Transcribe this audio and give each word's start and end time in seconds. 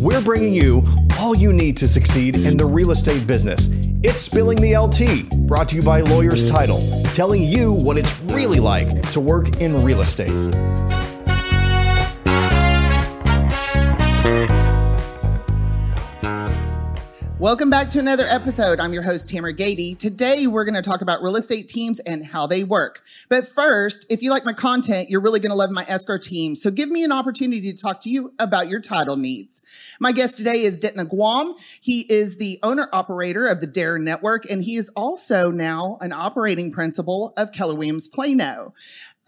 we're 0.00 0.22
bringing 0.22 0.54
you 0.54 0.82
all 1.18 1.34
you 1.34 1.52
need 1.52 1.76
to 1.76 1.86
succeed 1.86 2.34
in 2.34 2.56
the 2.56 2.64
real 2.64 2.90
estate 2.90 3.26
business. 3.26 3.68
It's 4.02 4.18
Spilling 4.18 4.58
the 4.58 4.72
LTea, 4.72 5.46
brought 5.46 5.68
to 5.68 5.76
you 5.76 5.82
by 5.82 6.00
Lawyers 6.00 6.50
Title, 6.50 6.80
telling 7.12 7.42
you 7.42 7.74
what 7.74 7.98
it's 7.98 8.18
really 8.22 8.60
like 8.60 9.10
to 9.12 9.20
work 9.20 9.60
in 9.60 9.84
real 9.84 10.00
estate. 10.00 10.30
Welcome 17.40 17.70
back 17.70 17.88
to 17.92 17.98
another 17.98 18.26
episode. 18.28 18.80
I'm 18.80 18.92
your 18.92 19.02
host, 19.02 19.30
Tamera 19.30 19.56
Gady. 19.56 19.98
Today, 19.98 20.46
we're 20.46 20.66
going 20.66 20.74
to 20.74 20.82
talk 20.82 21.00
about 21.00 21.22
real 21.22 21.36
estate 21.36 21.68
teams 21.68 21.98
and 22.00 22.22
how 22.22 22.46
they 22.46 22.64
work. 22.64 23.02
But 23.30 23.46
first, 23.46 24.04
if 24.10 24.20
you 24.20 24.28
like 24.30 24.44
my 24.44 24.52
content, 24.52 25.08
you're 25.08 25.22
really 25.22 25.40
going 25.40 25.48
to 25.48 25.56
love 25.56 25.70
my 25.70 25.86
escrow 25.88 26.18
team. 26.18 26.54
So 26.54 26.70
give 26.70 26.90
me 26.90 27.02
an 27.02 27.12
opportunity 27.12 27.72
to 27.72 27.82
talk 27.82 28.00
to 28.00 28.10
you 28.10 28.34
about 28.38 28.68
your 28.68 28.78
title 28.78 29.16
needs. 29.16 29.62
My 29.98 30.12
guest 30.12 30.36
today 30.36 30.60
is 30.64 30.78
Denton 30.78 31.08
Aguam. 31.08 31.58
He 31.80 32.00
is 32.12 32.36
the 32.36 32.58
owner 32.62 32.90
operator 32.92 33.46
of 33.46 33.62
the 33.62 33.66
Dare 33.66 33.98
Network, 33.98 34.44
and 34.50 34.62
he 34.62 34.76
is 34.76 34.90
also 34.90 35.50
now 35.50 35.96
an 36.02 36.12
operating 36.12 36.70
principal 36.70 37.32
of 37.38 37.52
Keller 37.52 37.74
Williams 37.74 38.06
Plano. 38.06 38.74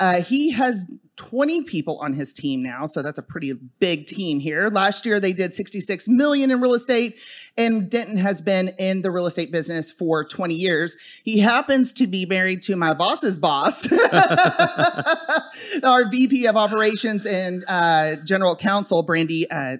Uh, 0.02 0.20
he 0.20 0.50
has 0.50 0.82
20 1.14 1.62
people 1.62 1.96
on 1.98 2.12
his 2.12 2.34
team 2.34 2.60
now, 2.60 2.86
so 2.86 3.02
that's 3.02 3.20
a 3.20 3.22
pretty 3.22 3.52
big 3.78 4.04
team 4.04 4.40
here. 4.40 4.68
Last 4.68 5.06
year 5.06 5.20
they 5.20 5.32
did 5.32 5.54
66 5.54 6.08
million 6.08 6.50
in 6.50 6.60
real 6.60 6.74
estate, 6.74 7.20
and 7.56 7.88
Denton 7.88 8.16
has 8.16 8.40
been 8.40 8.70
in 8.80 9.02
the 9.02 9.12
real 9.12 9.26
estate 9.26 9.52
business 9.52 9.92
for 9.92 10.24
20 10.24 10.54
years. 10.54 10.96
He 11.22 11.38
happens 11.38 11.92
to 11.92 12.08
be 12.08 12.26
married 12.26 12.62
to 12.62 12.74
my 12.74 12.94
boss's 12.94 13.38
boss, 13.38 13.86
our 15.84 16.10
VP 16.10 16.46
of 16.46 16.56
Operations 16.56 17.24
and 17.24 17.64
uh, 17.68 18.16
General 18.24 18.56
Counsel, 18.56 19.04
Brandy 19.04 19.48
uh, 19.48 19.76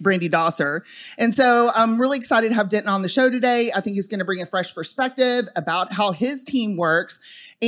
Brandy 0.00 0.28
Dosser. 0.28 0.84
And 1.18 1.34
so 1.34 1.72
I'm 1.74 2.00
really 2.00 2.18
excited 2.18 2.50
to 2.50 2.54
have 2.54 2.68
Denton 2.68 2.92
on 2.92 3.02
the 3.02 3.08
show 3.08 3.28
today. 3.28 3.72
I 3.74 3.80
think 3.80 3.96
he's 3.96 4.06
going 4.06 4.20
to 4.20 4.24
bring 4.24 4.40
a 4.40 4.46
fresh 4.46 4.72
perspective 4.72 5.46
about 5.56 5.92
how 5.92 6.12
his 6.12 6.44
team 6.44 6.76
works 6.76 7.18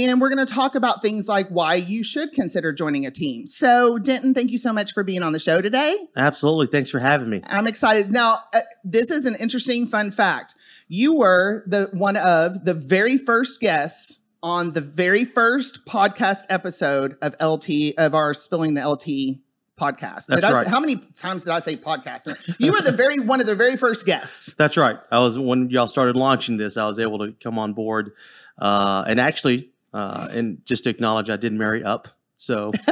and 0.05 0.21
we're 0.21 0.29
going 0.29 0.45
to 0.45 0.53
talk 0.53 0.75
about 0.75 1.03
things 1.03 1.29
like 1.29 1.49
why 1.49 1.75
you 1.75 2.03
should 2.03 2.33
consider 2.33 2.73
joining 2.73 3.07
a 3.07 3.11
team. 3.11 3.47
So, 3.47 3.99
Denton, 3.99 4.35
thank 4.35 4.51
you 4.51 4.59
so 4.59 4.73
much 4.73 4.93
for 4.93 5.03
being 5.03 5.23
on 5.23 5.33
the 5.33 5.41
show 5.41 5.61
today. 5.61 5.97
Absolutely. 6.17 6.67
Thanks 6.67 6.91
for 6.91 6.99
having 6.99 7.31
me. 7.31 7.43
I'm 7.47 7.67
excited. 7.67 8.11
Now, 8.11 8.39
uh, 8.55 8.61
this 8.85 9.11
is 9.11 9.27
an 9.27 9.35
interesting 9.37 9.87
fun 9.87 10.11
fact. 10.11 10.55
You 10.89 11.17
were 11.17 11.65
the 11.67 11.89
one 11.93 12.17
of 12.17 12.65
the 12.65 12.75
very 12.75 13.17
first 13.17 13.61
guests 13.61 14.21
on 14.43 14.73
the 14.73 14.81
very 14.81 15.25
first 15.25 15.85
podcast 15.87 16.45
episode 16.49 17.17
of 17.23 17.35
LT 17.41 17.95
of 17.99 18.15
our 18.15 18.35
Spilling 18.35 18.75
the 18.75 18.81
LTea 18.81 19.41
podcast. 19.79 20.27
That's 20.27 20.45
I, 20.45 20.53
right. 20.53 20.67
How 20.67 20.81
many 20.81 20.97
times 20.97 21.45
did 21.45 21.53
I 21.53 21.61
say 21.61 21.77
podcast? 21.77 22.57
You 22.59 22.73
were 22.73 22.81
the 22.81 22.93
very 22.93 23.19
one 23.25 23.41
of 23.41 23.47
the 23.47 23.55
very 23.55 23.77
first 23.77 24.07
guests. 24.07 24.55
That's 24.55 24.77
right. 24.77 24.99
I 25.11 25.21
was 25.21 25.39
when 25.39 25.71
y'all 25.71 25.87
started 25.87 26.17
launching 26.17 26.57
this. 26.57 26.77
I 26.77 26.87
was 26.87 26.99
able 26.99 27.19
to 27.19 27.33
come 27.33 27.59
on 27.59 27.73
board, 27.73 28.13
uh, 28.59 29.05
and 29.07 29.21
actually 29.21 29.71
uh, 29.97 30.29
and 30.33 30.59
just 30.67 30.85
to 30.85 30.91
acknowledge, 30.91 31.31
I 31.31 31.39
did 31.39 31.55
marry 31.55 31.83
up. 31.83 32.09
So 32.37 32.71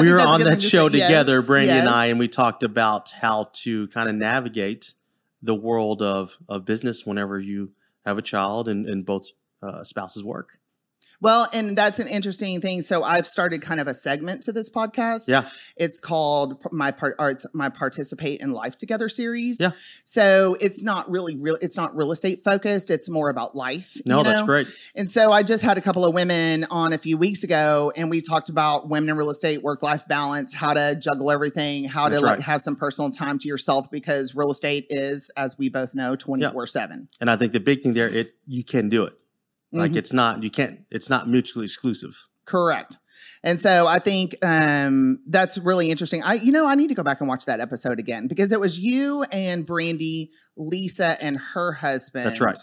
we 0.00 0.10
were 0.10 0.20
on 0.20 0.42
that 0.44 0.62
show 0.62 0.88
together, 0.88 1.36
yes, 1.36 1.46
Brandy 1.46 1.68
yes. 1.68 1.86
and 1.86 1.94
I, 1.94 2.06
and 2.06 2.18
we 2.18 2.28
talked 2.28 2.62
about 2.62 3.10
how 3.10 3.50
to 3.52 3.88
kind 3.88 4.08
of 4.08 4.14
navigate 4.14 4.94
the 5.42 5.54
world 5.54 6.00
of, 6.00 6.38
of 6.48 6.64
business 6.64 7.04
whenever 7.04 7.38
you 7.38 7.72
have 8.06 8.16
a 8.16 8.22
child 8.22 8.70
and, 8.70 8.86
and 8.86 9.04
both 9.04 9.28
uh, 9.62 9.84
spouses 9.84 10.24
work. 10.24 10.60
Well, 11.20 11.48
and 11.52 11.76
that's 11.76 11.98
an 11.98 12.06
interesting 12.06 12.60
thing. 12.60 12.82
So 12.82 13.02
I've 13.02 13.26
started 13.26 13.60
kind 13.60 13.80
of 13.80 13.88
a 13.88 13.94
segment 13.94 14.42
to 14.44 14.52
this 14.52 14.70
podcast. 14.70 15.26
Yeah. 15.26 15.48
It's 15.76 15.98
called 15.98 16.64
my 16.70 16.92
part 16.92 17.16
arts, 17.18 17.44
my 17.52 17.68
participate 17.68 18.40
in 18.40 18.52
life 18.52 18.78
together 18.78 19.08
series. 19.08 19.58
Yeah. 19.60 19.72
So 20.04 20.56
it's 20.60 20.82
not 20.82 21.10
really 21.10 21.36
real 21.36 21.56
it's 21.60 21.76
not 21.76 21.96
real 21.96 22.12
estate 22.12 22.40
focused. 22.40 22.90
It's 22.90 23.10
more 23.10 23.30
about 23.30 23.56
life. 23.56 23.96
No, 24.06 24.18
you 24.18 24.24
know? 24.24 24.30
that's 24.30 24.42
great. 24.44 24.68
And 24.94 25.10
so 25.10 25.32
I 25.32 25.42
just 25.42 25.64
had 25.64 25.76
a 25.76 25.80
couple 25.80 26.04
of 26.04 26.14
women 26.14 26.66
on 26.70 26.92
a 26.92 26.98
few 26.98 27.18
weeks 27.18 27.42
ago 27.42 27.92
and 27.96 28.10
we 28.10 28.20
talked 28.20 28.48
about 28.48 28.88
women 28.88 29.10
in 29.10 29.16
real 29.16 29.30
estate, 29.30 29.62
work 29.62 29.82
life 29.82 30.06
balance, 30.06 30.54
how 30.54 30.72
to 30.74 30.96
juggle 31.00 31.32
everything, 31.32 31.84
how 31.84 32.08
that's 32.08 32.20
to 32.20 32.26
right. 32.26 32.36
like 32.36 32.46
have 32.46 32.62
some 32.62 32.76
personal 32.76 33.10
time 33.10 33.38
to 33.40 33.48
yourself 33.48 33.90
because 33.90 34.36
real 34.36 34.50
estate 34.50 34.86
is, 34.88 35.32
as 35.36 35.58
we 35.58 35.68
both 35.68 35.94
know, 35.94 36.14
24 36.14 36.66
7. 36.66 37.08
And 37.20 37.30
I 37.30 37.36
think 37.36 37.52
the 37.52 37.60
big 37.60 37.82
thing 37.82 37.94
there, 37.94 38.08
it 38.08 38.32
you 38.46 38.62
can 38.62 38.88
do 38.88 39.04
it. 39.04 39.18
Like 39.72 39.90
mm-hmm. 39.90 39.98
it's 39.98 40.12
not 40.12 40.42
you 40.42 40.50
can't 40.50 40.80
it's 40.90 41.10
not 41.10 41.28
mutually 41.28 41.64
exclusive. 41.64 42.28
Correct. 42.44 42.96
And 43.42 43.60
so 43.60 43.86
I 43.86 43.98
think 43.98 44.36
um, 44.42 45.20
that's 45.28 45.58
really 45.58 45.90
interesting. 45.90 46.22
I, 46.22 46.34
you 46.34 46.50
know, 46.50 46.66
I 46.66 46.74
need 46.74 46.88
to 46.88 46.94
go 46.94 47.02
back 47.02 47.20
and 47.20 47.28
watch 47.28 47.44
that 47.44 47.60
episode 47.60 47.98
again 47.98 48.26
because 48.26 48.52
it 48.52 48.60
was 48.60 48.78
you 48.78 49.24
and 49.32 49.66
Brandy, 49.66 50.30
Lisa, 50.56 51.22
and 51.22 51.38
her 51.54 51.72
husband. 51.72 52.26
That's 52.26 52.40
right. 52.40 52.58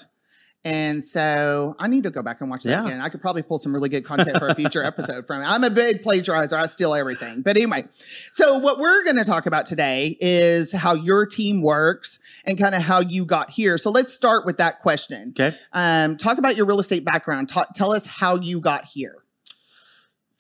And 0.66 1.03
so 1.03 1.76
I 1.78 1.88
need 1.88 2.02
to 2.03 2.09
go 2.09 2.24
back 2.24 2.42
and 2.42 2.50
watch 2.50 2.64
that 2.64 2.72
yeah. 2.72 2.86
again. 2.86 3.00
I 3.00 3.09
could 3.09 3.22
probably 3.22 3.44
pull 3.44 3.59
some 3.59 3.72
really 3.72 3.88
good 3.88 4.03
content 4.03 4.40
for 4.40 4.48
a 4.48 4.56
future 4.56 4.84
episode 4.84 5.28
from 5.28 5.44
it. 5.44 5.46
I'm 5.46 5.64
a 5.64 5.70
big 5.70 6.02
plagiarizer. 6.02 6.58
I 6.58 6.66
steal 6.66 6.96
everything. 6.96 7.44
But 7.44 7.56
anyway, 7.56 7.84
so 8.31 8.58
what 8.58 8.80
we're 8.80 9.04
going 9.04 9.18
to 9.18 9.24
talk 9.24 9.46
about 9.46 9.68
today 9.68 10.18
is 10.20 10.72
how 10.72 10.96
your 10.96 11.28
team 11.28 11.62
works 11.62 12.18
and 12.46 12.58
kind 12.58 12.74
of 12.74 12.81
how 12.81 13.02
you 13.02 13.25
got 13.25 13.52
here. 13.52 13.78
So 13.78 13.92
let's 13.92 14.12
start 14.12 14.44
with 14.44 14.58
that 14.58 14.81
question. 14.81 15.36
Okay. 15.40 15.56
Um, 15.72 16.18
talk 16.18 16.40
about 16.40 16.56
your 16.56 16.66
real 16.66 16.80
estate 16.80 17.06
background. 17.06 17.48
Ta- 17.50 17.68
tell 17.75 17.92
us 17.92 18.08
how 18.08 18.38
you 18.38 18.59
got 18.59 18.86
here. 18.86 19.24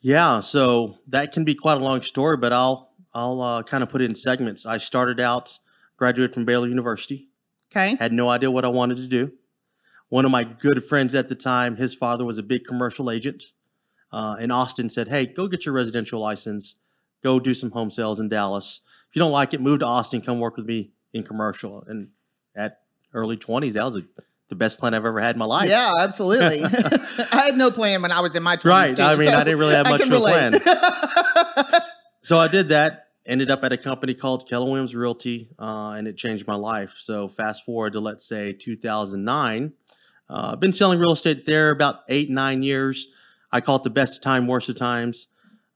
Yeah. 0.01 0.39
So 0.39 0.97
that 1.07 1.33
can 1.33 1.45
be 1.45 1.53
quite 1.53 1.77
a 1.77 1.83
long 1.83 2.01
story, 2.01 2.37
but 2.37 2.51
I'll, 2.51 2.89
I'll 3.13 3.41
uh, 3.41 3.61
kind 3.61 3.83
of 3.83 3.89
put 3.89 4.01
it 4.01 4.05
in 4.05 4.15
segments. 4.15 4.65
I 4.65 4.79
started 4.79 5.19
out, 5.19 5.59
graduated 5.97 6.33
from 6.33 6.45
Baylor 6.45 6.67
University. 6.67 7.29
Okay. 7.71 7.95
Had 7.97 8.11
no 8.11 8.27
idea 8.29 8.49
what 8.49 8.65
I 8.65 8.69
wanted 8.69 8.97
to 8.97 9.07
do 9.07 9.31
one 10.09 10.25
of 10.25 10.31
my 10.31 10.43
good 10.43 10.83
friends 10.83 11.15
at 11.15 11.29
the 11.29 11.35
time, 11.35 11.77
his 11.77 11.93
father 11.93 12.25
was 12.25 12.37
a 12.37 12.43
big 12.43 12.63
commercial 12.63 13.09
agent 13.09 13.43
uh, 14.11 14.35
in 14.39 14.51
Austin, 14.51 14.89
said, 14.89 15.07
Hey, 15.07 15.25
go 15.25 15.47
get 15.47 15.65
your 15.65 15.73
residential 15.73 16.19
license, 16.19 16.75
go 17.23 17.39
do 17.39 17.53
some 17.53 17.71
home 17.71 17.89
sales 17.89 18.19
in 18.19 18.29
Dallas. 18.29 18.81
If 19.09 19.15
you 19.15 19.19
don't 19.19 19.31
like 19.31 19.53
it, 19.53 19.61
move 19.61 19.79
to 19.79 19.85
Austin, 19.85 20.21
come 20.21 20.39
work 20.39 20.57
with 20.57 20.65
me 20.65 20.91
in 21.13 21.23
commercial. 21.23 21.83
And 21.87 22.09
at 22.55 22.81
early 23.13 23.37
20s, 23.37 23.73
that 23.73 23.83
was 23.83 23.97
a, 23.97 24.03
the 24.49 24.55
best 24.55 24.79
plan 24.79 24.93
I've 24.93 25.05
ever 25.05 25.19
had 25.19 25.35
in 25.35 25.39
my 25.39 25.45
life. 25.45 25.69
Yeah, 25.69 25.91
absolutely. 25.99 26.63
I 26.63 27.41
had 27.45 27.57
no 27.57 27.71
plan 27.71 28.01
when 28.01 28.11
I 28.11 28.19
was 28.19 28.35
in 28.35 28.43
my 28.43 28.57
20s. 28.57 28.65
Right. 28.65 28.95
Too, 28.95 29.03
I 29.03 29.15
mean, 29.15 29.29
so 29.29 29.35
I 29.35 29.43
didn't 29.43 29.59
really 29.59 29.75
have 29.75 29.89
much 29.89 30.01
of 30.01 30.11
a 30.11 30.17
plan. 30.17 30.53
so 32.21 32.37
I 32.37 32.47
did 32.47 32.69
that 32.69 33.05
ended 33.25 33.49
up 33.49 33.63
at 33.63 33.73
a 33.73 33.77
company 33.77 34.13
called 34.13 34.47
Keller 34.47 34.65
Williams 34.65 34.95
Realty, 34.95 35.49
uh, 35.57 35.95
and 35.97 36.07
it 36.07 36.17
changed 36.17 36.47
my 36.47 36.55
life. 36.55 36.95
So 36.97 37.27
fast 37.27 37.65
forward 37.65 37.93
to 37.93 37.99
let's 37.99 38.25
say 38.25 38.53
2009, 38.53 39.73
uh, 40.29 40.51
I've 40.53 40.59
been 40.59 40.73
selling 40.73 40.99
real 40.99 41.11
estate 41.11 41.45
there 41.45 41.69
about 41.69 42.01
eight, 42.09 42.29
nine 42.29 42.63
years. 42.63 43.07
I 43.51 43.61
call 43.61 43.77
it 43.77 43.83
the 43.83 43.89
best 43.89 44.17
of 44.17 44.21
time, 44.23 44.47
worst 44.47 44.69
of 44.69 44.75
times. 44.75 45.27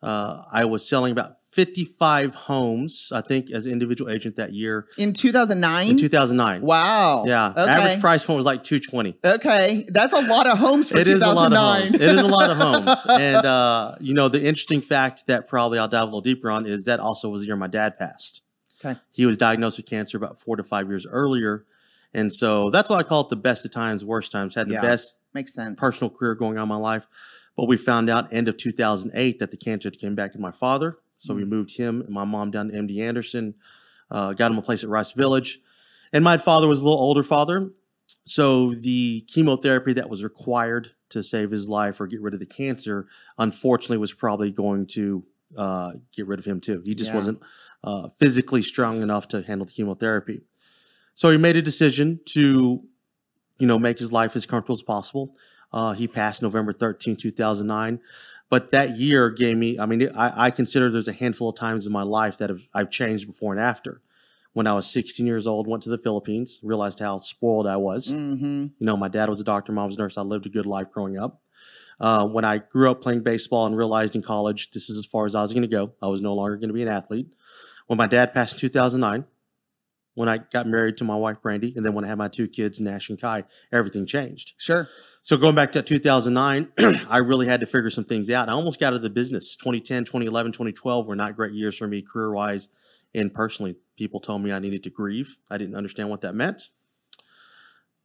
Uh, 0.01 0.43
I 0.51 0.65
was 0.65 0.87
selling 0.87 1.11
about 1.11 1.39
55 1.51 2.35
homes, 2.35 3.11
I 3.13 3.21
think, 3.21 3.51
as 3.51 3.65
an 3.65 3.71
individual 3.71 4.09
agent 4.11 4.35
that 4.37 4.53
year. 4.53 4.87
In 4.97 5.13
2009? 5.13 5.89
In 5.89 5.97
2009. 5.97 6.61
Wow. 6.61 7.25
Yeah. 7.25 7.49
Okay. 7.49 7.61
Average 7.61 7.99
price 7.99 8.25
point 8.25 8.37
was 8.37 8.45
like 8.45 8.63
220. 8.63 9.17
Okay. 9.25 9.85
That's 9.89 10.13
a 10.13 10.21
lot 10.21 10.47
of 10.47 10.57
homes 10.57 10.89
for 10.89 10.99
it 10.99 11.05
2009. 11.05 11.15
Is 11.15 11.21
a 11.21 11.33
lot 11.33 11.51
of 11.51 11.87
homes. 11.89 11.95
it 11.95 12.01
is 12.01 12.19
a 12.19 12.27
lot 12.27 12.49
of 12.49 12.57
homes. 12.57 13.05
And, 13.19 13.45
uh, 13.45 13.95
you 13.99 14.13
know, 14.13 14.29
the 14.29 14.39
interesting 14.39 14.81
fact 14.81 15.27
that 15.27 15.47
probably 15.47 15.79
I'll 15.79 15.87
dive 15.87 16.03
a 16.03 16.05
little 16.05 16.21
deeper 16.21 16.49
on 16.49 16.65
is 16.65 16.85
that 16.85 16.99
also 16.99 17.29
was 17.29 17.41
the 17.41 17.47
year 17.47 17.55
my 17.55 17.67
dad 17.67 17.97
passed. 17.97 18.41
Okay. 18.83 18.97
He 19.11 19.25
was 19.25 19.35
diagnosed 19.35 19.77
with 19.77 19.87
cancer 19.87 20.17
about 20.17 20.39
four 20.39 20.55
to 20.55 20.63
five 20.63 20.87
years 20.87 21.05
earlier. 21.05 21.65
And 22.13 22.33
so 22.33 22.69
that's 22.69 22.89
why 22.89 22.97
I 22.97 23.03
call 23.03 23.21
it 23.21 23.29
the 23.29 23.35
best 23.35 23.65
of 23.65 23.71
times, 23.71 24.03
worst 24.03 24.31
times. 24.31 24.55
Had 24.55 24.67
the 24.67 24.73
Yeah. 24.73 24.81
best 24.81 25.17
Makes 25.33 25.53
sense. 25.53 25.79
personal 25.79 26.09
career 26.09 26.33
going 26.35 26.57
on 26.57 26.63
in 26.63 26.69
my 26.69 26.75
life. 26.75 27.07
But 27.55 27.67
we 27.67 27.77
found 27.77 28.09
out 28.09 28.31
end 28.33 28.47
of 28.47 28.57
2008 28.57 29.39
that 29.39 29.51
the 29.51 29.57
cancer 29.57 29.91
came 29.91 30.15
back 30.15 30.33
to 30.33 30.39
my 30.39 30.51
father. 30.51 30.97
So 31.17 31.33
we 31.33 31.43
moved 31.43 31.75
him 31.77 32.01
and 32.01 32.09
my 32.11 32.23
mom 32.23 32.49
down 32.49 32.69
to 32.69 32.73
MD 32.77 33.01
Anderson, 33.01 33.55
uh, 34.09 34.31
got 34.33 34.51
him 34.51 34.57
a 34.57 34.61
place 34.61 34.83
at 34.83 34.89
Rice 34.89 35.11
Village. 35.11 35.59
And 36.13 36.23
my 36.23 36.37
father 36.37 36.67
was 36.67 36.79
a 36.79 36.83
little 36.83 36.97
older 36.99 37.23
father. 37.23 37.71
So 38.25 38.73
the 38.73 39.21
chemotherapy 39.27 39.91
that 39.93 40.09
was 40.09 40.23
required 40.23 40.91
to 41.09 41.21
save 41.21 41.51
his 41.51 41.67
life 41.67 41.99
or 41.99 42.07
get 42.07 42.21
rid 42.21 42.33
of 42.33 42.39
the 42.39 42.45
cancer, 42.45 43.07
unfortunately, 43.37 43.97
was 43.97 44.13
probably 44.13 44.51
going 44.51 44.85
to 44.87 45.25
uh, 45.57 45.93
get 46.13 46.27
rid 46.27 46.39
of 46.39 46.45
him 46.45 46.61
too. 46.61 46.81
He 46.85 46.93
just 46.95 47.09
Yeah. 47.11 47.15
wasn't 47.15 47.43
uh, 47.83 48.07
physically 48.09 48.61
strong 48.61 49.01
enough 49.01 49.27
to 49.29 49.41
handle 49.41 49.65
the 49.65 49.71
chemotherapy. 49.73 50.41
So 51.19 51.29
he 51.31 51.37
made 51.37 51.57
a 51.57 51.61
decision 51.61 52.21
to, 52.27 52.81
you 53.57 53.67
know, 53.67 53.77
make 53.77 53.99
his 53.99 54.13
life 54.13 54.37
as 54.37 54.45
comfortable 54.45 54.77
as 54.77 54.83
possible. 54.83 55.35
Uh, 55.73 55.91
he 55.91 56.07
passed 56.07 56.41
November 56.41 56.71
13, 56.71 57.17
2009. 57.17 57.99
But 58.49 58.71
that 58.71 58.97
year 58.97 59.29
gave 59.29 59.57
me, 59.57 59.77
I 59.77 59.85
mean, 59.85 60.09
I, 60.15 60.45
I 60.45 60.49
consider 60.49 60.89
there's 60.89 61.09
a 61.09 61.13
handful 61.13 61.49
of 61.49 61.57
times 61.57 61.85
in 61.85 61.91
my 61.91 62.03
life 62.03 62.37
that 62.37 62.49
have, 62.49 62.69
I've 62.73 62.89
changed 62.89 63.27
before 63.27 63.51
and 63.51 63.61
after. 63.61 64.01
When 64.53 64.65
I 64.65 64.71
was 64.71 64.89
16 64.89 65.27
years 65.27 65.45
old, 65.45 65.67
went 65.67 65.83
to 65.83 65.89
the 65.89 65.97
Philippines, 65.97 66.61
realized 66.63 67.01
how 67.01 67.17
spoiled 67.17 67.67
I 67.67 67.75
was. 67.75 68.13
Mm-hmm. 68.13 68.67
You 68.79 68.85
know, 68.85 68.95
my 68.95 69.09
dad 69.09 69.27
was 69.27 69.41
a 69.41 69.43
doctor, 69.43 69.73
mom 69.73 69.87
was 69.87 69.97
a 69.97 69.99
nurse. 69.99 70.17
I 70.17 70.21
lived 70.21 70.45
a 70.45 70.49
good 70.49 70.65
life 70.65 70.89
growing 70.89 71.19
up. 71.19 71.41
Uh, 71.99 72.25
when 72.27 72.45
I 72.45 72.59
grew 72.59 72.89
up 72.89 73.01
playing 73.01 73.23
baseball 73.23 73.65
and 73.65 73.75
realized 73.75 74.15
in 74.15 74.21
college 74.21 74.71
this 74.71 74.89
is 74.89 74.97
as 74.97 75.05
far 75.05 75.25
as 75.25 75.35
I 75.35 75.41
was 75.41 75.51
going 75.51 75.63
to 75.63 75.67
go, 75.67 75.91
I 76.01 76.07
was 76.07 76.21
no 76.21 76.33
longer 76.33 76.55
going 76.55 76.69
to 76.69 76.73
be 76.73 76.83
an 76.83 76.87
athlete. 76.87 77.27
When 77.87 77.97
my 77.97 78.07
dad 78.07 78.33
passed 78.33 78.53
in 78.53 78.59
2009, 78.61 79.25
when 80.19 80.27
I 80.27 80.39
got 80.39 80.67
married 80.67 80.97
to 80.97 81.05
my 81.05 81.15
wife 81.15 81.41
Brandy, 81.41 81.71
and 81.77 81.85
then 81.85 81.93
when 81.93 82.03
I 82.03 82.09
had 82.09 82.17
my 82.17 82.27
two 82.27 82.49
kids, 82.49 82.77
Nash 82.81 83.09
and 83.09 83.17
Kai, 83.17 83.45
everything 83.71 84.05
changed. 84.05 84.51
Sure. 84.57 84.89
So 85.21 85.37
going 85.37 85.55
back 85.55 85.71
to 85.71 85.81
2009, 85.81 86.73
I 87.09 87.19
really 87.19 87.47
had 87.47 87.61
to 87.61 87.65
figure 87.65 87.89
some 87.89 88.03
things 88.03 88.29
out. 88.29 88.49
I 88.49 88.51
almost 88.51 88.81
got 88.81 88.87
out 88.87 88.95
of 88.95 89.01
the 89.01 89.09
business. 89.09 89.55
2010, 89.55 90.03
2011, 90.03 90.51
2012 90.51 91.07
were 91.07 91.15
not 91.15 91.37
great 91.37 91.53
years 91.53 91.77
for 91.77 91.87
me 91.87 92.01
career 92.01 92.33
wise 92.33 92.67
and 93.15 93.33
personally. 93.33 93.77
People 93.97 94.19
told 94.19 94.43
me 94.43 94.51
I 94.51 94.59
needed 94.59 94.83
to 94.83 94.89
grieve. 94.89 95.37
I 95.49 95.57
didn't 95.57 95.75
understand 95.75 96.09
what 96.09 96.19
that 96.19 96.35
meant. 96.35 96.63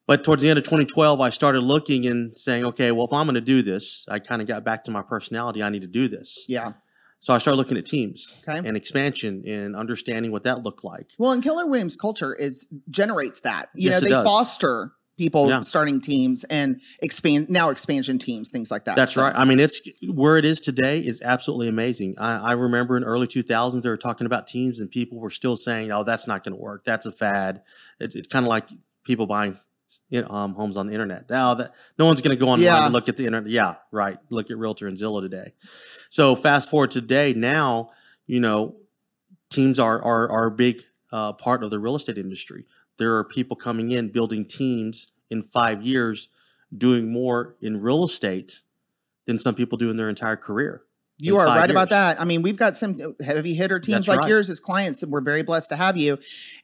But 0.06 0.22
towards 0.22 0.40
the 0.40 0.50
end 0.50 0.58
of 0.60 0.64
2012, 0.64 1.20
I 1.20 1.30
started 1.30 1.62
looking 1.62 2.06
and 2.06 2.38
saying, 2.38 2.64
okay, 2.64 2.92
well, 2.92 3.06
if 3.06 3.12
I'm 3.12 3.26
going 3.26 3.34
to 3.34 3.40
do 3.40 3.60
this, 3.60 4.06
I 4.08 4.20
kind 4.20 4.40
of 4.40 4.46
got 4.46 4.62
back 4.62 4.84
to 4.84 4.92
my 4.92 5.02
personality. 5.02 5.64
I 5.64 5.68
need 5.68 5.82
to 5.82 5.88
do 5.88 6.06
this. 6.06 6.44
Yeah. 6.48 6.74
So 7.24 7.32
I 7.32 7.38
started 7.38 7.56
looking 7.56 7.78
at 7.78 7.86
teams 7.86 8.30
Okay. 8.46 8.68
and 8.68 8.76
expansion 8.76 9.44
and 9.48 9.74
understanding 9.74 10.30
what 10.30 10.42
that 10.42 10.62
looked 10.62 10.84
like. 10.84 11.06
Well, 11.16 11.32
and 11.32 11.42
Keller 11.42 11.66
Williams 11.66 11.96
culture 11.96 12.34
is 12.34 12.66
generates 12.90 13.40
that. 13.40 13.70
You 13.74 13.88
Yes, 13.88 13.92
know, 13.92 13.96
it 14.06 14.10
they 14.10 14.14
does. 14.14 14.26
foster 14.26 14.92
people 15.16 15.48
Yeah. 15.48 15.62
starting 15.62 16.02
teams 16.02 16.44
and 16.50 16.82
expand 17.00 17.48
now 17.48 17.70
expansion 17.70 18.18
teams, 18.18 18.50
things 18.50 18.70
like 18.70 18.84
that. 18.84 18.96
That's 18.96 19.14
So- 19.14 19.22
right. 19.22 19.32
I 19.34 19.46
mean, 19.46 19.58
it's 19.58 19.80
where 20.12 20.36
it 20.36 20.44
is 20.44 20.60
today 20.60 21.00
is 21.00 21.22
absolutely 21.24 21.68
amazing. 21.68 22.14
I, 22.18 22.50
I 22.50 22.52
remember 22.52 22.94
in 22.94 23.04
early 23.04 23.26
2000s, 23.26 23.84
they 23.84 23.88
were 23.88 23.96
talking 23.96 24.26
about 24.26 24.46
teams 24.46 24.78
and 24.78 24.90
people 24.90 25.18
were 25.18 25.30
still 25.30 25.56
saying, 25.56 25.90
oh, 25.90 26.04
that's 26.04 26.26
not 26.26 26.44
going 26.44 26.54
to 26.54 26.60
work. 26.60 26.84
That's 26.84 27.06
a 27.06 27.12
fad. 27.12 27.62
It, 28.00 28.14
it's 28.14 28.28
kind 28.28 28.44
of 28.44 28.50
like 28.50 28.68
people 29.06 29.26
buying 29.26 29.56
um, 30.28 30.54
homes 30.54 30.76
on 30.76 30.86
the 30.86 30.92
internet. 30.92 31.28
Now 31.28 31.54
that 31.54 31.72
no 31.98 32.06
one's 32.06 32.20
going 32.20 32.36
to 32.36 32.40
go 32.42 32.48
online 32.50 32.64
Yeah. 32.64 32.84
and 32.84 32.92
look 32.94 33.08
at 33.08 33.16
the 33.16 33.26
internet. 33.26 33.50
Yeah, 33.50 33.74
right. 33.90 34.18
Look 34.30 34.50
at 34.50 34.58
Realtor 34.58 34.86
and 34.88 34.96
Zillow 34.96 35.20
today. 35.20 35.54
So 36.08 36.34
fast 36.36 36.70
forward 36.70 36.90
today, 36.90 37.32
now, 37.32 37.90
you 38.26 38.40
know, 38.40 38.76
teams 39.50 39.78
are, 39.78 40.00
are, 40.02 40.28
are 40.30 40.46
a 40.46 40.50
big 40.50 40.82
uh, 41.12 41.32
part 41.32 41.62
of 41.62 41.70
the 41.70 41.78
real 41.78 41.96
estate 41.96 42.18
industry. 42.18 42.64
There 42.98 43.16
are 43.16 43.24
people 43.24 43.56
coming 43.56 43.90
in 43.90 44.08
building 44.10 44.44
teams 44.44 45.12
in 45.30 45.42
five 45.42 45.82
years 45.82 46.28
doing 46.76 47.12
more 47.12 47.56
in 47.60 47.80
real 47.80 48.04
estate 48.04 48.60
than 49.26 49.38
some 49.38 49.54
people 49.54 49.78
do 49.78 49.90
in 49.90 49.96
their 49.96 50.08
entire 50.08 50.36
career. 50.36 50.82
You 51.18 51.36
are 51.36 51.46
right 51.46 51.70
about 51.70 51.90
that. 51.90 52.20
I 52.20 52.24
mean, 52.24 52.42
we've 52.42 52.56
got 52.56 52.74
some 52.74 53.14
heavy 53.24 53.54
hitter 53.54 53.78
teams 53.78 54.06
That's 54.06 54.08
like 54.08 54.20
right. 54.20 54.28
yours 54.28 54.50
as 54.50 54.58
clients 54.58 55.00
that 55.00 55.10
we're 55.10 55.20
very 55.20 55.42
blessed 55.42 55.68
to 55.68 55.76
have 55.76 55.96
you. 55.96 56.18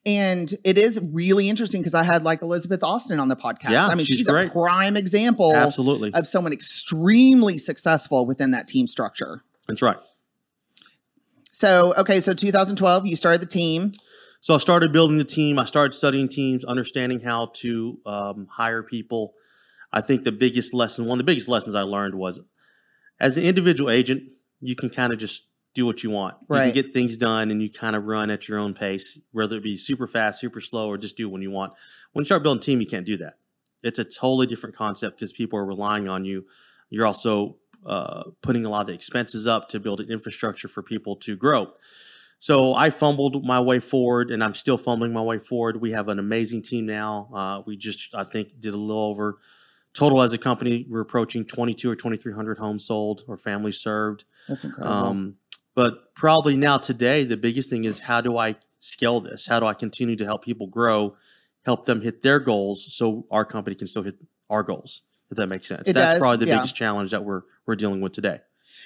And 0.05 0.53
it 0.65 0.77
is 0.77 1.01
really 1.13 1.49
interesting 1.49 1.81
because 1.81 1.95
I 1.95 2.03
had 2.03 2.25
like 2.25 2.43
Elizabeth 2.43 2.83
Austin 2.83 3.21
on 3.21 3.29
the 3.29 3.37
podcast. 3.37 3.71
Yeah, 3.71 3.87
I 3.87 3.95
mean, 3.95 4.07
she's 4.07 4.19
she's, 4.19 4.29
a 4.29 4.51
prime 4.51 4.97
example 4.97 5.55
Absolutely. 5.55 6.13
of 6.15 6.27
someone 6.27 6.53
extremely 6.53 7.59
successful 7.59 8.27
within 8.27 8.51
that 8.51 8.67
team 8.67 8.89
structure. 8.89 9.43
That's 9.69 9.83
right. 9.83 9.99
So, 11.53 11.95
okay, 11.97 12.21
so 12.21 12.35
2012, 12.35 13.07
you 13.07 13.15
started 13.15 13.41
the 13.41 13.47
team. 13.47 13.93
So 14.41 14.55
I 14.55 14.59
started 14.59 14.93
building 14.93 15.19
the 15.19 15.25
team. 15.25 15.59
I 15.59 15.65
started 15.65 15.95
studying 15.95 16.29
teams, 16.29 16.65
understanding 16.65 17.21
how 17.21 17.51
to 17.57 18.01
um, 18.05 18.49
hire 18.51 18.83
people. 18.83 19.35
I 19.93 20.01
think 20.01 20.25
the 20.25 20.33
biggest 20.33 20.75
lesson, 20.75 21.05
one 21.05 21.17
of 21.17 21.19
the 21.19 21.31
biggest 21.31 21.47
lessons 21.47 21.75
I 21.75 21.83
learned 21.83 22.15
was 22.15 22.41
as 23.21 23.37
an 23.37 23.45
individual 23.45 23.91
agent, 23.91 24.23
you 24.61 24.77
can 24.77 24.91
kind 24.91 25.13
of 25.13 25.19
just 25.19 25.47
do 25.75 25.87
what 25.87 26.03
you 26.03 26.11
want. 26.11 26.35
You 26.43 26.47
Right. 26.49 26.75
can 26.75 26.83
get 26.83 26.93
things 26.95 27.17
done 27.17 27.51
and 27.51 27.63
you 27.63 27.71
kind 27.71 27.95
of 27.95 28.05
run 28.05 28.29
at 28.31 28.49
your 28.49 28.59
own 28.59 28.75
pace, 28.75 29.21
whether 29.33 29.57
it 29.57 29.63
be 29.63 29.77
super 29.77 30.07
fast, 30.07 30.41
super 30.41 30.61
slow, 30.61 30.89
or 30.89 30.99
just 30.99 31.17
do 31.17 31.29
when 31.29 31.43
you 31.43 31.51
want. 31.51 31.73
When 32.13 32.23
you 32.23 32.27
start 32.27 32.43
building 32.43 32.59
a 32.59 32.63
team, 32.63 32.81
you 32.81 32.87
can't 32.87 33.07
do 33.07 33.17
that. 33.19 33.39
It's 33.83 33.99
a 33.99 34.05
totally 34.05 34.47
different 34.47 34.75
concept 34.75 35.17
because 35.17 35.33
people 35.33 35.59
are 35.59 35.65
relying 35.65 36.09
on 36.09 36.25
you. 36.25 36.45
You're 36.91 37.07
also 37.07 37.57
uh, 37.87 38.25
putting 38.43 38.67
a 38.67 38.69
lot 38.69 38.83
of 38.83 38.87
the 38.89 38.95
expenses 38.95 39.47
up 39.47 39.69
to 39.71 39.81
build 39.81 40.01
an 40.01 40.11
infrastructure 40.11 40.69
for 40.69 40.83
people 40.83 41.17
to 41.17 41.37
grow. 41.37 41.73
So 42.39 42.75
I 42.75 42.91
fumbled 42.91 43.45
my 43.45 43.61
way 43.61 43.81
forward, 43.81 44.31
and 44.31 44.43
I'm 44.43 44.55
still 44.55 44.77
fumbling 44.79 45.13
my 45.13 45.23
way 45.23 45.39
forward. 45.39 45.81
We 45.81 45.93
have 45.93 46.09
an 46.09 46.19
amazing 46.19 46.63
team 46.63 46.87
now. 46.87 47.29
Uh, 47.33 47.63
we 47.67 47.77
just, 47.77 48.15
I 48.15 48.25
think, 48.25 48.59
did 48.61 48.75
a 48.75 48.77
little 48.77 49.03
over 49.03 49.39
total 49.95 50.23
as 50.23 50.33
a 50.33 50.39
company. 50.39 50.87
We're 50.89 51.01
approaching 51.01 51.45
22 51.45 51.91
or 51.91 51.97
2,300 51.97 52.59
homes 52.59 52.85
sold 52.85 53.25
or 53.27 53.37
families 53.37 53.79
served. 53.79 54.25
That's 54.49 54.65
incredible. 54.65 54.97
Um, 54.97 55.35
but 55.75 56.15
probably 56.15 56.57
now 56.57 56.79
today, 56.79 57.25
the 57.25 57.37
biggest 57.37 57.71
thing 57.71 57.85
is 57.85 58.01
how 58.01 58.21
do 58.21 58.37
I 58.37 58.57
scale 58.79 59.21
this? 59.21 59.47
How 59.47 59.61
do 59.61 59.67
I 59.67 59.75
continue 59.75 60.17
to 60.17 60.25
help 60.25 60.45
people 60.45 60.67
grow, 60.67 61.17
help 61.65 61.87
them 61.87 62.03
hit 62.03 62.23
their 62.23 62.41
goals, 62.41 62.93
so 62.95 63.27
our 63.31 63.45
company 63.45 63.77
can 63.77 63.87
still 63.87 64.03
hit 64.03 64.17
our 64.49 64.63
goals? 64.63 65.03
If 65.31 65.37
that 65.37 65.47
makes 65.47 65.69
sense, 65.69 65.89
It 65.89 65.93
that's 65.93 66.15
does, 66.15 66.19
probably 66.19 66.39
the 66.45 66.47
yeah. 66.51 66.57
biggest 66.57 66.75
challenge 66.75 67.13
that 67.13 67.25
we're 67.25 67.43
we're 67.67 67.77
dealing 67.77 68.01
with 68.01 68.13
today. 68.13 68.41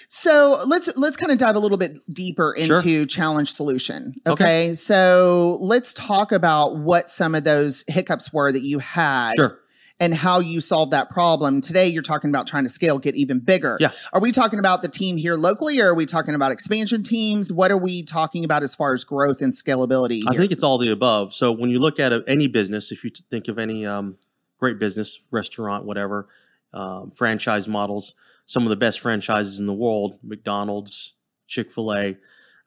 So 0.08 0.60
let's 0.66 0.94
let's 0.98 1.16
kind 1.16 1.32
of 1.32 1.38
dive 1.38 1.56
a 1.56 1.58
little 1.58 1.78
bit 1.78 1.98
deeper 2.12 2.54
Sure. 2.60 2.76
into 2.76 3.06
challenge 3.06 3.52
solution. 3.54 4.14
Okay. 4.26 4.32
Okay? 4.66 4.74
So 4.74 5.56
let's 5.60 5.94
talk 5.94 6.32
about 6.32 6.76
what 6.76 7.08
some 7.08 7.34
of 7.34 7.44
those 7.44 7.82
hiccups 7.88 8.30
were 8.32 8.52
that 8.52 8.62
you 8.62 8.78
had 8.78 9.32
Sure. 9.36 9.58
And 10.00 10.14
how 10.14 10.40
you 10.40 10.60
solve 10.60 10.90
that 10.90 11.10
problem. 11.10 11.60
Today 11.60 11.86
you're 11.86 12.02
talking 12.02 12.30
about 12.30 12.46
trying 12.46 12.64
to 12.64 12.68
scale, 12.68 12.98
get 12.98 13.14
even 13.14 13.38
bigger. 13.38 13.76
Yeah. 13.78 13.92
Are 14.12 14.20
we 14.20 14.32
talking 14.32 14.58
about 14.58 14.82
the 14.82 14.88
team 14.88 15.16
here 15.16 15.34
locally 15.34 15.80
or 15.80 15.90
are 15.90 15.94
we 15.94 16.04
talking 16.04 16.34
about 16.34 16.50
expansion 16.50 17.02
teams? 17.02 17.52
What 17.52 17.70
are 17.70 17.78
we 17.78 18.02
talking 18.02 18.44
about 18.44 18.62
as 18.62 18.74
far 18.74 18.92
as 18.92 19.04
growth 19.04 19.40
and 19.40 19.52
scalability? 19.52 20.22
I 20.28 20.34
think 20.34 20.50
it's 20.50 20.62
all 20.62 20.78
the 20.78 20.90
above. 20.90 21.32
So 21.32 21.52
when 21.52 21.70
you 21.70 21.78
look 21.78 22.00
at 22.00 22.12
any 22.26 22.48
business, 22.48 22.90
if 22.90 23.04
you 23.04 23.10
think 23.30 23.46
of 23.48 23.58
any 23.58 23.86
um, 23.86 24.16
great 24.58 24.78
business, 24.78 25.20
restaurant, 25.30 25.84
whatever, 25.84 26.28
um, 26.72 27.12
franchise 27.12 27.68
models, 27.68 28.14
some 28.46 28.64
of 28.64 28.70
the 28.70 28.76
best 28.76 29.00
franchises 29.00 29.60
in 29.60 29.66
the 29.66 29.72
world, 29.72 30.18
McDonald's, 30.22 31.14
Chick 31.46 31.70
Fil 31.70 31.94
A, 31.94 32.16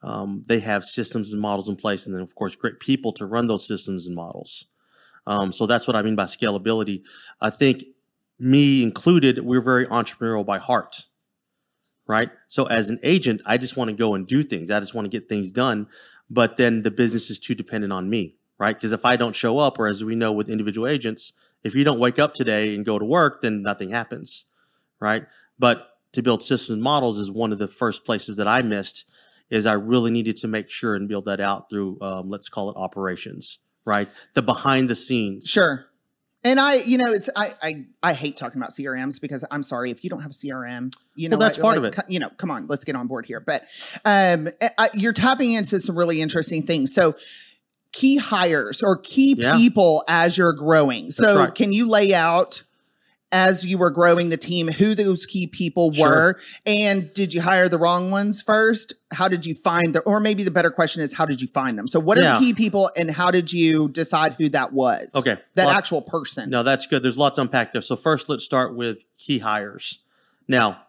um, 0.02 0.44
they 0.48 0.60
have 0.60 0.86
systems 0.86 1.34
and 1.34 1.42
models 1.42 1.68
in 1.68 1.76
place, 1.76 2.06
and 2.06 2.16
then 2.16 2.22
of 2.22 2.36
course 2.36 2.56
great 2.56 2.80
people 2.80 3.12
to 3.14 3.26
run 3.26 3.48
those 3.48 3.68
systems 3.68 4.08
and 4.08 4.16
models. 4.16 4.68
Um, 5.28 5.52
so 5.52 5.68
that's 5.68 5.86
what 5.86 5.96
I 5.96 6.02
mean 6.02 6.16
by 6.16 6.24
scalability. 6.24 7.04
I 7.40 7.52
think 7.52 7.84
me 8.40 8.82
included, 8.82 9.46
we're 9.46 9.62
very 9.62 9.86
entrepreneurial 9.86 10.46
by 10.46 10.58
heart, 10.58 11.06
right? 12.08 12.32
So 12.48 12.66
as 12.66 12.90
an 12.90 13.00
agent, 13.04 13.42
I 13.46 13.58
just 13.58 13.78
want 13.78 13.90
to 13.90 13.96
go 13.96 14.16
and 14.16 14.26
do 14.26 14.42
things. 14.42 14.72
I 14.72 14.80
just 14.80 14.96
want 14.96 15.06
to 15.06 15.10
get 15.10 15.30
things 15.30 15.52
done 15.52 15.88
but 16.30 16.58
then 16.58 16.84
the 16.84 16.92
business 16.92 17.30
is 17.30 17.40
too 17.40 17.56
dependent 17.56 17.94
on 17.94 18.10
me, 18.10 18.36
right? 18.58 18.76
Because 18.76 18.92
if 18.92 19.06
I 19.06 19.16
don't 19.16 19.36
show 19.36 19.60
up, 19.60 19.80
or 19.80 19.88
as 19.88 20.04
we 20.04 20.16
know 20.16 20.32
with 20.32 20.50
individual 20.50 20.88
agents, 20.88 21.34
if 21.64 21.74
you 21.74 21.84
don't 21.84 22.00
wake 22.00 22.20
up 22.20 22.34
today 22.34 22.76
and 22.76 22.86
go 22.86 23.00
to 23.00 23.06
work, 23.06 23.42
then 23.42 23.62
nothing 23.62 23.90
happens, 23.90 24.46
right? 25.00 25.26
But 25.58 25.90
to 26.14 26.22
build 26.22 26.44
systems 26.44 26.82
models 26.82 27.20
is 27.20 27.32
one 27.32 27.52
of 27.52 27.60
the 27.60 27.68
first 27.68 28.06
places 28.06 28.38
that 28.38 28.48
I 28.48 28.62
missed. 28.62 29.06
Is 29.50 29.66
I 29.66 29.74
really 29.74 30.12
needed 30.12 30.36
to 30.38 30.48
make 30.50 30.70
sure 30.70 30.94
and 30.94 31.08
build 31.08 31.24
that 31.24 31.40
out 31.40 31.70
through, 31.70 31.98
um, 32.02 32.30
let's 32.30 32.50
call 32.50 32.70
it 32.70 32.76
operations, 32.76 33.60
right? 33.88 34.08
The 34.36 34.44
behind 34.44 34.90
the 34.90 34.96
scenes. 34.96 35.48
Sure. 35.48 35.86
And 36.44 36.60
I, 36.60 36.76
you 36.76 36.98
know, 37.00 37.12
it's 37.12 37.30
I, 37.36 37.54
I 37.64 37.86
I 38.04 38.14
hate 38.14 38.38
talking 38.38 38.62
about 38.62 38.70
CRMs 38.70 39.20
because 39.20 39.44
I'm 39.50 39.64
sorry 39.64 39.90
if 39.90 40.04
you 40.04 40.10
don't 40.10 40.22
have 40.22 40.32
a 40.32 40.34
CRM, 40.36 40.94
you 41.16 41.30
know, 41.30 41.38
Well, 41.38 41.48
that's 41.48 41.58
what, 41.58 41.64
part 41.64 41.78
of 41.78 41.84
it. 41.86 41.96
You 42.08 42.20
know, 42.20 42.30
come 42.38 42.52
on, 42.52 42.68
let's 42.68 42.86
get 42.86 42.96
on 42.96 43.08
board 43.08 43.26
here. 43.26 43.40
But 43.40 43.64
um, 44.06 44.48
I, 44.78 44.90
you're 44.94 45.14
tapping 45.14 45.54
into 45.54 45.80
some 45.82 45.98
really 45.98 46.22
interesting 46.22 46.62
things. 46.62 46.94
So, 46.94 47.16
key 47.92 48.18
hires 48.18 48.84
or 48.84 48.98
key 49.00 49.34
Yeah. 49.38 49.56
people 49.58 50.04
as 50.08 50.38
you're 50.38 50.54
growing. 50.54 51.10
So, 51.10 51.38
right. 51.46 51.56
can 51.56 51.74
you 51.74 51.90
lay 51.90 52.14
out 52.14 52.62
as 53.32 53.66
you 53.66 53.78
were 53.78 53.90
growing 53.90 54.30
the 54.30 54.38
team 54.38 54.70
who 54.70 54.96
those 54.96 55.26
key 55.26 55.48
people 55.48 55.92
Sure. 55.92 56.08
were, 56.10 56.40
and 56.66 57.12
did 57.14 57.34
you 57.34 57.42
hire 57.42 57.68
the 57.68 57.78
wrong 57.78 58.10
ones 58.10 58.42
first? 58.42 58.94
How 59.12 59.28
did 59.28 59.46
you 59.46 59.54
find 59.54 59.94
the, 59.96 60.00
or 60.02 60.20
maybe 60.20 60.44
the 60.44 60.52
better 60.52 60.72
question 60.72 61.02
is, 61.02 61.14
how 61.14 61.26
did 61.26 61.42
you 61.42 61.48
find 61.48 61.78
them? 61.78 61.88
So, 61.88 62.00
what 62.00 62.18
are 62.18 62.22
Yeah. 62.24 62.34
the 62.36 62.40
key 62.40 62.54
people, 62.54 62.90
and 62.96 63.12
how 63.12 63.30
did 63.32 63.52
you 63.52 63.90
decide 63.90 64.36
who 64.38 64.48
that 64.50 64.72
was? 64.72 65.14
Okay. 65.16 65.38
that 65.56 65.76
actual 65.76 66.02
person. 66.02 66.50
No, 66.50 66.64
that's 66.64 66.88
good. 66.88 67.04
There's 67.04 67.18
a 67.18 67.20
lot 67.20 67.36
to 67.36 67.42
unpack 67.42 67.74
there. 67.74 67.82
So 67.82 67.96
first, 67.98 68.30
let's 68.30 68.44
start 68.46 68.76
with 68.76 69.04
key 69.18 69.40
hires. 69.40 70.00
Now, 70.48 70.84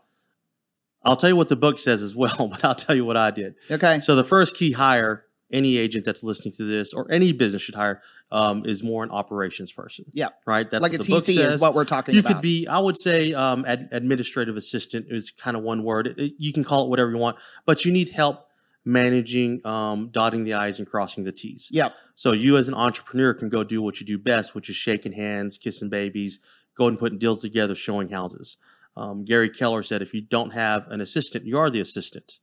I'll 1.05 1.17
tell 1.17 1.31
you 1.31 1.37
what 1.37 1.49
the 1.49 1.57
book 1.57 1.79
says 1.79 2.03
as 2.03 2.15
well, 2.15 2.49
but 2.53 2.65
I'll 2.65 2.75
tell 2.75 2.95
you 2.95 3.05
what 3.05 3.17
I 3.17 3.31
did. 3.31 3.55
Okay. 3.71 4.01
So 4.03 4.15
the 4.15 4.25
first 4.25 4.55
key 4.55 4.73
hire 4.73 5.25
any 5.51 5.79
agent 5.79 6.05
that's 6.05 6.23
listening 6.23 6.53
to 6.55 6.65
this 6.65 6.93
or 6.93 7.11
any 7.11 7.33
business 7.33 7.63
should 7.63 7.75
hire 7.75 8.03
um, 8.31 8.65
is 8.67 8.83
more 8.83 9.03
an 9.05 9.11
operations 9.11 9.73
person. 9.73 10.05
Yeah. 10.13 10.29
Right. 10.47 10.69
That's 10.71 10.83
like 10.83 10.93
a 10.95 10.99
TC 10.99 11.39
is 11.39 11.61
what 11.61 11.75
we're 11.75 11.85
talking 11.85 12.15
you 12.15 12.21
about. 12.21 12.29
You 12.31 12.35
could 12.37 12.43
be. 12.43 12.67
I 12.69 12.79
would 12.79 12.99
say 12.99 13.33
um, 13.33 13.65
ad- 13.67 13.89
administrative 13.93 14.57
assistant 14.57 15.07
is 15.09 15.31
kind 15.31 15.57
of 15.57 15.63
one 15.63 15.83
word. 15.83 16.07
It- 16.09 16.19
it- 16.19 16.35
you 16.39 16.53
can 16.53 16.63
call 16.65 16.85
it 16.85 16.91
whatever 16.91 17.11
you 17.11 17.17
want, 17.17 17.37
but 17.65 17.85
you 17.85 17.93
need 17.93 18.11
help 18.11 18.47
managing, 18.85 19.65
um, 19.67 20.09
dotting 20.11 20.45
the 20.45 20.55
i's 20.55 20.79
and 20.79 20.89
crossing 20.89 21.25
the 21.25 21.33
t's. 21.33 21.69
Yeah. 21.71 21.91
So 22.15 22.33
you 22.33 22.57
as 22.57 22.69
an 22.69 22.75
entrepreneur 22.75 23.35
can 23.35 23.49
go 23.49 23.63
do 23.65 23.83
what 23.83 24.01
you 24.01 24.07
do 24.07 24.19
best, 24.19 24.55
which 24.55 24.69
is 24.71 24.77
shaking 24.77 25.13
hands, 25.13 25.59
kissing 25.59 25.89
babies, 25.89 26.39
going 26.77 26.91
and 26.91 26.99
putting 26.99 27.19
deals 27.19 27.43
together, 27.43 27.75
showing 27.75 28.09
houses. 28.11 28.57
Um, 28.97 29.25
Gary 29.25 29.49
Keller 29.51 29.83
said, 29.83 30.01
if 30.03 30.13
you 30.15 30.21
don't 30.21 30.53
have 30.53 30.87
an 30.89 31.01
assistant, 31.01 31.45
you 31.45 31.59
are 31.59 31.71
the 31.71 31.81
assistant, 31.81 32.39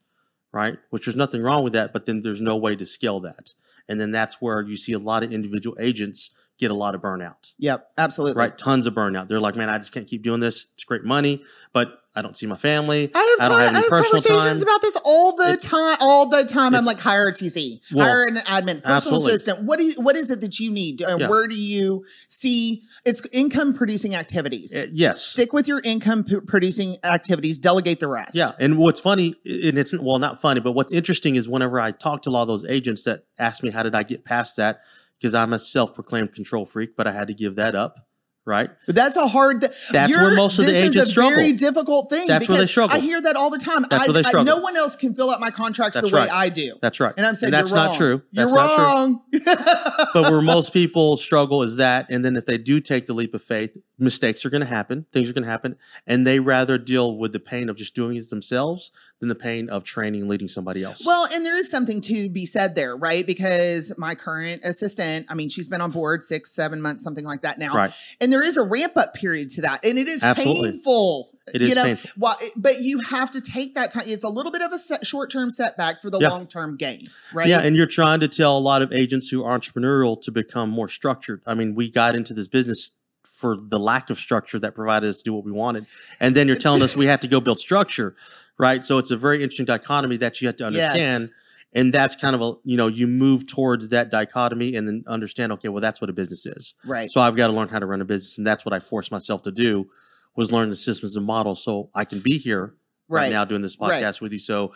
right? 0.52 0.78
Which 0.90 1.06
there's 1.06 1.16
nothing 1.16 1.42
wrong 1.42 1.64
with 1.64 1.72
that, 1.74 1.92
but 1.92 2.06
then 2.06 2.22
there's 2.22 2.40
no 2.40 2.56
way 2.56 2.76
to 2.76 2.86
scale 2.86 3.20
that. 3.20 3.52
And 3.88 4.00
then 4.00 4.10
that's 4.10 4.40
where 4.40 4.60
you 4.62 4.76
see 4.76 4.92
a 4.92 4.98
lot 4.98 5.22
of 5.22 5.32
individual 5.32 5.76
agents 5.80 6.30
get 6.58 6.70
a 6.70 6.74
lot 6.74 6.94
of 6.94 7.02
burnout, 7.02 7.52
Yep. 7.58 7.90
Absolutely. 7.98 8.38
right? 8.40 8.56
Tons 8.56 8.86
of 8.86 8.94
burnout. 8.94 9.28
They're 9.28 9.40
like, 9.40 9.56
man, 9.56 9.68
I 9.68 9.76
just 9.76 9.92
can't 9.92 10.06
keep 10.08 10.22
doing 10.22 10.40
this. 10.40 10.66
It's 10.74 10.84
great 10.84 11.04
money, 11.04 11.44
but 11.74 12.00
I 12.16 12.22
don't 12.22 12.36
see 12.36 12.46
my 12.46 12.56
family. 12.56 13.10
I 13.14 13.36
have, 13.40 13.50
don't 13.50 13.60
have 13.60 13.74
any 13.74 13.88
personal 13.88 14.22
conversations 14.22 14.62
time. 14.62 14.68
about 14.68 14.80
this 14.80 14.96
all 15.04 15.36
the 15.36 15.56
time. 15.58 15.96
All 16.00 16.28
the 16.28 16.44
time, 16.44 16.74
I'm 16.74 16.84
like 16.84 16.98
hire 16.98 17.28
a 17.28 17.32
TC, 17.32 17.80
Well, 17.92 18.06
hire 18.06 18.24
an 18.24 18.36
admin, 18.36 18.82
personal 18.82 18.94
absolutely. 18.96 19.30
assistant. 19.32 19.62
What 19.64 19.78
do 19.78 19.84
you, 19.84 19.94
what 20.00 20.16
is 20.16 20.30
it 20.30 20.40
that 20.40 20.58
you 20.58 20.70
need? 20.70 21.02
Uh, 21.02 21.16
Yeah. 21.20 21.28
Where 21.28 21.46
do 21.46 21.54
you 21.54 22.04
see 22.28 22.82
it's 23.04 23.22
income 23.32 23.74
producing 23.74 24.14
activities? 24.14 24.76
Uh, 24.76 24.86
yes. 24.92 25.22
Stick 25.22 25.52
with 25.52 25.68
your 25.68 25.80
income 25.84 26.24
p- 26.24 26.40
producing 26.40 26.96
activities. 27.04 27.58
Delegate 27.58 28.00
the 28.00 28.08
rest. 28.08 28.34
Yeah, 28.34 28.52
and 28.58 28.78
what's 28.78 28.98
funny, 29.00 29.34
and 29.44 29.76
it's 29.78 29.96
well 29.96 30.18
not 30.18 30.40
funny, 30.40 30.60
but 30.60 30.72
what's 30.72 30.92
interesting 30.92 31.36
is 31.36 31.48
whenever 31.48 31.78
I 31.78 31.90
talk 31.90 32.22
to 32.22 32.30
a 32.30 32.32
lot 32.32 32.42
of 32.42 32.48
those 32.48 32.64
agents 32.64 33.04
that 33.04 33.24
ask 33.38 33.62
me 33.62 33.70
how 33.70 33.82
did 33.82 33.94
I 33.94 34.02
get 34.02 34.24
past 34.24 34.56
that, 34.56 34.80
because 35.18 35.34
I'm 35.34 35.52
a 35.52 35.58
self-proclaimed 35.58 36.32
control 36.32 36.64
freak, 36.64 36.96
but 36.96 37.06
I 37.06 37.12
had 37.12 37.26
to 37.28 37.34
give 37.34 37.56
that 37.56 37.74
up, 37.74 38.06
right? 38.46 38.70
But 38.86 38.94
that's 38.94 39.16
a 39.16 39.26
hard. 39.28 39.60
Th- 39.60 39.72
That's 39.92 40.16
where 40.16 40.34
most 40.34 40.58
of 40.58 40.64
the 40.66 40.72
this 40.72 40.80
agents 40.88 41.10
is 41.10 41.16
a 41.16 41.20
Very 41.20 41.32
struggle. 41.34 41.56
difficult 41.56 42.08
thing. 42.10 42.26
That's 42.28 42.48
where 42.48 42.56
they 42.56 42.62
because 42.62 42.70
struggle. 42.70 42.96
I 42.96 43.00
hear 43.00 43.20
that 43.20 43.36
all 43.36 43.50
the 43.50 43.58
time. 43.58 43.84
That's 43.90 44.04
I, 44.04 44.06
where 44.12 44.14
they 44.22 44.26
I- 44.26 44.30
struggle. 44.30 44.56
no 44.56 44.62
one 44.62 44.76
else 44.76 44.96
can 44.96 45.14
fill 45.14 45.30
out 45.30 45.40
my 45.40 45.50
contracts 45.50 45.96
That's 45.96 46.10
the 46.10 46.16
way. 46.16 46.28
I 46.28 46.48
do. 46.48 46.76
That's 46.80 47.00
right. 47.00 47.12
and 47.16 47.26
I'm 47.26 47.34
saying 47.34 47.50
that's 47.50 47.70
you're 47.70 47.76
not 47.78 47.88
wrong. 47.90 47.96
true. 47.98 48.22
You're 48.30 48.46
That's 48.46 48.52
not 48.56 48.74
true. 48.76 48.84
wrong. 48.84 49.22
but 50.14 50.30
where 50.30 50.40
most 50.42 50.72
people 50.72 51.16
struggle 51.16 51.62
is 51.62 51.76
that 51.76 52.06
and 52.08 52.24
then 52.24 52.36
if 52.36 52.46
they 52.46 52.58
do 52.58 52.80
take 52.80 53.06
the 53.06 53.12
leap 53.14 53.34
of 53.34 53.42
faith 53.42 53.76
mistakes 53.98 54.44
are 54.44 54.50
going 54.50 54.60
to 54.60 54.66
happen 54.66 55.06
things 55.12 55.28
are 55.30 55.32
going 55.32 55.44
to 55.44 55.50
happen 55.50 55.76
and 56.06 56.26
they 56.26 56.38
rather 56.38 56.78
deal 56.78 57.16
with 57.16 57.32
the 57.32 57.40
pain 57.40 57.68
of 57.68 57.76
just 57.76 57.94
doing 57.94 58.16
it 58.16 58.28
themselves 58.30 58.90
than 59.20 59.28
the 59.28 59.34
pain 59.34 59.68
of 59.70 59.82
training 59.84 60.22
and 60.22 60.30
leading 60.30 60.48
somebody 60.48 60.82
else 60.84 61.02
Well, 61.06 61.26
and 61.32 61.44
there 61.44 61.56
is 61.56 61.70
something 61.70 62.00
to 62.02 62.28
be 62.28 62.44
said 62.46 62.74
there, 62.74 62.96
right? 62.96 63.26
Because 63.26 63.92
my 63.96 64.14
current 64.14 64.60
assistant, 64.64 65.26
I 65.30 65.34
mean, 65.34 65.48
she's 65.48 65.68
been 65.68 65.80
on 65.80 65.90
board 65.90 66.22
six, 66.22 66.52
seven 66.52 66.82
months, 66.82 67.02
something 67.02 67.24
like 67.24 67.42
that 67.42 67.58
now. 67.58 67.72
Right. 67.72 67.92
And 68.20 68.32
there 68.32 68.42
is 68.44 68.56
a 68.58 68.62
ramp 68.62 68.92
up 68.96 69.14
period 69.14 69.50
to 69.50 69.62
that. 69.62 69.84
And 69.84 69.98
it 69.98 70.06
is 70.08 70.22
Absolutely. 70.22 70.72
painful. 70.72 71.30
It 71.54 71.62
is 71.62 71.68
you 71.70 71.74
know, 71.76 71.84
painful. 71.84 72.10
Why, 72.16 72.34
but 72.56 72.80
you 72.82 73.00
have 73.00 73.30
to 73.30 73.40
take 73.40 73.74
that 73.76 73.90
time. 73.90 74.04
It's 74.06 74.24
a 74.24 74.28
little 74.28 74.50
bit 74.52 74.62
of 74.62 74.72
a 74.72 74.78
set, 74.78 75.06
short 75.06 75.30
term 75.30 75.48
setback 75.48 76.02
for 76.02 76.10
the 76.10 76.18
Yeah. 76.18 76.28
long 76.28 76.46
term 76.46 76.76
gain, 76.76 77.06
right? 77.32 77.46
yeah 77.46 77.60
and 77.60 77.76
you're 77.76 77.86
trying 77.86 78.20
to 78.20 78.28
tell 78.28 78.58
a 78.58 78.60
lot 78.60 78.82
of 78.82 78.92
agents 78.92 79.28
who 79.28 79.44
are 79.44 79.58
entrepreneurial 79.58 80.20
to 80.22 80.30
become 80.32 80.68
more 80.70 80.88
structured 80.88 81.40
i 81.46 81.54
mean 81.54 81.74
we 81.74 81.88
got 81.90 82.14
into 82.16 82.34
this 82.34 82.48
business 82.48 82.90
for 83.36 83.56
the 83.60 83.78
lack 83.78 84.08
of 84.10 84.18
structure 84.18 84.58
that 84.58 84.74
provided 84.74 85.08
us 85.08 85.18
to 85.18 85.24
do 85.24 85.32
what 85.34 85.44
we 85.44 85.52
wanted 85.52 85.84
and 86.20 86.34
then 86.34 86.46
you're 86.46 86.56
telling 86.56 86.82
us 86.82 86.96
we 86.96 87.06
have 87.06 87.20
to 87.20 87.28
go 87.28 87.40
build 87.40 87.58
structure 87.60 88.16
right 88.58 88.84
so 88.84 88.98
it's 88.98 89.10
a 89.10 89.16
very 89.16 89.42
interesting 89.42 89.66
dichotomy 89.66 90.16
that 90.16 90.40
you 90.40 90.46
have 90.48 90.56
to 90.56 90.64
Yes. 90.64 90.66
understand 90.66 91.30
and 91.72 91.92
that's 91.92 92.16
kind 92.16 92.34
of 92.34 92.40
a 92.40 92.54
you 92.64 92.76
know 92.76 92.86
you 92.86 93.06
move 93.06 93.46
towards 93.46 93.88
that 93.90 94.10
dichotomy 94.10 94.74
and 94.76 94.88
then 94.88 95.04
understand 95.06 95.52
okay 95.52 95.68
well 95.68 95.80
that's 95.82 96.00
what 96.00 96.08
a 96.08 96.12
business 96.12 96.46
is 96.46 96.74
right. 96.84 97.10
So 97.10 97.20
I've 97.20 97.36
got 97.36 97.48
to 97.48 97.52
learn 97.52 97.68
how 97.68 97.78
to 97.80 97.86
run 97.86 98.00
a 98.00 98.04
business, 98.04 98.38
and 98.38 98.46
that's 98.46 98.64
what 98.64 98.72
I 98.72 98.80
forced 98.80 99.10
myself 99.12 99.42
to 99.42 99.52
do 99.52 99.90
was 100.36 100.52
learn 100.52 100.68
the 100.70 100.76
systems 100.76 101.16
and 101.16 101.26
models 101.26 101.62
so 101.64 101.90
I 101.94 102.04
can 102.04 102.20
be 102.20 102.38
here 102.38 102.74
right, 103.08 103.22
Right. 103.22 103.30
now 103.32 103.44
doing 103.44 103.62
this 103.62 103.76
Right. 103.78 104.02
podcast 104.02 104.20
with 104.20 104.32
you. 104.32 104.38
So 104.38 104.72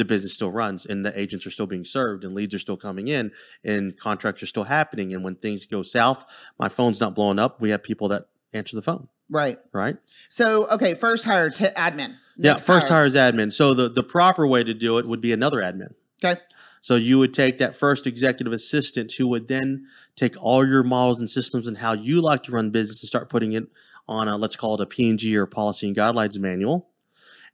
the 0.00 0.04
business 0.06 0.32
still 0.32 0.50
runs, 0.50 0.86
and 0.86 1.04
the 1.04 1.18
agents 1.20 1.46
are 1.46 1.50
still 1.50 1.66
being 1.66 1.84
served, 1.84 2.24
and 2.24 2.34
leads 2.34 2.54
are 2.54 2.58
still 2.58 2.78
coming 2.78 3.06
in, 3.06 3.30
and 3.62 3.96
contracts 3.98 4.42
are 4.42 4.46
still 4.46 4.64
happening. 4.64 5.12
And 5.12 5.22
when 5.22 5.36
things 5.36 5.66
go 5.66 5.82
south, 5.82 6.24
my 6.58 6.70
phone's 6.70 7.00
not 7.00 7.14
blowing 7.14 7.38
up. 7.38 7.60
We 7.60 7.68
have 7.70 7.82
people 7.82 8.08
that 8.08 8.28
answer 8.54 8.74
the 8.74 8.82
phone, 8.82 9.08
right. 9.28 9.58
right? 9.72 9.98
So, 10.30 10.66
okay, 10.70 10.94
first 10.94 11.26
hire 11.26 11.50
to 11.50 11.72
admin. 11.76 12.16
yeah, 12.36 12.56
first 12.56 12.88
hire 12.88 13.04
is 13.04 13.14
admin. 13.14 13.52
So 13.52 13.74
the 13.74 13.90
the 13.90 14.02
proper 14.02 14.46
way 14.46 14.64
to 14.64 14.72
do 14.72 14.96
it 14.96 15.06
would 15.06 15.20
be 15.20 15.32
another 15.32 15.58
admin. 15.58 15.92
Okay. 16.24 16.40
So 16.82 16.96
you 16.96 17.18
would 17.18 17.34
take 17.34 17.58
that 17.58 17.76
first 17.76 18.06
executive 18.06 18.54
assistant 18.54 19.12
who 19.12 19.28
would 19.28 19.48
then 19.48 19.86
take 20.16 20.34
all 20.42 20.66
your 20.66 20.82
models 20.82 21.20
and 21.20 21.28
systems 21.28 21.66
and 21.66 21.76
how 21.76 21.92
you 21.92 22.22
like 22.22 22.42
to 22.44 22.52
run 22.52 22.70
business 22.70 23.02
and 23.02 23.08
start 23.08 23.28
putting 23.28 23.52
it 23.52 23.64
on 24.08 24.28
a 24.28 24.38
let's 24.38 24.56
call 24.56 24.74
it 24.76 24.80
a 24.80 24.86
P&G 24.86 25.36
or 25.36 25.44
policy 25.44 25.86
and 25.88 25.96
guidelines 25.96 26.38
manual. 26.38 26.89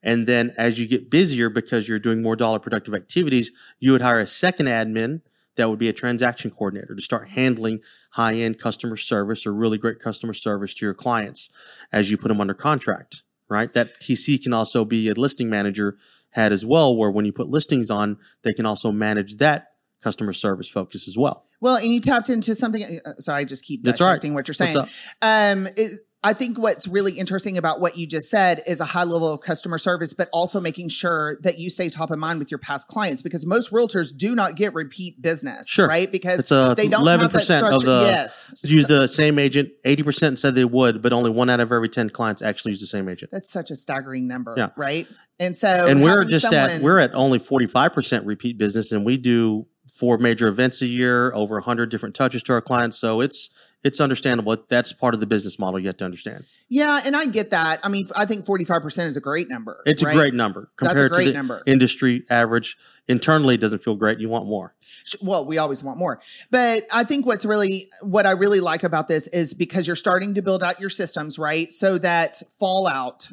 And 0.02 0.26
then 0.26 0.54
as 0.56 0.78
you 0.78 0.86
get 0.86 1.10
busier 1.10 1.50
because 1.50 1.88
you're 1.88 1.98
doing 1.98 2.22
more 2.22 2.36
dollar 2.36 2.58
productive 2.58 2.94
activities, 2.94 3.52
you 3.78 3.92
would 3.92 4.02
hire 4.02 4.20
a 4.20 4.26
second 4.26 4.66
admin 4.66 5.22
that 5.56 5.70
would 5.70 5.78
be 5.78 5.88
a 5.88 5.92
transaction 5.92 6.50
coordinator 6.50 6.94
to 6.94 7.02
start 7.02 7.30
handling 7.30 7.80
high-end 8.12 8.58
customer 8.58 8.96
service 8.96 9.46
or 9.46 9.52
really 9.52 9.78
great 9.78 9.98
customer 9.98 10.32
service 10.32 10.74
to 10.74 10.84
your 10.84 10.94
clients 10.94 11.48
as 11.92 12.10
you 12.10 12.16
put 12.16 12.28
them 12.28 12.40
under 12.40 12.54
contract, 12.54 13.22
right? 13.48 13.72
That 13.72 14.00
TC 14.00 14.42
can 14.42 14.52
also 14.52 14.84
be 14.84 15.08
a 15.08 15.14
listing 15.14 15.48
manager 15.50 15.96
had 16.30 16.52
as 16.52 16.66
well, 16.66 16.94
where 16.94 17.10
when 17.10 17.24
you 17.24 17.32
put 17.32 17.48
listings 17.48 17.90
on, 17.90 18.18
they 18.42 18.52
can 18.52 18.66
also 18.66 18.92
manage 18.92 19.36
that 19.36 19.72
customer 20.02 20.34
service 20.34 20.68
focus 20.68 21.08
as 21.08 21.16
well. 21.16 21.46
Well, 21.60 21.76
and 21.76 21.86
you 21.86 22.00
tapped 22.00 22.28
into 22.28 22.54
something. 22.54 22.82
Uh, 23.04 23.14
sorry, 23.14 23.40
I 23.40 23.44
just 23.44 23.64
keep 23.64 23.80
all 23.80 23.90
right. 23.90 23.98
dissecting 23.98 24.34
what 24.34 24.46
you're 24.46 24.54
What's 24.58 24.74
saying. 24.74 24.76
up? 24.76 24.88
Um, 25.22 25.66
it, 25.76 26.00
I 26.22 26.32
think 26.32 26.58
what's 26.58 26.88
really 26.88 27.12
interesting 27.12 27.56
about 27.56 27.80
what 27.80 27.96
you 27.96 28.06
just 28.06 28.28
said 28.30 28.60
is 28.66 28.80
a 28.80 28.84
high 28.84 29.04
level 29.04 29.32
of 29.32 29.42
customer 29.42 29.78
service, 29.78 30.12
but 30.12 30.28
also 30.32 30.60
making 30.60 30.88
sure 30.88 31.36
that 31.42 31.58
you 31.58 31.70
stay 31.70 31.88
top 31.88 32.10
of 32.10 32.18
mind 32.18 32.38
with 32.40 32.50
your 32.50 32.58
past 32.58 32.88
clients 32.88 33.22
because 33.22 33.46
most 33.46 33.70
realtors 33.70 34.16
do 34.16 34.34
not 34.34 34.56
get 34.56 34.74
repeat 34.74 35.20
business, 35.22 35.68
Sure. 35.68 35.86
right? 35.86 36.10
Because 36.10 36.40
It's 36.40 36.50
a 36.50 36.74
they 36.76 36.88
don't 36.88 37.06
have 37.06 37.20
that 37.32 37.42
11% 37.42 37.70
of 37.76 37.82
the 37.84 38.02
yes, 38.10 38.60
use 38.64 38.86
the 38.88 39.06
same 39.06 39.38
agent. 39.38 39.68
Eighty 39.84 40.02
percent 40.02 40.38
said 40.40 40.54
they 40.56 40.64
would, 40.64 41.00
but 41.00 41.12
only 41.12 41.30
one 41.30 41.48
out 41.48 41.60
of 41.60 41.70
every 41.70 41.88
ten 41.88 42.10
clients 42.10 42.42
actually 42.42 42.72
use 42.72 42.80
the 42.80 42.86
same 42.88 43.08
agent. 43.08 43.30
that's 43.30 43.50
such 43.52 43.70
a 43.70 43.76
staggering 43.76 44.26
number, 44.26 44.54
Yeah. 44.56 44.70
right? 44.76 45.06
And 45.38 45.56
so, 45.56 45.68
and 45.68 46.02
we're 46.02 46.24
just 46.24 46.52
at 46.52 46.80
we're 46.82 46.98
at 46.98 47.14
only 47.14 47.38
forty 47.38 47.66
five 47.66 47.92
percent 47.92 48.26
repeat 48.26 48.58
business, 48.58 48.90
and 48.90 49.04
we 49.04 49.16
do 49.16 49.66
four 49.94 50.18
major 50.18 50.48
events 50.48 50.82
a 50.82 50.86
year, 50.86 51.32
over 51.34 51.60
hundred 51.60 51.90
different 51.90 52.14
touches 52.16 52.42
to 52.44 52.52
our 52.54 52.60
clients. 52.62 52.98
So 52.98 53.20
it's 53.20 53.50
it's 53.86 54.00
understandable. 54.00 54.56
That's 54.68 54.92
part 54.92 55.14
of 55.14 55.20
the 55.20 55.26
business 55.26 55.58
model 55.58 55.78
you 55.78 55.86
have 55.86 55.96
to 55.98 56.04
understand. 56.04 56.44
yeah, 56.68 57.00
and 57.06 57.14
I 57.16 57.26
get 57.26 57.50
that. 57.50 57.78
I 57.84 57.88
mean, 57.88 58.08
I 58.16 58.26
think 58.26 58.44
45% 58.44 59.06
is 59.06 59.16
a 59.16 59.20
great 59.20 59.48
number. 59.48 59.82
It's 59.86 60.02
right? 60.02 60.12
a 60.12 60.14
great 60.18 60.34
number 60.34 60.70
That's 60.80 60.92
a 60.92 60.94
compared 60.94 61.12
great 61.12 61.24
to 61.26 61.30
the 61.32 61.36
number. 61.36 61.62
industry 61.66 62.24
average. 62.28 62.76
Internally, 63.08 63.54
it 63.54 63.60
doesn't 63.60 63.78
feel 63.78 63.94
great. 63.94 64.18
You 64.18 64.28
want 64.28 64.46
more. 64.46 64.74
Well 65.22 65.46
we 65.46 65.56
always 65.58 65.84
want 65.84 65.98
more 65.98 66.20
but 66.50 66.82
i 66.92 67.04
think 67.04 67.26
what's 67.26 67.44
really 67.44 67.88
what 68.02 68.26
i 68.26 68.32
really 68.32 68.58
like 68.58 68.82
about 68.82 69.06
this 69.06 69.28
is 69.28 69.54
because 69.54 69.86
you're 69.86 69.94
starting 69.94 70.34
to 70.34 70.42
build 70.42 70.64
out 70.64 70.80
your 70.80 70.90
systems 70.90 71.38
right 71.38 71.72
so 71.72 71.96
that 71.98 72.42
fallout 72.58 73.28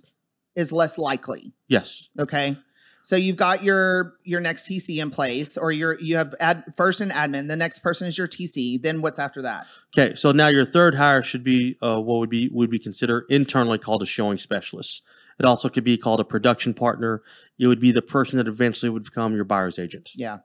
is 0.55 0.71
less 0.71 0.99
likely 0.99 1.53
Yes. 1.67 2.09
okay 2.19 2.57
so 3.03 3.15
you've 3.15 3.35
got 3.35 3.63
your 3.63 4.15
your 4.23 4.39
next 4.39 4.67
tc 4.67 4.99
in 4.99 5.11
place 5.11 5.57
or 5.57 5.71
you're 5.71 5.99
you 5.99 6.17
have 6.17 6.33
ad, 6.39 6.63
first 6.75 7.01
an 7.01 7.11
admin 7.11 7.47
the 7.47 7.55
next 7.55 7.79
person 7.79 8.07
is 8.07 8.17
your 8.17 8.27
tc 8.27 8.81
then 8.81 9.01
what's 9.01 9.19
after 9.19 9.43
that 9.43 9.67
Okay, 9.95 10.15
so 10.15 10.31
now 10.31 10.47
your 10.47 10.65
third 10.65 10.95
hire 10.95 11.21
should 11.21 11.43
be 11.43 11.77
uh, 11.81 12.01
what 12.01 12.17
would 12.17 12.29
be 12.29 12.49
would 12.51 12.71
be 12.71 12.79
considered 12.79 13.25
internally 13.29 13.77
called 13.77 14.01
a 14.01 14.07
showing 14.07 14.39
specialist. 14.39 15.03
It 15.39 15.45
also 15.45 15.69
could 15.69 15.83
be 15.83 15.97
called 15.97 16.19
a 16.19 16.23
production 16.23 16.73
partner. 16.73 17.21
It 17.59 17.67
would 17.67 17.79
be 17.79 17.91
the 17.91 18.01
person 18.01 18.37
that 18.37 18.47
eventually 18.47 18.89
would 18.89 19.03
become 19.03 19.35
your 19.35 19.45
buyer's 19.45 19.77
agent. 19.77 20.11
yeah 20.15 20.39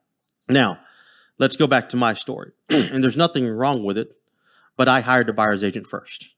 Now, 0.48 0.80
let's 1.38 1.56
go 1.56 1.66
back 1.66 1.88
to 1.90 1.96
my 1.96 2.12
story, 2.12 2.52
and 2.68 3.02
there's 3.02 3.16
nothing 3.16 3.48
wrong 3.48 3.84
with 3.84 3.96
it, 3.96 4.12
but 4.76 4.88
I 4.88 5.00
hired 5.00 5.28
the 5.28 5.32
buyer's 5.32 5.64
agent 5.64 5.86
first, 5.86 6.34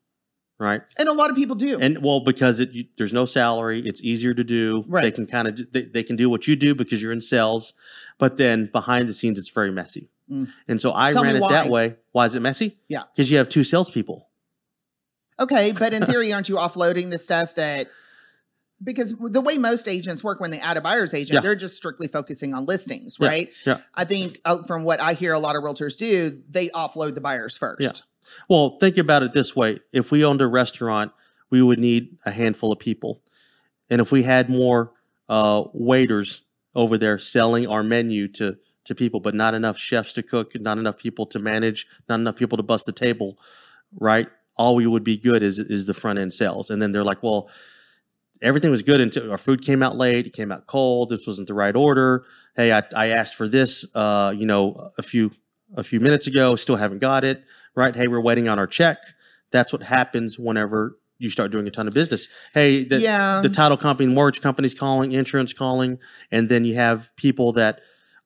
right? 0.60 0.82
and 0.98 1.08
a 1.08 1.12
lot 1.12 1.30
of 1.30 1.36
people 1.36 1.56
do 1.56 1.78
And 1.80 2.02
well, 2.02 2.20
because 2.20 2.60
it 2.60 2.70
you, 2.72 2.84
there's 2.96 3.12
no 3.12 3.24
salary, 3.24 3.80
it's 3.80 4.02
easier 4.02 4.34
to 4.34 4.44
do. 4.44 4.84
Right. 4.86 5.02
They 5.02 5.10
can 5.10 5.26
kind 5.26 5.48
of 5.48 5.72
they, 5.72 5.82
they 5.82 6.02
can 6.04 6.14
do 6.16 6.30
what 6.30 6.46
you 6.46 6.54
do 6.54 6.74
because 6.74 7.02
you're 7.02 7.12
in 7.12 7.20
sales, 7.20 7.72
but 8.18 8.36
then 8.36 8.68
behind 8.70 9.08
the 9.08 9.12
scenes, 9.14 9.38
it's 9.38 9.48
very 9.48 9.72
messy. 9.72 10.10
Mm. 10.30 10.48
And 10.68 10.80
so 10.80 10.92
I 10.94 11.12
Tell 11.12 11.24
ran 11.24 11.36
it 11.36 11.40
that 11.48 11.68
way. 11.68 11.96
Why 12.12 12.26
is 12.26 12.36
it 12.36 12.40
messy? 12.40 12.78
Yeah. 12.88 13.02
because 13.12 13.30
you 13.30 13.38
have 13.38 13.48
two 13.48 13.64
salespeople. 13.64 14.28
okay 15.40 15.72
but 15.72 15.92
in 15.92 16.04
theory 16.10 16.32
aren't 16.32 16.48
you 16.48 16.56
offloading 16.56 17.10
the 17.10 17.18
stuff 17.18 17.54
that 17.56 17.88
because 18.82 19.14
the 19.18 19.40
way 19.42 19.58
most 19.58 19.86
agents 19.88 20.24
work 20.24 20.40
when 20.40 20.50
they 20.50 20.58
add 20.58 20.78
a 20.78 20.80
buyer's 20.80 21.12
agent, 21.12 21.34
Yeah. 21.34 21.40
they're 21.42 21.54
just 21.54 21.76
strictly 21.76 22.08
focusing 22.08 22.54
on 22.54 22.64
listings, 22.64 23.18
Yeah, 23.20 23.28
right? 23.28 23.48
yeah. 23.66 23.78
I 23.94 24.04
think 24.06 24.40
uh, 24.46 24.62
from 24.62 24.84
what 24.84 25.00
I 25.00 25.12
hear 25.12 25.34
a 25.34 25.38
lot 25.38 25.54
of 25.54 25.62
realtors 25.62 25.98
do, 25.98 26.42
they 26.48 26.68
offload 26.70 27.14
the 27.14 27.20
buyers 27.20 27.58
first. 27.58 27.82
Yeah. 27.82 27.90
Well, 28.48 28.78
think 28.78 28.98
about 28.98 29.22
it 29.22 29.32
this 29.32 29.54
way: 29.54 29.80
if 29.92 30.10
we 30.10 30.24
owned 30.24 30.42
a 30.42 30.46
restaurant, 30.46 31.12
we 31.50 31.62
would 31.62 31.78
need 31.78 32.18
a 32.24 32.30
handful 32.30 32.72
of 32.72 32.78
people, 32.78 33.22
and 33.88 34.00
if 34.00 34.12
we 34.12 34.22
had 34.22 34.48
more 34.48 34.92
uh, 35.28 35.64
waiters 35.72 36.42
over 36.74 36.96
there 36.98 37.18
selling 37.18 37.66
our 37.66 37.82
menu 37.82 38.28
to 38.28 38.56
to 38.84 38.94
people, 38.94 39.20
but 39.20 39.34
not 39.34 39.54
enough 39.54 39.78
chefs 39.78 40.12
to 40.14 40.22
cook, 40.22 40.58
not 40.60 40.78
enough 40.78 40.96
people 40.96 41.26
to 41.26 41.38
manage, 41.38 41.86
not 42.08 42.18
enough 42.20 42.36
people 42.36 42.56
to 42.56 42.62
bust 42.62 42.86
the 42.86 42.92
table, 42.92 43.38
right? 43.98 44.28
All 44.56 44.74
we 44.74 44.86
would 44.86 45.04
be 45.04 45.16
good 45.16 45.42
is 45.42 45.58
is 45.58 45.86
the 45.86 45.94
front 45.94 46.18
end 46.18 46.32
sales, 46.32 46.70
and 46.70 46.80
then 46.82 46.92
they're 46.92 47.04
like, 47.04 47.22
well. 47.22 47.50
Everything 48.42 48.70
was 48.70 48.80
good 48.80 49.02
until 49.02 49.30
our 49.30 49.36
food 49.36 49.60
came 49.60 49.82
out 49.82 49.98
late. 49.98 50.26
It 50.26 50.32
came 50.32 50.50
out 50.50 50.66
cold. 50.66 51.10
This 51.10 51.26
wasn't 51.26 51.46
the 51.46 51.52
right 51.52 51.76
order. 51.76 52.24
Hey, 52.56 52.72
I, 52.72 52.82
I 52.96 53.08
asked 53.08 53.34
for 53.34 53.46
this, 53.46 53.84
uh, 53.94 54.32
you 54.34 54.46
know, 54.46 54.88
a 54.96 55.02
few 55.02 55.32
a 55.76 55.84
few 55.84 56.00
minutes 56.00 56.26
ago. 56.26 56.56
Still 56.56 56.76
haven't 56.76 56.98
got 56.98 57.24
it 57.24 57.44
right? 57.74 57.94
Hey, 57.94 58.08
we're 58.08 58.20
waiting 58.20 58.48
on 58.48 58.58
our 58.58 58.66
check. 58.66 58.98
That's 59.50 59.72
what 59.72 59.82
happens 59.82 60.38
whenever 60.38 60.96
you 61.18 61.28
start 61.28 61.50
doing 61.50 61.66
a 61.66 61.70
ton 61.70 61.86
of 61.86 61.94
business. 61.94 62.28
Hey, 62.54 62.84
the, 62.84 63.00
yeah. 63.00 63.40
the 63.42 63.48
title 63.48 63.76
company, 63.76 64.12
mortgage 64.12 64.40
companies 64.40 64.74
calling, 64.74 65.12
insurance 65.12 65.52
calling, 65.52 65.98
and 66.30 66.48
then 66.48 66.64
you 66.64 66.74
have 66.76 67.10
people 67.16 67.52
that 67.54 67.80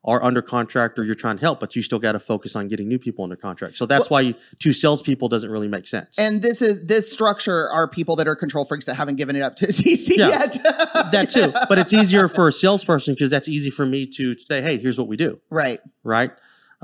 are 0.06 0.22
under 0.22 0.42
contract 0.42 0.98
or 0.98 1.04
you're 1.04 1.14
trying 1.14 1.36
to 1.36 1.40
help, 1.40 1.58
but 1.58 1.74
you 1.74 1.80
still 1.80 1.98
got 1.98 2.12
to 2.12 2.18
focus 2.18 2.54
on 2.54 2.68
getting 2.68 2.86
new 2.86 2.98
people 2.98 3.24
under 3.24 3.36
contract. 3.36 3.78
So 3.78 3.86
that's 3.86 4.10
why 4.10 4.20
you, 4.20 4.34
two 4.58 4.74
salespeople 4.74 5.30
doesn't 5.30 5.50
really 5.50 5.66
make 5.66 5.86
sense. 5.86 6.18
And 6.18 6.42
this 6.42 6.60
is 6.60 6.84
this 6.84 7.10
structure 7.10 7.70
are 7.70 7.88
people 7.88 8.14
that 8.16 8.28
are 8.28 8.36
control 8.36 8.66
freaks 8.66 8.84
that 8.84 8.96
haven't 8.96 9.16
given 9.16 9.34
it 9.34 9.40
up 9.40 9.56
to 9.56 9.66
CC 9.68 10.18
Yeah. 10.18 10.28
yet. 10.28 10.58
that 11.10 11.30
too, 11.30 11.54
but 11.70 11.78
it's 11.78 11.94
easier 11.94 12.28
for 12.28 12.48
a 12.48 12.52
salesperson 12.52 13.14
because 13.14 13.30
that's 13.30 13.48
easy 13.48 13.70
for 13.70 13.86
me 13.86 14.06
to 14.08 14.38
say, 14.38 14.60
"Hey, 14.60 14.76
here's 14.76 14.98
what 14.98 15.08
we 15.08 15.16
do." 15.16 15.40
right. 15.48 15.80
right? 16.02 16.32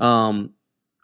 Um, 0.01 0.53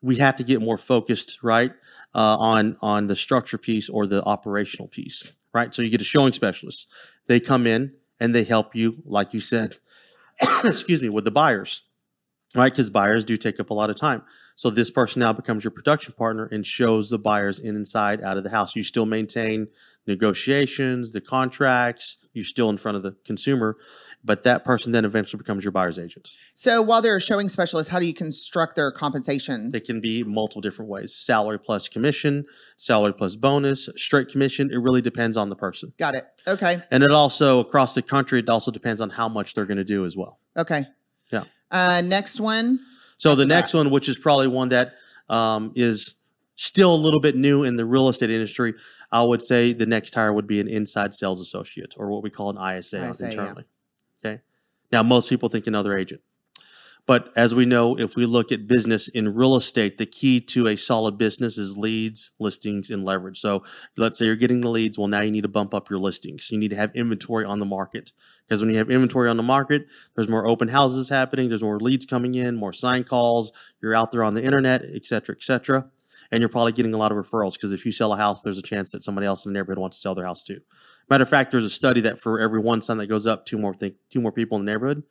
we 0.01 0.17
have 0.17 0.35
to 0.37 0.43
get 0.43 0.61
more 0.61 0.77
focused, 0.77 1.39
right, 1.43 1.71
uh, 2.13 2.37
on 2.39 2.77
on 2.81 3.07
the 3.07 3.15
structure 3.15 3.57
piece 3.57 3.89
or 3.89 4.05
the 4.05 4.23
operational 4.23 4.87
piece, 4.87 5.33
right? 5.53 5.73
So 5.73 5.81
you 5.81 5.89
get 5.89 6.01
a 6.01 6.05
showing 6.05 6.33
specialist. 6.33 6.87
They 7.27 7.39
come 7.39 7.65
in 7.65 7.93
and 8.19 8.33
they 8.33 8.43
help 8.43 8.75
you, 8.75 9.03
like 9.05 9.33
you 9.33 9.39
said, 9.39 9.77
excuse 10.63 11.01
me, 11.01 11.09
with 11.09 11.23
the 11.23 11.31
buyers, 11.31 11.83
right? 12.57 12.71
Because 12.71 12.89
buyers 12.89 13.23
do 13.23 13.37
take 13.37 13.59
up 13.59 13.69
a 13.69 13.73
lot 13.73 13.89
of 13.89 13.95
time. 13.95 14.23
So 14.55 14.71
this 14.71 14.89
person 14.89 15.19
now 15.19 15.33
becomes 15.33 15.63
your 15.63 15.71
production 15.71 16.15
partner 16.17 16.47
and 16.51 16.65
shows 16.65 17.09
the 17.09 17.19
buyers 17.19 17.59
in 17.59 17.75
inside 17.75 18.23
out 18.23 18.37
of 18.37 18.43
the 18.43 18.49
house. 18.49 18.75
You 18.75 18.81
still 18.81 19.05
maintain 19.05 19.67
negotiations, 20.07 21.11
the 21.11 21.21
contracts. 21.21 22.17
You're 22.33 22.43
still 22.43 22.69
in 22.69 22.77
front 22.77 22.97
of 22.97 23.03
the 23.03 23.15
consumer, 23.25 23.77
but 24.23 24.43
that 24.43 24.63
person 24.63 24.91
then 24.91 25.05
eventually 25.05 25.39
becomes 25.39 25.63
your 25.63 25.71
buyer's 25.71 25.97
agent. 25.97 26.29
So 26.53 26.83
while 26.83 27.01
they're 27.01 27.15
a 27.15 27.21
showing 27.21 27.49
specialist, 27.49 27.89
how 27.89 27.99
do 27.99 28.05
you 28.05 28.13
construct 28.13 28.75
their 28.75 28.91
compensation? 28.91 29.71
They 29.71 29.79
can 29.79 30.01
be 30.01 30.23
multiple 30.23 30.61
different 30.61 30.89
ways 30.89 31.15
salary 31.15 31.59
plus 31.59 31.87
commission, 31.87 32.45
salary 32.75 33.13
plus 33.13 33.35
bonus, 33.35 33.89
straight 33.95 34.29
commission. 34.29 34.71
It 34.71 34.77
really 34.77 35.01
depends 35.01 35.35
on 35.35 35.49
the 35.49 35.55
person. 35.55 35.93
Got 35.97 36.15
it. 36.15 36.27
Okay. 36.47 36.81
And 36.91 37.03
it 37.03 37.11
also, 37.11 37.59
across 37.59 37.95
the 37.95 38.03
country, 38.03 38.39
it 38.39 38.49
also 38.49 38.71
depends 38.71 39.01
on 39.01 39.11
how 39.11 39.27
much 39.27 39.53
they're 39.53 39.65
going 39.65 39.77
to 39.77 39.83
do 39.83 40.05
as 40.05 40.15
well. 40.15 40.39
Okay. 40.55 40.85
Yeah. 41.71 41.97
Uh, 41.97 42.01
next 42.01 42.39
one. 42.39 42.79
So 43.17 43.35
the 43.35 43.45
next 43.45 43.73
one, 43.73 43.89
which 43.89 44.07
is 44.07 44.17
probably 44.17 44.47
one 44.47 44.69
that 44.69 44.93
um, 45.29 45.71
is 45.75 46.15
still 46.55 46.93
a 46.93 46.97
little 46.97 47.19
bit 47.19 47.35
new 47.35 47.63
in 47.63 47.75
the 47.75 47.85
real 47.85 48.09
estate 48.09 48.29
industry, 48.29 48.73
I 49.11 49.23
would 49.23 49.41
say 49.41 49.73
the 49.73 49.85
next 49.85 50.13
hire 50.13 50.33
would 50.33 50.47
be 50.47 50.59
an 50.59 50.67
inside 50.67 51.13
sales 51.13 51.39
associate 51.39 51.95
or 51.97 52.09
what 52.09 52.23
we 52.23 52.29
call 52.29 52.55
an 52.55 52.77
ISA, 52.77 53.09
ISA, 53.09 53.25
yeah. 53.25 53.31
internally. 53.31 53.65
Okay. 54.23 54.41
Now, 54.91 55.03
most 55.03 55.29
people 55.29 55.49
think 55.49 55.67
another 55.67 55.97
agent. 55.97 56.21
But 57.07 57.31
as 57.37 57.55
we 57.55 57.65
know, 57.65 57.97
if 57.97 58.17
we 58.17 58.25
look 58.25 58.51
at 58.51 58.67
business 58.67 59.07
in 59.07 59.33
real 59.33 59.55
estate, 59.55 59.97
the 59.97 60.05
key 60.05 60.41
to 60.41 60.67
a 60.67 60.75
solid 60.75 61.17
business 61.17 61.57
is 61.57 61.77
leads, 61.77 62.31
listings, 62.37 62.89
and 62.89 63.05
leverage. 63.05 63.39
So 63.39 63.63
let's 63.95 64.19
say 64.19 64.25
you're 64.25 64.35
getting 64.35 64.59
the 64.59 64.69
leads. 64.69 64.97
Well, 64.97 65.07
now 65.07 65.21
you 65.21 65.31
need 65.31 65.43
to 65.43 65.47
bump 65.47 65.73
up 65.73 65.89
your 65.89 65.99
listings. 65.99 66.51
You 66.51 66.57
need 66.57 66.71
to 66.71 66.75
have 66.75 66.93
inventory 66.93 67.45
on 67.45 67.59
the 67.59 67.65
market. 67.65 68.11
Because 68.45 68.61
when 68.61 68.71
you 68.71 68.77
have 68.77 68.89
inventory 68.89 69.29
on 69.29 69.37
the 69.37 69.43
market, 69.43 69.87
there's 70.15 70.27
more 70.27 70.45
open 70.45 70.67
houses 70.67 71.07
happening, 71.07 71.47
there's 71.47 71.63
more 71.63 71.79
leads 71.79 72.05
coming 72.05 72.35
in, 72.35 72.57
more 72.57 72.73
sign 72.73 73.05
calls, 73.05 73.53
you're 73.81 73.95
out 73.95 74.11
there 74.11 74.23
on 74.23 74.33
the 74.33 74.43
internet, 74.43 74.83
et 74.93 75.05
cetera, 75.05 75.33
et 75.33 75.43
cetera. 75.43 75.89
And 76.29 76.41
you're 76.41 76.49
probably 76.49 76.73
getting 76.73 76.93
a 76.93 76.97
lot 76.97 77.13
of 77.13 77.17
referrals 77.17 77.53
because 77.53 77.71
if 77.71 77.85
you 77.85 77.91
sell 77.93 78.11
a 78.11 78.17
house, 78.17 78.41
there's 78.41 78.57
a 78.57 78.61
chance 78.61 78.91
that 78.91 79.03
somebody 79.03 79.25
else 79.25 79.45
in 79.45 79.53
the 79.53 79.59
neighborhood 79.59 79.79
wants 79.79 79.97
to 79.97 80.01
sell 80.01 80.13
their 80.13 80.25
house 80.25 80.43
too. 80.43 80.59
Matter 81.09 81.23
of 81.23 81.29
fact, 81.29 81.51
there's 81.51 81.63
a 81.63 81.69
study 81.69 82.01
that 82.01 82.19
for 82.19 82.41
every 82.41 82.59
one 82.59 82.81
sign 82.81 82.97
that 82.97 83.07
goes 83.07 83.25
up, 83.25 83.45
two 83.45 83.57
more 83.57 83.73
think 83.73 83.95
two 84.09 84.19
more 84.19 84.33
people 84.33 84.57
in 84.57 84.65
the 84.65 84.71
neighborhood 84.73 85.03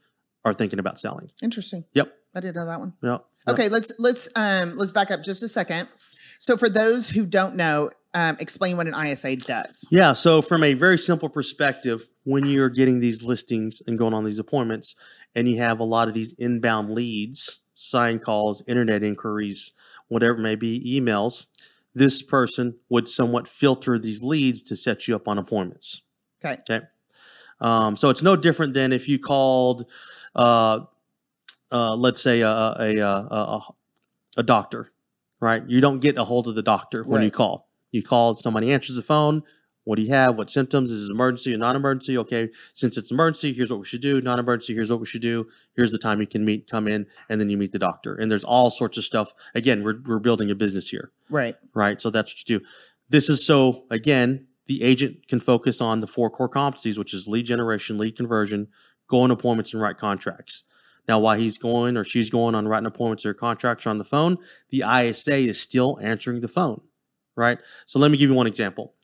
are 0.46 0.54
thinking 0.54 0.78
about 0.78 0.98
selling. 0.98 1.30
Interesting. 1.42 1.84
Yep. 1.92 2.14
I 2.34 2.40
didn't 2.40 2.56
know 2.56 2.66
that 2.66 2.80
one. 2.80 2.94
Yep. 3.02 3.24
Okay, 3.48 3.68
let's 3.68 3.92
let's 3.98 4.28
um 4.36 4.76
let's 4.76 4.90
back 4.90 5.10
up 5.10 5.22
just 5.22 5.42
a 5.42 5.48
second. 5.48 5.88
So 6.38 6.56
for 6.56 6.68
those 6.68 7.08
who 7.08 7.26
don't 7.26 7.56
know, 7.56 7.90
um, 8.16 8.36
explain 8.40 8.78
what 8.78 8.86
an 8.86 8.94
ISA 8.94 9.36
does. 9.36 9.86
Yeah. 9.90 10.14
So, 10.14 10.40
from 10.40 10.64
a 10.64 10.72
very 10.72 10.96
simple 10.96 11.28
perspective, 11.28 12.08
when 12.24 12.46
you're 12.46 12.70
getting 12.70 13.00
these 13.00 13.22
listings 13.22 13.82
and 13.86 13.98
going 13.98 14.14
on 14.14 14.24
these 14.24 14.38
appointments, 14.38 14.96
and 15.34 15.46
you 15.48 15.58
have 15.58 15.80
a 15.80 15.84
lot 15.84 16.08
of 16.08 16.14
these 16.14 16.32
inbound 16.38 16.90
leads, 16.90 17.60
sign 17.74 18.18
calls, 18.18 18.62
internet 18.66 19.02
inquiries, 19.02 19.72
whatever 20.08 20.38
it 20.38 20.42
may 20.42 20.54
be, 20.54 20.98
emails, 20.98 21.46
this 21.94 22.22
person 22.22 22.76
would 22.88 23.06
somewhat 23.06 23.46
filter 23.46 23.98
these 23.98 24.22
leads 24.22 24.62
to 24.62 24.76
set 24.76 25.06
you 25.06 25.14
up 25.14 25.28
on 25.28 25.36
appointments. 25.36 26.00
Okay. 26.42 26.62
Okay. 26.70 26.86
Um, 27.60 27.98
so, 27.98 28.08
it's 28.08 28.22
no 28.22 28.34
different 28.34 28.72
than 28.72 28.94
if 28.94 29.08
you 29.08 29.18
called, 29.18 29.84
uh, 30.36 30.80
uh, 31.72 31.96
let's 31.96 32.22
say, 32.22 32.42
a, 32.42 32.48
a, 32.48 32.96
a, 32.98 33.06
a, 33.06 33.60
a 34.38 34.42
doctor, 34.42 34.92
right? 35.40 35.62
You 35.66 35.80
don't 35.80 35.98
get 36.00 36.16
a 36.16 36.24
hold 36.24 36.46
of 36.46 36.54
the 36.54 36.62
doctor 36.62 37.02
when 37.02 37.22
you 37.22 37.30
call. 37.30 37.68
You 37.90 38.02
call, 38.02 38.34
somebody 38.34 38.72
answers 38.72 38.96
the 38.96 39.02
phone. 39.02 39.42
What 39.84 39.96
do 39.96 40.02
you 40.02 40.12
have? 40.12 40.36
What 40.36 40.50
symptoms? 40.50 40.90
Is 40.90 41.08
it 41.08 41.12
emergency 41.12 41.54
or 41.54 41.58
non-emergency? 41.58 42.18
Okay, 42.18 42.50
since 42.74 42.96
it's 42.98 43.12
emergency, 43.12 43.52
here's 43.52 43.70
what 43.70 43.78
we 43.78 43.86
should 43.86 44.00
do. 44.00 44.20
Non-emergency, 44.20 44.74
here's 44.74 44.90
what 44.90 44.98
we 44.98 45.06
should 45.06 45.22
do. 45.22 45.46
Here's 45.76 45.92
the 45.92 45.98
time 45.98 46.20
you 46.20 46.26
can 46.26 46.44
meet, 46.44 46.68
come 46.68 46.88
in, 46.88 47.06
and 47.28 47.40
then 47.40 47.50
you 47.50 47.56
meet 47.56 47.70
the 47.70 47.78
doctor. 47.78 48.16
And 48.16 48.28
there's 48.30 48.42
all 48.44 48.70
sorts 48.70 48.98
of 48.98 49.04
stuff. 49.04 49.32
Again, 49.54 49.84
we're 49.84 50.00
we're 50.04 50.18
building 50.18 50.50
a 50.50 50.56
business 50.56 50.88
here, 50.90 51.12
Right. 51.30 51.56
right? 51.72 52.00
So 52.02 52.10
that's 52.10 52.32
what 52.32 52.48
you 52.48 52.58
do. 52.58 52.64
This 53.08 53.28
is 53.28 53.46
so 53.46 53.84
again, 53.88 54.48
the 54.66 54.82
agent 54.82 55.28
can 55.28 55.38
focus 55.38 55.80
on 55.80 56.00
the 56.00 56.08
four 56.08 56.30
core 56.30 56.48
competencies, 56.50 56.98
which 56.98 57.14
is 57.14 57.28
lead 57.28 57.46
generation, 57.46 57.96
lead 57.96 58.16
conversion, 58.16 58.66
go 59.08 59.20
on 59.20 59.30
appointments, 59.30 59.72
and 59.72 59.82
write 59.82 59.96
contracts. 59.96 60.64
Now, 61.08 61.20
while 61.20 61.38
he's 61.38 61.56
going 61.58 61.96
or 61.96 62.02
she's 62.04 62.30
going 62.30 62.54
on 62.54 62.66
writing 62.66 62.86
appointments 62.86 63.24
or 63.24 63.32
contracts 63.34 63.86
or 63.86 63.90
on 63.90 63.98
the 63.98 64.04
phone, 64.04 64.38
the 64.70 64.82
ISA 64.86 65.36
is 65.36 65.60
still 65.60 65.98
answering 66.02 66.40
the 66.40 66.48
phone, 66.48 66.80
right? 67.36 67.58
So 67.86 67.98
let 68.00 68.10
me 68.10 68.16
give 68.16 68.28
you 68.28 68.34
one 68.34 68.46
example. 68.48 68.94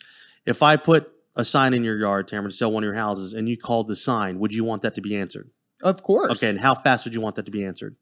If 0.45 0.63
I 0.63 0.75
put 0.77 1.11
a 1.37 1.45
sign 1.45 1.73
in 1.75 1.85
your 1.85 1.97
yard, 1.97 2.29
Tamera, 2.29 2.49
to 2.49 2.51
sell 2.55 2.73
one 2.73 2.83
of 2.83 2.87
your 2.87 2.95
houses, 2.97 3.33
and 3.33 3.49
you 3.49 3.57
called 3.57 3.87
the 3.89 3.95
sign, 3.97 4.39
would 4.41 4.53
you 4.53 4.65
want 4.65 4.83
that 4.83 4.95
to 4.97 5.01
be 5.01 5.15
answered? 5.17 5.51
Of 5.83 6.03
course. 6.03 6.33
Okay, 6.43 6.51
and 6.51 6.59
how 6.61 6.75
fast 6.75 7.05
would 7.05 7.15
you 7.15 7.21
want 7.21 7.37
that 7.37 7.45
to 7.47 7.53
be 7.53 7.65
answered? 7.65 7.95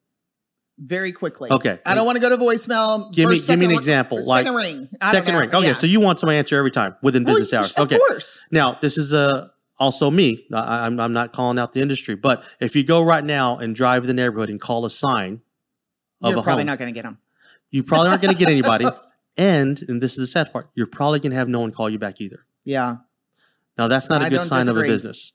Very 0.78 1.12
quickly. 1.12 1.50
Okay. 1.50 1.78
I 1.84 1.94
don't 1.94 2.06
want 2.06 2.16
to 2.16 2.22
go 2.22 2.30
to 2.30 2.38
voicemail. 2.38 3.12
Give 3.12 3.28
me- 3.28 3.38
give 3.38 3.58
me 3.58 3.66
an 3.66 3.72
example, 3.72 4.24
like 4.24 4.44
second 4.46 4.54
ring. 4.54 4.88
I 5.00 5.12
Second 5.12 5.34
know. 5.34 5.40
ring. 5.40 5.54
Okay, 5.54 5.66
Yeah. 5.66 5.72
so 5.74 5.86
you 5.86 6.00
want 6.00 6.18
some 6.18 6.30
answer 6.30 6.56
every 6.56 6.70
time 6.70 6.96
within 7.02 7.24
Well, 7.24 7.36
business 7.36 7.52
hours. 7.52 7.78
Okay. 7.78 7.96
Of 7.96 8.00
course. 8.00 8.40
Now, 8.50 8.78
this 8.80 8.96
is 8.96 9.12
uh, 9.12 9.48
also 9.80 10.10
me. 10.10 10.46
I, 10.52 10.86
I'm, 10.86 11.00
I'm 11.00 11.12
not 11.12 11.32
calling 11.32 11.58
out 11.58 11.72
the 11.72 11.80
industry, 11.80 12.14
but 12.14 12.44
if 12.60 12.76
you 12.76 12.84
go 12.84 13.02
right 13.02 13.24
now 13.24 13.56
and 13.58 13.74
drive 13.74 14.06
the 14.06 14.14
neighborhood 14.14 14.50
and 14.50 14.60
call 14.60 14.84
a 14.84 14.90
sign 14.90 15.40
of 16.22 16.30
You're 16.30 16.40
a 16.40 16.42
probably 16.42 16.62
home, 16.62 16.66
not 16.68 16.78
going 16.78 16.92
to 16.92 16.94
get 16.94 17.02
them. 17.02 17.18
you 17.70 17.82
probably 17.82 18.10
aren't 18.10 18.22
going 18.22 18.34
to 18.34 18.38
get 18.38 18.48
anybody. 18.52 18.86
And, 19.36 19.80
and 19.88 20.00
this 20.02 20.12
is 20.12 20.18
the 20.18 20.26
sad 20.26 20.52
part, 20.52 20.70
you're 20.74 20.86
probably 20.86 21.18
going 21.18 21.30
to 21.32 21.36
have 21.36 21.48
no 21.48 21.60
one 21.60 21.72
call 21.72 21.88
you 21.90 21.98
back 21.98 22.20
either. 22.20 22.44
Yeah. 22.64 22.96
Now, 23.78 23.88
that's 23.88 24.08
not 24.10 24.22
a 24.22 24.26
I 24.26 24.28
good 24.28 24.42
sign 24.42 24.68
of 24.68 24.76
a 24.76 24.82
business. 24.82 25.32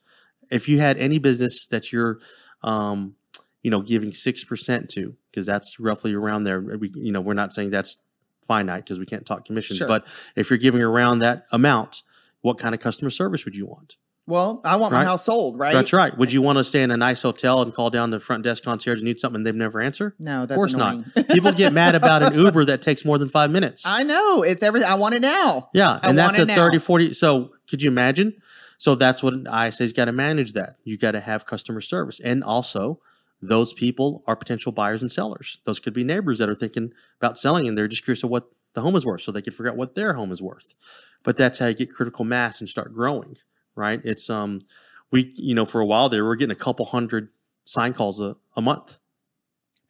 If 0.50 0.68
you 0.68 0.78
had 0.78 0.96
any 0.96 1.18
business 1.18 1.66
that 1.66 1.92
you're, 1.92 2.20
um, 2.62 3.16
you 3.62 3.70
know, 3.70 3.80
giving 3.80 4.12
6% 4.12 4.88
to, 4.90 5.16
because 5.30 5.44
that's 5.44 5.80
roughly 5.80 6.14
around 6.14 6.44
there. 6.44 6.60
We, 6.60 6.92
you 6.94 7.10
know, 7.10 7.20
we're 7.20 7.34
not 7.34 7.52
saying 7.52 7.70
that's 7.70 7.98
finite 8.46 8.84
because 8.84 9.00
we 9.00 9.06
can't 9.06 9.26
talk 9.26 9.44
commissions, 9.44 9.78
Sure. 9.78 9.88
but 9.88 10.06
if 10.36 10.50
you're 10.50 10.58
giving 10.58 10.80
around 10.82 11.18
that 11.18 11.46
amount, 11.50 12.04
what 12.42 12.58
kind 12.58 12.74
of 12.76 12.80
customer 12.80 13.10
service 13.10 13.44
would 13.44 13.56
you 13.56 13.66
want? 13.66 13.96
Well, 14.28 14.60
I 14.64 14.76
want 14.76 14.92
my 14.92 15.04
house 15.04 15.24
sold, 15.24 15.58
right? 15.58 15.72
That's 15.72 15.92
right. 15.92 16.16
Would 16.18 16.32
you 16.32 16.42
want 16.42 16.58
to 16.58 16.64
stay 16.64 16.82
in 16.82 16.90
a 16.90 16.96
nice 16.96 17.22
hotel 17.22 17.62
and 17.62 17.72
call 17.72 17.90
down 17.90 18.10
the 18.10 18.18
front 18.18 18.42
desk 18.42 18.64
concierge 18.64 18.98
and 18.98 19.04
need 19.04 19.20
something 19.20 19.44
they've 19.44 19.54
never 19.54 19.80
answer? 19.80 20.16
No, 20.18 20.40
that's 20.40 20.52
of 20.52 20.56
course 20.56 20.74
annoying. 20.74 21.04
not. 21.14 21.28
People 21.30 21.52
get 21.52 21.72
mad 21.72 21.94
about 21.94 22.22
an 22.24 22.34
Uber 22.34 22.64
that 22.64 22.82
takes 22.82 23.04
more 23.04 23.18
than 23.18 23.28
five 23.28 23.52
minutes. 23.52 23.84
I 23.86 24.02
know. 24.02 24.42
It's 24.42 24.64
everything. 24.64 24.88
I 24.88 24.96
want 24.96 25.14
it 25.14 25.22
now. 25.22 25.70
yeah. 25.72 26.00
I 26.02 26.08
And 26.08 26.18
that's 26.18 26.38
a 26.38 26.42
it 26.42 26.50
30, 26.50 26.78
40. 26.78 27.12
So 27.12 27.52
could 27.70 27.82
you 27.82 27.90
imagine? 27.90 28.34
So 28.78 28.94
that's 28.94 29.22
what 29.22 29.34
ISA's 29.52 29.92
got 29.92 30.06
to 30.06 30.12
manage 30.12 30.52
that. 30.54 30.76
You 30.84 30.98
got 30.98 31.12
to 31.12 31.20
have 31.20 31.46
customer 31.46 31.80
service. 31.80 32.18
And 32.20 32.42
also, 32.42 33.00
those 33.40 33.72
people 33.72 34.22
are 34.26 34.34
potential 34.36 34.72
buyers 34.72 35.02
and 35.02 35.10
sellers. 35.10 35.58
Those 35.64 35.78
could 35.78 35.92
be 35.94 36.04
neighbors 36.04 36.38
that 36.38 36.48
are 36.48 36.54
thinking 36.54 36.92
about 37.20 37.38
selling 37.38 37.68
and 37.68 37.76
they're 37.78 37.88
just 37.88 38.04
curious 38.04 38.24
of 38.24 38.30
what 38.30 38.48
the 38.74 38.80
home 38.82 38.96
is 38.96 39.06
worth 39.06 39.22
so 39.22 39.32
they 39.32 39.40
can 39.42 39.52
figure 39.52 39.70
out 39.70 39.76
what 39.76 39.94
their 39.94 40.14
home 40.14 40.32
is 40.32 40.42
worth. 40.42 40.74
But 41.22 41.36
that's 41.36 41.58
how 41.58 41.66
you 41.66 41.74
get 41.74 41.92
critical 41.92 42.24
mass 42.24 42.60
and 42.60 42.68
start 42.68 42.92
growing, 42.92 43.36
right? 43.76 44.00
It's, 44.04 44.28
um, 44.28 44.62
we, 45.10 45.32
you 45.36 45.54
know, 45.54 45.64
for 45.64 45.80
a 45.80 45.86
while 45.86 46.08
there, 46.08 46.24
we 46.24 46.28
we're 46.28 46.36
getting 46.36 46.52
a 46.52 46.56
couple 46.56 46.86
hundred 46.86 47.28
sign 47.64 47.92
calls 47.92 48.20
a, 48.20 48.36
a 48.56 48.62
month. 48.62 48.98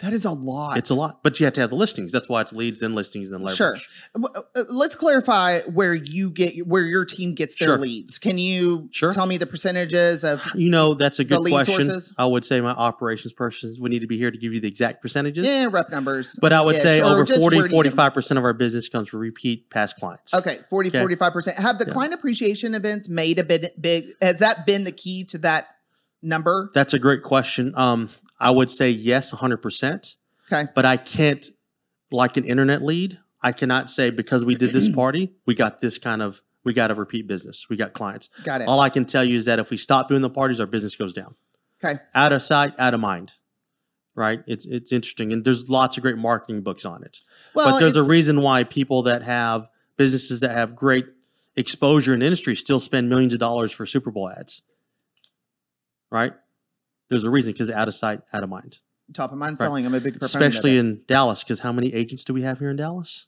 That 0.01 0.13
is 0.13 0.27
a 0.27 0.31
lot. 0.31 0.77
It's 0.77 0.91
a 0.91 0.95
lot, 0.95 1.23
but 1.23 1.41
you 1.41 1.47
have 1.47 1.55
to 1.55 1.63
have 1.63 1.71
the 1.71 1.77
listings. 1.77 2.13
That's 2.13 2.29
why 2.29 2.43
it's 2.43 2.53
leads, 2.53 2.81
then 2.81 2.95
listings, 2.95 3.31
then 3.31 3.41
leverage. 3.41 3.57
Sure. 3.57 3.77
Uh, 4.15 4.63
Let's 4.69 4.95
clarify 4.95 5.61
where 5.63 5.95
you 5.95 6.29
get 6.29 6.67
where 6.67 6.83
your 6.83 7.07
team 7.07 7.33
gets 7.35 7.55
their 7.57 7.69
Sure. 7.69 7.79
leads. 7.79 8.19
Can 8.19 8.37
you 8.37 8.91
Sure. 8.93 9.11
tell 9.11 9.25
me 9.25 9.39
the 9.39 9.47
percentages 9.47 10.23
of? 10.23 10.47
You 10.55 10.69
know, 10.69 10.93
that's 10.93 11.19
a 11.19 11.25
good 11.25 11.39
lead 11.41 11.53
question. 11.53 11.87
sources? 11.87 12.13
I 12.19 12.27
would 12.27 12.45
say 12.45 12.61
my 12.61 12.73
operations 12.73 13.33
person 13.33 13.75
would 13.79 13.91
need 13.91 14.01
to 14.01 14.07
be 14.07 14.19
here 14.19 14.31
to 14.31 14.37
give 14.37 14.53
you 14.53 14.61
the 14.61 14.69
exact 14.69 15.01
percentages. 15.01 15.47
Yeah, 15.47 15.69
rough 15.71 15.89
numbers. 15.91 16.39
But 16.43 16.53
I 16.53 16.61
would 16.61 16.75
Yeah, 16.75 16.83
say 16.83 16.99
sure, 16.99 17.07
over 17.07 17.25
just 17.25 17.41
40, 17.41 17.57
where 17.57 17.69
do 17.69 17.71
you- 17.71 17.77
45% 17.77 18.37
of 18.39 18.45
our 18.45 18.53
business 18.53 18.91
comes 18.91 19.09
from 19.09 19.21
repeat 19.21 19.71
past 19.71 19.97
clients. 19.97 20.35
Okay, 20.35 20.61
40, 20.69 20.91
Okay. 20.91 21.01
45%. 21.01 21.57
Have 21.57 21.79
the 21.79 21.87
Yeah. 21.87 21.93
client 21.95 22.13
appreciation 22.13 22.75
events 22.75 23.09
made 23.09 23.39
a 23.39 23.45
bit 23.45 23.81
big? 23.81 24.05
Has 24.21 24.41
that 24.41 24.67
been 24.67 24.85
the 24.85 24.93
key 24.93 25.25
to 25.25 25.39
that 25.39 25.69
number? 26.23 26.71
That's 26.75 26.93
a 26.93 26.99
great 26.99 27.23
question. 27.23 27.73
Um, 27.77 28.11
I 28.39 28.51
would 28.51 28.71
say 28.71 28.91
yes, 28.91 29.33
100%. 29.33 30.17
Okay. 30.53 30.71
But 30.75 30.85
I 30.85 30.97
can't, 30.97 31.47
like 32.11 32.37
an 32.37 32.45
internet 32.45 32.83
lead, 32.83 33.19
I 33.43 33.53
cannot 33.53 33.91
say 33.91 34.11
because 34.11 34.45
we 34.45 34.55
did 34.55 34.73
this 34.73 34.89
party, 34.95 35.33
we 35.47 35.55
got 35.55 35.81
this 35.81 35.99
kind 35.99 36.23
of, 36.23 36.41
we 36.65 36.73
got 36.73 36.91
a 36.91 36.95
repeat 36.95 37.27
business. 37.27 37.67
We 37.71 37.77
got 37.77 37.93
clients. 37.93 38.29
Got 38.45 38.61
it. 38.63 38.69
All 38.69 38.81
I 38.81 38.91
can 38.91 39.05
tell 39.05 39.25
you 39.25 39.37
is 39.37 39.45
that 39.45 39.59
if 39.59 39.71
we 39.71 39.77
stop 39.77 40.09
doing 40.09 40.23
the 40.23 40.31
parties, 40.31 40.59
our 40.61 40.67
business 40.67 40.97
goes 40.97 41.15
down. 41.15 41.35
Okay. 41.85 42.01
Out 42.15 42.33
of 42.33 42.43
sight, 42.43 42.75
out 42.79 42.93
of 42.95 43.01
mind. 43.01 43.35
right? 44.17 44.43
It's 44.47 44.65
it's 44.67 44.91
interesting, 44.93 45.33
and 45.33 45.45
there's 45.45 45.69
lots 45.69 45.97
of 45.97 46.03
great 46.03 46.17
marketing 46.17 46.63
books 46.63 46.85
on 46.85 47.05
it. 47.05 47.21
Well, 47.55 47.73
but 47.73 47.79
there's 47.81 47.97
a 47.97 48.03
reason 48.03 48.41
why 48.41 48.65
people 48.65 49.03
that 49.03 49.23
have 49.23 49.69
businesses 49.97 50.41
that 50.41 50.51
have 50.53 50.75
great 50.75 51.07
exposure 51.55 52.15
in 52.15 52.23
industry 52.23 52.57
still 52.57 52.81
spend 52.81 53.09
millions 53.09 53.33
of 53.35 53.41
dollars 53.41 53.73
for 53.73 53.85
Super 53.87 54.11
Bowl 54.11 54.29
ads, 54.31 54.63
right? 56.11 56.33
There's 57.09 57.25
a 57.25 57.31
reason 57.31 57.53
because 57.53 57.71
out 57.71 57.89
of 57.89 57.95
sight, 57.95 58.21
out 58.33 58.43
of 58.43 58.49
mind. 58.51 58.79
Top 59.13 59.31
of 59.33 59.39
mind 59.39 59.53
Right. 59.53 59.59
selling. 59.61 59.87
I'm 59.87 59.95
a 59.95 60.01
big 60.01 60.15
proponent. 60.19 60.31
Especially 60.31 60.79
in 60.79 61.03
Dallas, 61.07 61.45
because 61.45 61.61
how 61.61 61.73
many 61.73 61.95
agents 61.95 62.25
do 62.25 62.35
we 62.35 62.43
have 62.43 62.59
here 62.59 62.71
in 62.71 62.77
Dallas? 62.77 63.27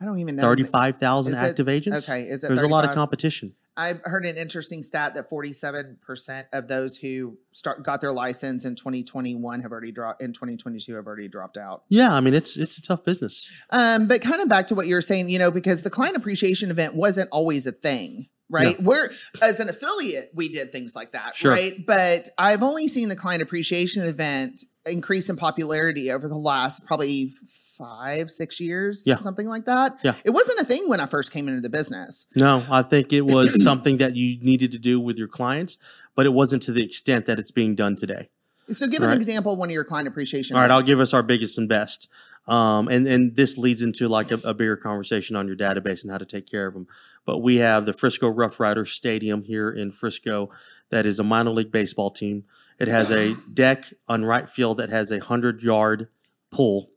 I 0.00 0.04
don't 0.06 0.18
even 0.18 0.36
know. 0.36 0.42
Thirty-five 0.42 0.98
thousand 0.98 1.34
Is 1.34 1.42
it- 1.42 1.46
active 1.46 1.68
agents. 1.68 2.08
Okay, 2.08 2.22
is 2.28 2.42
it 2.42 2.48
There's 2.48 2.62
a 2.62 2.68
lot 2.68 2.84
of 2.84 2.92
competition. 2.92 3.54
I 3.74 3.94
heard 4.04 4.26
an 4.26 4.36
interesting 4.36 4.82
stat 4.82 5.14
that 5.14 5.30
47% 5.30 6.44
of 6.52 6.68
those 6.68 6.98
who 6.98 7.38
start 7.52 7.82
got 7.82 8.02
their 8.02 8.12
license 8.12 8.66
in 8.66 8.74
2021 8.74 9.60
have 9.60 9.72
already 9.72 9.90
dropped 9.92 10.20
in 10.20 10.34
2022 10.34 10.94
have 10.94 11.06
already 11.06 11.26
dropped 11.26 11.56
out. 11.56 11.84
Yeah, 11.88 12.12
I 12.12 12.20
mean 12.20 12.34
it's 12.34 12.56
it's 12.58 12.76
a 12.76 12.82
tough 12.82 13.02
business. 13.04 13.50
Um, 13.70 14.08
but 14.08 14.20
kind 14.20 14.42
of 14.42 14.48
back 14.50 14.66
to 14.68 14.74
what 14.74 14.88
you 14.88 14.94
were 14.94 15.00
saying, 15.00 15.30
you 15.30 15.38
know, 15.38 15.50
because 15.50 15.82
the 15.82 15.90
client 15.90 16.16
appreciation 16.16 16.70
event 16.70 16.94
wasn't 16.94 17.30
always 17.32 17.66
a 17.66 17.72
thing, 17.72 18.28
right? 18.52 18.80
We're 18.80 19.10
as 19.42 19.58
an 19.58 19.68
affiliate, 19.68 20.30
we 20.34 20.48
did 20.48 20.70
things 20.70 20.94
like 20.94 21.12
that, 21.12 21.34
Sure. 21.34 21.50
right? 21.52 21.74
But 21.84 22.28
I've 22.38 22.62
only 22.62 22.86
seen 22.86 23.08
the 23.08 23.16
client 23.16 23.42
appreciation 23.42 24.04
event 24.04 24.64
increase 24.86 25.28
in 25.30 25.36
popularity 25.36 26.10
over 26.12 26.28
the 26.28 26.36
last 26.36 26.86
probably 26.86 27.32
five, 27.78 28.30
six 28.30 28.60
years, 28.60 29.04
Yeah. 29.06 29.14
something 29.16 29.46
like 29.46 29.64
that. 29.64 29.96
Yeah. 30.02 30.14
It 30.24 30.30
wasn't 30.30 30.60
a 30.60 30.64
thing 30.64 30.88
when 30.88 31.00
I 31.00 31.06
first 31.06 31.32
came 31.32 31.48
into 31.48 31.60
the 31.60 31.70
business. 31.70 32.26
No, 32.36 32.62
I 32.70 32.82
think 32.82 33.12
it 33.12 33.22
was 33.22 33.62
something 33.64 33.96
that 33.96 34.14
you 34.16 34.38
needed 34.40 34.70
to 34.72 34.78
do 34.78 35.00
with 35.00 35.18
your 35.18 35.28
clients, 35.28 35.78
but 36.14 36.26
it 36.26 36.32
wasn't 36.32 36.62
to 36.64 36.72
the 36.72 36.84
extent 36.84 37.26
that 37.26 37.38
it's 37.38 37.50
being 37.50 37.74
done 37.74 37.96
today. 37.96 38.28
So 38.70 38.86
give 38.86 39.02
an 39.02 39.08
Right. 39.08 39.16
example 39.16 39.52
of 39.54 39.58
one 39.58 39.68
of 39.70 39.72
your 39.72 39.84
client 39.84 40.06
appreciation. 40.08 40.56
All 40.56 40.62
right, 40.62 40.70
I'll 40.70 40.82
give 40.82 41.00
us 41.00 41.12
our 41.14 41.22
biggest 41.22 41.58
and 41.58 41.68
best. 41.68 42.08
Um, 42.48 42.88
and, 42.88 43.06
and 43.06 43.36
this 43.36 43.56
leads 43.56 43.82
into 43.82 44.08
like 44.08 44.32
a, 44.32 44.40
a 44.44 44.52
bigger 44.54 44.76
conversation 44.76 45.36
on 45.36 45.46
your 45.46 45.56
database 45.56 46.02
and 46.02 46.10
how 46.10 46.18
to 46.18 46.24
take 46.26 46.46
care 46.50 46.66
of 46.66 46.74
them. 46.74 46.86
But 47.24 47.38
we 47.38 47.56
have 47.56 47.86
the 47.86 47.92
Frisco 47.92 48.28
Rough 48.28 48.58
Riders 48.58 48.90
Stadium 48.92 49.44
here 49.44 49.70
in 49.70 49.92
Frisco 49.92 50.50
that 50.92 51.06
is 51.06 51.18
a 51.18 51.24
minor 51.24 51.50
league 51.50 51.72
baseball 51.72 52.10
team. 52.10 52.44
It 52.78 52.88
has 52.88 53.10
a 53.10 53.34
deck 53.52 53.86
on 54.08 54.24
right 54.24 54.48
field 54.48 54.78
that 54.78 54.90
has 54.90 55.10
a 55.10 55.18
100 55.18 55.62
yard 55.62 56.08
pool, 56.50 56.90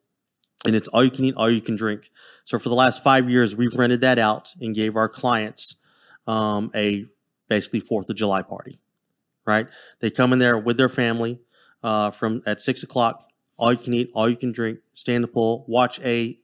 and 0.65 0.75
it's 0.75 0.87
all 0.89 1.03
you 1.03 1.11
can 1.11 1.25
eat, 1.25 1.35
all 1.35 1.49
you 1.49 1.61
can 1.61 1.75
drink. 1.75 2.11
So 2.43 2.59
for 2.59 2.69
the 2.69 2.75
last 2.75 3.03
five 3.03 3.29
years, 3.29 3.55
we've 3.55 3.73
rented 3.73 4.01
that 4.01 4.19
out 4.19 4.53
and 4.59 4.75
gave 4.75 4.95
our 4.95 5.07
clients 5.07 5.77
um, 6.27 6.71
a 6.75 7.05
basically 7.47 7.79
Fourth 7.79 8.09
of 8.09 8.15
July 8.15 8.41
party. 8.41 8.79
Right? 9.45 9.67
They 9.99 10.09
come 10.09 10.33
in 10.33 10.39
there 10.39 10.57
with 10.57 10.77
their 10.77 10.89
family 10.89 11.39
uh, 11.83 12.11
from 12.11 12.41
at 12.45 12.61
six 12.61 12.83
o'clock. 12.83 13.29
All 13.57 13.71
you 13.71 13.77
can 13.77 13.93
eat, 13.93 14.11
all 14.13 14.27
you 14.27 14.35
can 14.35 14.51
drink. 14.51 14.79
Stay 14.93 15.15
in 15.15 15.21
the 15.21 15.27
pool, 15.27 15.65
watch 15.67 15.99
a 16.01 16.39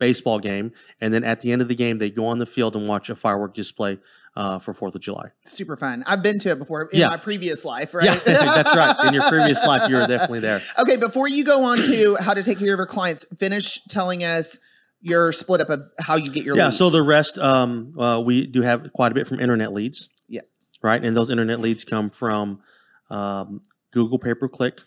baseball 0.00 0.40
game, 0.40 0.72
and 1.00 1.14
then 1.14 1.22
at 1.22 1.42
the 1.42 1.52
end 1.52 1.62
of 1.62 1.68
the 1.68 1.76
game, 1.76 1.98
they 1.98 2.10
go 2.10 2.26
on 2.26 2.38
the 2.40 2.46
field 2.46 2.74
and 2.74 2.88
watch 2.88 3.08
a 3.08 3.14
firework 3.14 3.54
display 3.54 3.98
uh, 4.34 4.58
for 4.58 4.72
Fourth 4.74 4.94
of 4.96 5.00
July. 5.00 5.26
super 5.44 5.76
fun. 5.76 6.02
I've 6.06 6.22
been 6.22 6.38
to 6.40 6.50
it 6.50 6.58
before 6.58 6.88
in 6.92 6.98
Yeah. 7.00 7.08
my 7.08 7.16
previous 7.18 7.64
life, 7.64 7.94
right? 7.94 8.04
Yeah, 8.06 8.14
that's 8.24 8.74
right. 8.74 8.96
In 9.06 9.14
your 9.14 9.22
previous 9.28 9.64
life, 9.66 9.88
you 9.88 9.94
were 9.96 10.06
definitely 10.08 10.40
there. 10.40 10.60
Okay, 10.78 10.96
before 10.96 11.28
you 11.28 11.44
go 11.44 11.62
on 11.64 11.78
to 11.82 12.16
how 12.20 12.34
to 12.34 12.42
take 12.42 12.58
care 12.58 12.72
of 12.74 12.78
your 12.78 12.86
clients, 12.86 13.24
finish 13.38 13.78
telling 13.88 14.24
us 14.24 14.58
your 15.02 15.32
split 15.32 15.60
up 15.60 15.68
of 15.70 15.80
how 16.00 16.16
you 16.16 16.30
get 16.30 16.44
your 16.44 16.56
yeah 16.56 16.66
leads. 16.66 16.76
so 16.78 16.90
the 16.90 17.02
rest 17.02 17.38
um, 17.38 17.94
uh, 17.98 18.20
we 18.24 18.46
do 18.46 18.60
have 18.62 18.92
quite 18.92 19.10
a 19.12 19.14
bit 19.14 19.26
from 19.26 19.40
internet 19.40 19.72
leads 19.72 20.10
Yeah. 20.28 20.42
right 20.82 21.02
and 21.02 21.16
those 21.16 21.30
internet 21.30 21.58
leads 21.58 21.84
come 21.84 22.10
from 22.10 22.60
um, 23.08 23.62
google 23.92 24.18
pay 24.18 24.34
per 24.34 24.46
click 24.46 24.82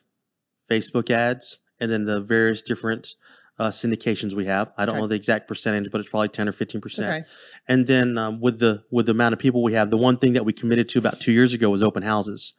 facebook 0.70 1.10
ads 1.10 1.58
and 1.80 1.92
then 1.92 2.06
the 2.06 2.22
various 2.22 2.62
different 2.62 3.16
uh, 3.60 3.70
syndications 3.70 4.34
we 4.34 4.46
have 4.46 4.74
i 4.78 4.86
don't 4.86 4.96
Okay. 4.96 5.02
know 5.02 5.08
the 5.08 5.16
exact 5.16 5.48
percentage 5.48 5.92
but 5.92 6.02
it's 6.02 6.10
probably 6.10 6.28
10 6.30 6.48
or 6.50 6.52
15 6.52 6.82
percent 6.82 7.08
okay. 7.08 7.28
and 7.68 7.86
then 7.88 8.18
um, 8.18 8.40
with 8.42 8.60
the 8.60 8.84
with 8.92 9.06
the 9.06 9.12
amount 9.12 9.34
of 9.34 9.40
people 9.40 9.62
we 9.62 9.74
have 9.74 9.92
the 9.92 9.98
one 9.98 10.18
thing 10.18 10.34
that 10.34 10.44
we 10.46 10.54
committed 10.54 10.90
to 10.90 11.00
about 11.00 11.20
two 11.20 11.32
years 11.32 11.54
ago 11.54 11.70
was 11.70 11.84
open 11.84 12.04
houses 12.04 12.54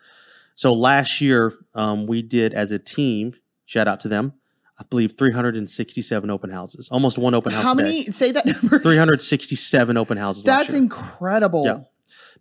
so 0.54 0.72
last 0.72 1.20
year 1.20 1.54
um, 1.74 2.06
we 2.06 2.22
did 2.22 2.54
as 2.54 2.70
a 2.70 2.78
team 2.78 3.34
shout 3.66 3.88
out 3.88 3.98
to 4.00 4.08
them 4.08 4.34
i 4.78 4.84
believe 4.88 5.16
367 5.18 6.30
open 6.30 6.50
houses 6.50 6.88
almost 6.92 7.18
one 7.18 7.34
open 7.34 7.52
house 7.52 7.64
How 7.64 7.72
a 7.72 7.76
day. 7.76 7.82
many? 7.82 8.02
Say 8.04 8.30
that 8.32 8.46
number. 8.46 8.78
367 8.82 9.96
open 9.96 10.16
houses. 10.16 10.46
last 10.46 10.58
That's 10.60 10.74
incredible. 10.74 11.64
Yeah. 11.64 11.80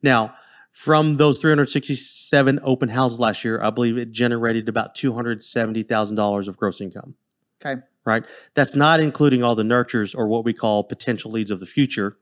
Now, 0.01 0.35
from 0.71 1.17
those 1.17 1.39
367 1.39 2.59
open 2.63 2.89
houses 2.89 3.19
last 3.19 3.45
year, 3.45 3.61
I 3.61 3.69
believe 3.69 3.97
it 3.97 4.11
generated 4.11 4.67
about 4.67 4.95
$270,000 4.95 6.47
of 6.47 6.57
gross 6.57 6.81
income. 6.81 7.15
Okay. 7.63 7.81
Right. 8.05 8.25
That's 8.53 8.75
not 8.75 8.99
including 8.99 9.43
all 9.43 9.55
the 9.55 9.63
nurtures 9.63 10.13
or 10.13 10.27
what 10.27 10.43
we 10.43 10.53
call 10.53 10.83
potential 10.83 11.31
leads 11.31 11.51
of 11.51 11.61
the 11.61 11.65
future 11.65 12.17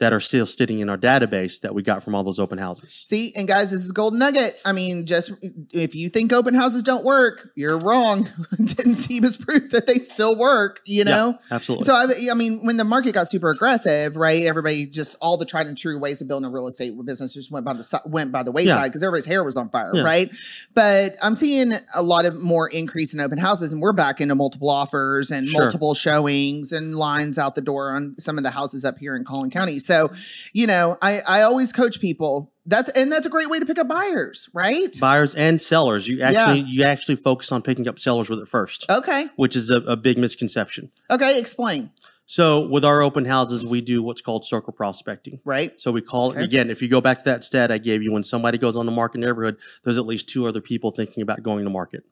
that 0.00 0.12
are 0.12 0.18
still 0.20 0.44
sitting 0.44 0.80
in 0.80 0.88
our 0.88 0.98
database 0.98 1.60
that 1.60 1.72
we 1.72 1.80
got 1.82 2.02
from 2.02 2.16
all 2.16 2.24
those 2.24 2.40
open 2.40 2.58
houses. 2.58 2.92
See, 2.92 3.32
and 3.36 3.46
guys, 3.46 3.70
this 3.70 3.82
is 3.84 3.92
golden 3.92 4.18
nugget. 4.18 4.60
I 4.64 4.72
mean, 4.72 5.06
just 5.06 5.32
if 5.72 5.94
you 5.94 6.08
think 6.08 6.32
open 6.32 6.52
houses 6.54 6.82
don't 6.82 7.04
work, 7.04 7.50
you're 7.54 7.78
wrong. 7.78 8.28
Didn't 8.56 8.96
see 8.96 9.22
as 9.24 9.36
proof 9.36 9.70
that 9.70 9.86
they 9.86 9.94
still 10.00 10.36
work. 10.36 10.80
You 10.84 11.04
know. 11.04 11.38
Yeah, 11.50 11.54
absolutely. 11.56 11.84
So 11.84 11.94
I, 11.94 12.06
I 12.30 12.34
mean, 12.34 12.66
when 12.66 12.76
the 12.76 12.84
market 12.84 13.12
got 13.14 13.28
super 13.28 13.50
aggressive, 13.50 14.16
right? 14.16 14.42
Everybody 14.42 14.86
just 14.86 15.16
all 15.20 15.36
the 15.36 15.44
tried 15.44 15.68
and 15.68 15.78
true 15.78 15.98
ways 15.98 16.20
of 16.20 16.26
building 16.26 16.48
a 16.48 16.50
real 16.52 16.66
estate 16.66 16.92
business 17.04 17.32
just 17.34 17.52
went 17.52 17.64
by 17.64 17.74
the 17.74 18.00
went 18.06 18.32
by 18.32 18.42
the 18.42 18.50
wayside 18.52 18.90
because 18.90 19.02
everybody's 19.04 19.26
hair 19.26 19.44
was 19.44 19.56
on 19.56 19.68
fire, 19.70 19.92
Yeah. 19.94 20.02
right? 20.02 20.34
But 20.74 21.12
I'm 21.22 21.34
seeing 21.36 21.72
a 21.94 22.02
lot 22.02 22.24
of 22.24 22.34
more 22.34 22.68
increase 22.68 23.14
in 23.14 23.20
open 23.20 23.38
houses, 23.38 23.72
and 23.72 23.80
we're 23.80 23.92
back 23.92 24.20
into 24.20 24.34
multiple 24.34 24.68
offers 24.70 25.30
and 25.30 25.46
Sure. 25.48 25.62
multiple 25.62 25.94
showings 25.94 26.72
and 26.72 26.96
lines 26.96 27.38
out 27.38 27.54
the 27.54 27.60
door 27.60 27.90
on 27.94 28.16
some 28.18 28.38
of 28.38 28.44
the 28.44 28.50
houses 28.50 28.84
up 28.84 28.98
here 28.98 29.14
in 29.14 29.22
Collin 29.24 29.50
County. 29.50 29.78
So, 29.84 30.10
you 30.52 30.66
know, 30.66 30.96
I 31.02 31.20
I 31.26 31.42
always 31.42 31.72
coach 31.72 32.00
people. 32.00 32.50
That's 32.66 32.88
and 32.90 33.12
that's 33.12 33.26
a 33.26 33.30
great 33.30 33.50
way 33.50 33.58
to 33.58 33.66
pick 33.66 33.78
up 33.78 33.88
buyers, 33.88 34.48
right? 34.54 34.96
Buyers 35.00 35.34
and 35.34 35.60
sellers. 35.60 36.08
You 36.08 36.22
actually 36.22 36.60
you 36.60 36.82
actually 36.84 37.16
focus 37.16 37.52
on 37.52 37.60
picking 37.62 37.86
up 37.86 37.98
sellers 37.98 38.30
with 38.30 38.38
it 38.38 38.48
first, 38.48 38.86
Okay, 38.90 39.26
which 39.36 39.54
is 39.54 39.68
a, 39.70 39.76
a 39.82 39.96
big 39.96 40.16
misconception. 40.18 40.90
okay, 41.10 41.38
explain. 41.38 41.90
So 42.26 42.66
with 42.66 42.86
our 42.86 43.02
open 43.02 43.26
houses, 43.26 43.66
we 43.66 43.82
do 43.82 44.02
what's 44.02 44.22
called 44.22 44.46
circle 44.46 44.72
prospecting. 44.72 45.40
Right, 45.44 45.78
So 45.78 45.92
we 45.92 46.00
call 46.00 46.30
it 46.30 46.36
Okay. 46.36 46.44
again. 46.44 46.70
If 46.70 46.80
you 46.80 46.88
go 46.88 47.02
back 47.02 47.18
to 47.18 47.24
that 47.24 47.44
stat 47.44 47.70
I 47.70 47.76
gave 47.76 48.02
you, 48.02 48.12
when 48.12 48.22
somebody 48.22 48.56
goes 48.56 48.76
on 48.76 48.86
the 48.86 48.92
market 48.92 49.18
neighborhood, 49.18 49.58
there's 49.82 49.98
at 49.98 50.06
least 50.06 50.26
two 50.30 50.46
other 50.46 50.62
people 50.62 50.90
thinking 50.90 51.22
about 51.22 51.42
going 51.42 51.64
to 51.64 51.70
market. 51.70 52.04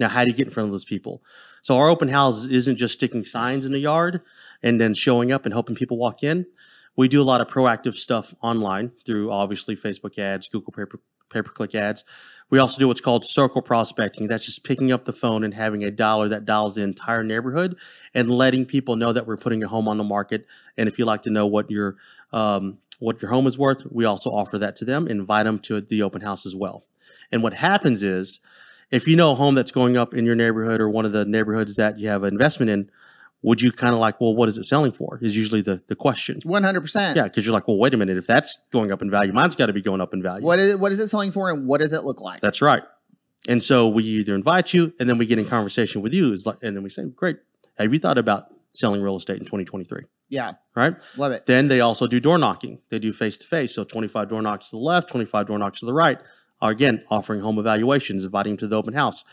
Now, 0.00 0.08
how 0.08 0.24
do 0.24 0.30
you 0.30 0.36
get 0.36 0.46
in 0.46 0.52
front 0.54 0.68
of 0.68 0.72
those 0.72 0.86
people? 0.86 1.22
So 1.60 1.76
our 1.76 1.90
open 1.90 2.08
houses 2.08 2.48
isn't 2.50 2.76
just 2.76 2.94
sticking 2.94 3.24
signs 3.24 3.66
in 3.66 3.72
the 3.72 3.78
yard 3.80 4.22
and 4.62 4.80
then 4.80 4.94
showing 4.94 5.32
up 5.32 5.44
and 5.44 5.52
hoping 5.52 5.74
people 5.76 5.98
walk 5.98 6.22
in. 6.22 6.46
We 6.98 7.06
do 7.06 7.22
a 7.22 7.22
lot 7.22 7.40
of 7.40 7.46
proactive 7.46 7.94
stuff 7.94 8.34
online 8.42 8.90
through 9.06 9.30
obviously 9.30 9.76
Facebook 9.76 10.18
ads, 10.18 10.48
Google 10.48 10.72
pay 10.72 11.42
per, 11.42 11.42
click 11.44 11.76
ads. 11.76 12.04
We 12.50 12.58
also 12.58 12.76
do 12.80 12.88
what's 12.88 13.00
called 13.00 13.24
circle 13.24 13.62
prospecting. 13.62 14.26
That's 14.26 14.44
just 14.44 14.64
picking 14.64 14.90
up 14.90 15.04
the 15.04 15.12
phone 15.12 15.44
and 15.44 15.54
having 15.54 15.84
a 15.84 15.92
dialer 15.92 16.28
that 16.28 16.44
dials 16.44 16.74
the 16.74 16.82
entire 16.82 17.22
neighborhood 17.22 17.78
and 18.14 18.28
letting 18.28 18.66
people 18.66 18.96
know 18.96 19.12
that 19.12 19.28
we're 19.28 19.36
putting 19.36 19.60
your 19.60 19.68
home 19.68 19.86
on 19.86 19.96
the 19.96 20.02
market. 20.02 20.44
And 20.76 20.88
if 20.88 20.98
you'd 20.98 21.04
like 21.04 21.22
to 21.22 21.30
know 21.30 21.46
what 21.46 21.70
your 21.70 21.98
um, 22.32 22.78
what 22.98 23.22
your 23.22 23.30
home 23.30 23.46
is 23.46 23.56
worth, 23.56 23.84
we 23.92 24.04
also 24.04 24.30
offer 24.30 24.58
that 24.58 24.74
to 24.76 24.84
them. 24.84 25.06
Invite 25.06 25.44
them 25.46 25.60
to 25.60 25.80
the 25.80 26.02
open 26.02 26.22
house 26.22 26.44
as 26.44 26.56
well. 26.56 26.84
And 27.30 27.44
what 27.44 27.54
happens 27.54 28.02
is, 28.02 28.40
if 28.90 29.06
you 29.06 29.14
know 29.14 29.30
a 29.30 29.34
home 29.36 29.54
that's 29.54 29.70
going 29.70 29.96
up 29.96 30.14
in 30.14 30.26
your 30.26 30.34
neighborhood 30.34 30.80
or 30.80 30.90
one 30.90 31.04
of 31.04 31.12
the 31.12 31.24
neighborhoods 31.24 31.76
that 31.76 32.00
you 32.00 32.08
have 32.08 32.24
an 32.24 32.34
investment 32.34 32.70
in, 32.70 32.90
would 33.42 33.62
you 33.62 33.70
kind 33.70 33.94
of 33.94 34.00
like, 34.00 34.20
well, 34.20 34.34
what 34.34 34.48
is 34.48 34.58
it 34.58 34.64
selling 34.64 34.92
for? 34.92 35.18
Is 35.22 35.36
usually 35.36 35.60
the 35.62 35.82
the 35.86 35.94
question. 35.96 36.40
one 36.44 36.62
hundred 36.64 36.80
percent. 36.82 37.16
Yeah, 37.16 37.24
because 37.24 37.44
you're 37.46 37.52
like, 37.52 37.68
well, 37.68 37.78
wait 37.78 37.94
a 37.94 37.96
minute. 37.96 38.16
If 38.16 38.26
that's 38.26 38.58
going 38.72 38.90
up 38.90 39.00
in 39.02 39.10
value, 39.10 39.32
mine's 39.32 39.54
got 39.56 39.66
to 39.66 39.72
be 39.72 39.82
going 39.82 40.00
up 40.00 40.12
in 40.12 40.22
value. 40.22 40.44
What 40.44 40.58
is 40.58 40.76
what 40.76 40.92
is 40.92 40.98
it 40.98 41.08
selling 41.08 41.30
for, 41.32 41.50
and 41.50 41.66
what 41.66 41.78
does 41.80 41.92
it 41.92 42.02
look 42.04 42.20
like? 42.20 42.40
That's 42.40 42.60
right. 42.62 42.82
And 43.46 43.62
so 43.62 43.88
we 43.88 44.02
either 44.02 44.34
invite 44.34 44.74
you, 44.74 44.92
and 44.98 45.08
then 45.08 45.16
we 45.18 45.24
get 45.26 45.38
in 45.38 45.44
conversation 45.44 46.02
with 46.02 46.12
you, 46.12 46.32
It's 46.32 46.44
like, 46.44 46.56
and 46.62 46.76
then 46.76 46.82
we 46.82 46.90
say, 46.90 47.04
great. 47.04 47.36
Have 47.78 47.92
you 47.92 48.00
thought 48.00 48.18
about 48.18 48.52
selling 48.72 49.00
real 49.00 49.16
estate 49.16 49.38
in 49.38 49.44
2023? 49.44 50.02
yeah, 50.28 50.54
Right. 50.74 50.94
love 51.16 51.30
it. 51.32 51.46
Then 51.46 51.68
they 51.68 51.80
also 51.80 52.06
do 52.08 52.18
door 52.20 52.36
knocking. 52.36 52.80
They 52.90 52.98
do 52.98 53.12
face 53.12 53.38
to 53.38 53.46
face. 53.46 53.74
So 53.74 53.84
25 53.84 54.28
door 54.28 54.42
knocks 54.42 54.70
to 54.70 54.76
the 54.76 54.80
left, 54.82 55.08
25 55.08 55.46
door 55.46 55.58
knocks 55.58 55.78
to 55.80 55.86
the 55.86 55.94
right. 55.94 56.18
Are 56.60 56.72
again, 56.72 57.04
offering 57.08 57.40
home 57.40 57.58
evaluations, 57.58 58.24
inviting 58.24 58.54
them 58.54 58.58
to 58.58 58.66
the 58.66 58.76
open 58.76 58.94
house. 58.94 59.24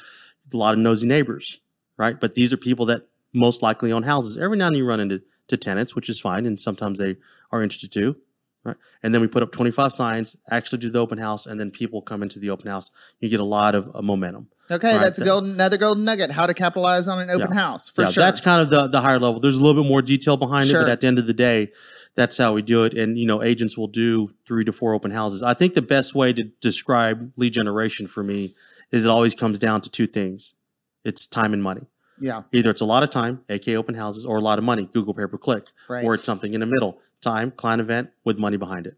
A 0.53 0.55
lot 0.55 0.75
of 0.75 0.79
nosy 0.79 1.07
neighbors, 1.07 1.59
right? 1.97 2.17
But 2.19 2.35
these 2.35 2.53
are 2.53 2.57
people 2.57 2.85
that 2.85 3.07
most 3.35 3.61
likely 3.61 3.91
own 3.91 4.03
houses. 4.03 4.37
Every 4.37 4.57
now 4.57 4.67
and 4.67 4.75
then 4.75 4.79
you 4.79 4.87
run 4.87 4.99
into 4.99 5.21
to 5.47 5.57
tenants, 5.57 5.95
which 5.95 6.09
is 6.09 6.19
fine, 6.19 6.45
and 6.45 6.59
sometimes 6.59 6.99
they 6.99 7.17
are 7.51 7.61
interested 7.61 7.91
too, 7.91 8.17
right? 8.63 8.77
And 9.03 9.13
then 9.13 9.21
we 9.21 9.27
put 9.27 9.43
up 9.43 9.51
25 9.51 9.93
signs, 9.93 10.35
actually 10.49 10.79
do 10.79 10.89
the 10.89 10.99
open 10.99 11.19
house, 11.19 11.45
and 11.45 11.59
then 11.59 11.71
people 11.71 12.01
come 12.01 12.23
into 12.23 12.39
the 12.39 12.49
open 12.49 12.67
house. 12.67 12.89
You 13.19 13.29
get 13.29 13.39
a 13.39 13.45
lot 13.45 13.75
of 13.75 13.95
uh, 13.95 14.01
momentum. 14.01 14.47
Okay, 14.71 14.93
Right, 14.93 14.99
that's 14.99 15.19
a 15.19 15.25
golden 15.25 15.51
another 15.51 15.77
golden 15.77 16.03
nugget. 16.05 16.31
How 16.31 16.47
to 16.47 16.53
capitalize 16.55 17.07
on 17.07 17.19
an 17.19 17.29
open 17.29 17.51
house 17.51 17.89
for 17.91 18.01
yeah, 18.01 18.09
sure. 18.09 18.23
that's 18.23 18.41
kind 18.41 18.61
of 18.61 18.71
the, 18.71 18.87
the 18.87 19.01
higher 19.01 19.19
level. 19.19 19.39
There's 19.39 19.57
a 19.57 19.63
little 19.63 19.83
bit 19.83 19.87
more 19.87 20.01
detail 20.01 20.37
behind 20.37 20.69
it, 20.69 20.73
but 20.73 20.89
at 20.89 21.01
the 21.01 21.07
end 21.07 21.19
of 21.19 21.27
the 21.27 21.35
day, 21.35 21.71
that's 22.15 22.37
how 22.39 22.53
we 22.53 22.63
do 22.63 22.83
it. 22.83 22.95
And 22.95 23.19
you 23.19 23.27
know, 23.27 23.43
agents 23.43 23.77
will 23.77 23.87
do 23.87 24.33
three 24.47 24.65
to 24.65 24.71
four 24.71 24.95
open 24.95 25.11
houses. 25.11 25.43
I 25.43 25.53
think 25.53 25.75
the 25.75 25.83
best 25.83 26.15
way 26.15 26.33
to 26.33 26.45
describe 26.61 27.31
lead 27.35 27.53
generation 27.53 28.07
for 28.07 28.23
me 28.23 28.55
is 28.91 29.05
it 29.05 29.09
always 29.09 29.35
comes 29.35 29.59
down 29.59 29.81
to 29.81 29.89
two 29.91 30.07
things: 30.07 30.55
It's 31.03 31.27
time 31.27 31.53
and 31.53 31.61
money. 31.61 31.85
Yeah. 32.19 32.43
Either 32.53 32.69
it's 32.69 32.81
a 32.81 32.85
lot 32.85 33.03
of 33.03 33.09
time, 33.09 33.41
aka 33.49 33.75
open 33.75 33.95
houses, 33.95 34.25
or 34.25 34.37
a 34.37 34.41
lot 34.41 34.57
of 34.57 34.63
money, 34.63 34.85
Google 34.91 35.13
pay 35.13 35.25
per 35.27 35.37
click, 35.37 35.67
Right. 35.89 36.03
or 36.03 36.13
it's 36.13 36.25
something 36.25 36.53
in 36.53 36.59
the 36.61 36.65
middle, 36.65 36.99
time, 37.21 37.51
client 37.51 37.81
event 37.81 38.09
with 38.23 38.37
money 38.37 38.57
behind 38.57 38.87
it. 38.87 38.97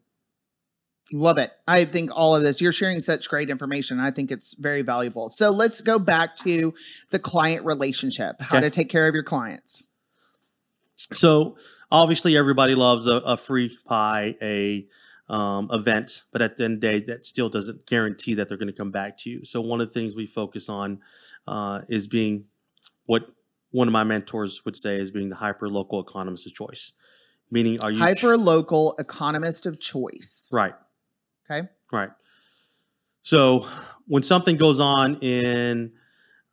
Love 1.14 1.38
it. 1.38 1.52
I 1.68 1.86
think 1.86 2.12
all 2.14 2.36
of 2.36 2.44
this, 2.44 2.60
you're 2.60 2.74
sharing 2.74 3.00
such 3.00 3.30
great 3.30 3.50
information. 3.50 4.00
I 4.00 4.12
think 4.12 4.30
it's 4.30 4.54
very 4.56 4.82
valuable. 4.82 5.30
So 5.30 5.50
let's 5.52 5.80
go 5.80 5.98
back 6.00 6.36
to 6.38 6.74
the 7.12 7.20
client 7.20 7.66
relationship, 7.66 8.42
how 8.42 8.58
Okay. 8.58 8.66
to 8.66 8.70
take 8.70 8.90
care 8.90 9.08
of 9.08 9.14
your 9.14 9.24
clients. 9.24 9.84
So 11.14 11.56
obviously, 11.92 12.36
everybody 12.36 12.76
loves 12.76 13.08
a, 13.08 13.16
a 13.18 13.38
free 13.38 13.78
pie, 13.86 14.36
a 14.42 14.86
um, 15.30 15.70
event, 15.72 16.24
but 16.32 16.42
at 16.42 16.58
the 16.58 16.66
end 16.66 16.76
of 16.76 16.82
the 16.82 16.88
day, 16.88 17.06
that 17.06 17.26
still 17.26 17.50
doesn't 17.50 17.86
guarantee 17.86 18.34
that 18.34 18.50
they're 18.50 18.58
going 18.58 18.68
to 18.68 18.74
come 18.74 18.92
back 18.92 19.18
to 19.20 19.30
you. 19.30 19.46
So 19.46 19.62
one 19.62 19.80
of 19.82 19.88
the 19.88 19.94
things 19.94 20.16
we 20.16 20.26
focus 20.28 20.68
on 20.70 21.00
uh, 21.48 21.82
is 21.88 22.08
being 22.08 22.46
what 23.08 23.28
one 23.72 23.88
of 23.88 23.92
my 23.92 24.04
mentors 24.04 24.64
would 24.64 24.76
say 24.76 24.98
is 24.98 25.12
being 25.12 25.30
the 25.30 25.36
hyper 25.36 25.68
local 25.68 26.00
economist 26.00 26.46
of 26.46 26.54
choice. 26.54 26.94
Meaning, 27.50 27.80
are 27.82 27.90
you 27.90 28.00
Hyper 28.00 28.38
local 28.38 28.96
economist 29.00 29.66
of 29.66 29.80
choice. 29.80 30.52
right? 30.54 30.76
Okay. 31.50 31.68
Right. 31.92 32.10
So 33.24 33.66
when 34.06 34.24
something 34.24 34.58
goes 34.58 34.80
on 34.80 35.16
in 35.22 35.94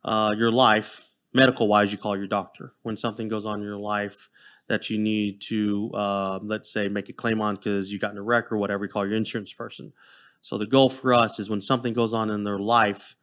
uh, 0.05 0.35
your 0.37 0.51
life, 0.51 1.09
medical 1.33 1.69
wise, 1.69 1.93
you 1.93 1.99
call 1.99 2.17
your 2.17 2.27
doctor. 2.27 2.75
When 2.83 2.97
something 2.97 3.29
goes 3.29 3.45
on 3.45 3.61
in 3.61 3.67
your 3.67 3.77
life 3.77 4.29
that 4.69 4.89
you 4.89 4.99
need 4.99 5.41
to, 5.43 5.91
uh, 5.95 6.39
let's 6.43 6.73
say, 6.73 6.89
make 6.89 7.09
a 7.09 7.13
claim 7.13 7.41
on 7.41 7.57
because 7.57 7.93
you 7.93 7.99
got 7.99 8.13
in 8.13 8.19
a 8.19 8.23
wreck 8.23 8.51
or 8.51 8.57
whatever, 8.57 8.85
you 8.85 8.91
call 8.91 9.07
your 9.07 9.17
insurance 9.17 9.53
person. 9.53 9.93
So 10.41 10.59
the 10.59 10.67
goal 10.67 10.91
for 10.91 11.13
us 11.13 11.39
is 11.39 11.51
when 11.51 11.61
something 11.61 11.93
goes 11.93 12.15
on 12.15 12.31
in 12.31 12.45
their 12.45 12.59
life 12.59 13.17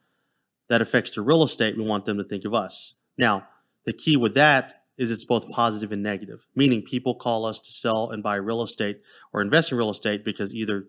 that 0.67 0.81
affects 0.81 1.15
their 1.15 1.23
real 1.23 1.43
estate, 1.43 1.77
we 1.77 1.83
want 1.83 2.05
them 2.05 2.17
to 2.17 2.23
think 2.23 2.45
of 2.45 2.53
us. 2.53 2.95
Now, 3.17 3.47
the 3.85 3.93
key 3.93 4.15
with 4.17 4.33
that 4.35 4.83
is 4.97 5.09
it's 5.11 5.25
both 5.25 5.49
positive 5.49 5.91
and 5.91 6.03
negative, 6.03 6.45
meaning 6.55 6.81
people 6.83 7.15
call 7.15 7.45
us 7.45 7.61
to 7.61 7.71
sell 7.71 8.11
and 8.11 8.21
buy 8.21 8.35
real 8.35 8.61
estate 8.61 9.01
or 9.33 9.41
invest 9.41 9.71
in 9.71 9.77
real 9.77 9.89
estate 9.89 10.23
because 10.23 10.53
either 10.53 10.85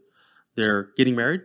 they're 0.54 0.90
getting 0.96 1.16
married 1.16 1.40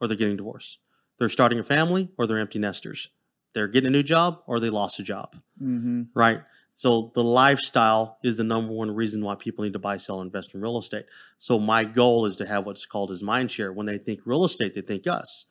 or 0.00 0.08
they're 0.08 0.16
getting 0.16 0.36
divorced. 0.36 0.78
They're 1.18 1.28
starting 1.28 1.58
a 1.58 1.62
family 1.64 2.10
or 2.16 2.26
they're 2.26 2.38
empty 2.38 2.58
nesters. 2.58 3.08
They're 3.52 3.68
getting 3.68 3.88
a 3.88 3.90
new 3.90 4.02
job 4.02 4.40
or 4.46 4.60
they 4.60 4.70
lost 4.70 4.98
a 5.00 5.02
job, 5.02 5.36
Mm-hmm. 5.62 6.02
right? 6.14 6.42
So 6.74 7.10
the 7.16 7.24
lifestyle 7.24 8.18
is 8.22 8.36
the 8.36 8.44
number 8.44 8.72
one 8.72 8.92
reason 8.92 9.24
why 9.24 9.34
people 9.34 9.64
need 9.64 9.72
to 9.72 9.80
buy, 9.80 9.96
sell, 9.96 10.20
invest 10.20 10.54
in 10.54 10.60
real 10.60 10.78
estate. 10.78 11.06
So 11.36 11.58
my 11.58 11.82
goal 11.82 12.24
is 12.24 12.36
to 12.36 12.46
have 12.46 12.64
what's 12.66 12.86
called 12.86 13.10
as 13.10 13.20
mind 13.22 13.50
share. 13.50 13.72
When 13.72 13.86
they 13.86 13.98
think 13.98 14.20
real 14.24 14.44
estate, 14.44 14.74
they 14.74 14.80
think 14.80 15.08
us. 15.08 15.44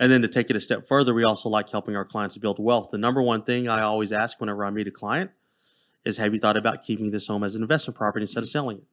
And 0.00 0.12
then 0.12 0.22
to 0.22 0.28
take 0.28 0.48
it 0.50 0.56
a 0.56 0.60
step 0.60 0.86
further, 0.86 1.12
we 1.12 1.24
also 1.24 1.48
like 1.48 1.70
helping 1.70 1.96
our 1.96 2.04
clients 2.04 2.38
build 2.38 2.58
wealth. 2.58 2.90
The 2.92 2.98
number 2.98 3.20
one 3.20 3.42
thing 3.42 3.68
I 3.68 3.82
always 3.82 4.12
ask 4.12 4.38
whenever 4.40 4.64
I 4.64 4.70
meet 4.70 4.86
a 4.86 4.92
client 4.92 5.32
is, 6.04 6.18
have 6.18 6.32
you 6.32 6.38
thought 6.40 6.56
about 6.56 6.84
keeping 6.84 7.10
this 7.10 7.26
home 7.26 7.42
as 7.42 7.54
an 7.56 7.62
investment 7.62 7.96
property 7.96 8.22
instead 8.24 8.42
of 8.44 8.48
selling 8.48 8.78
it? 8.78 8.84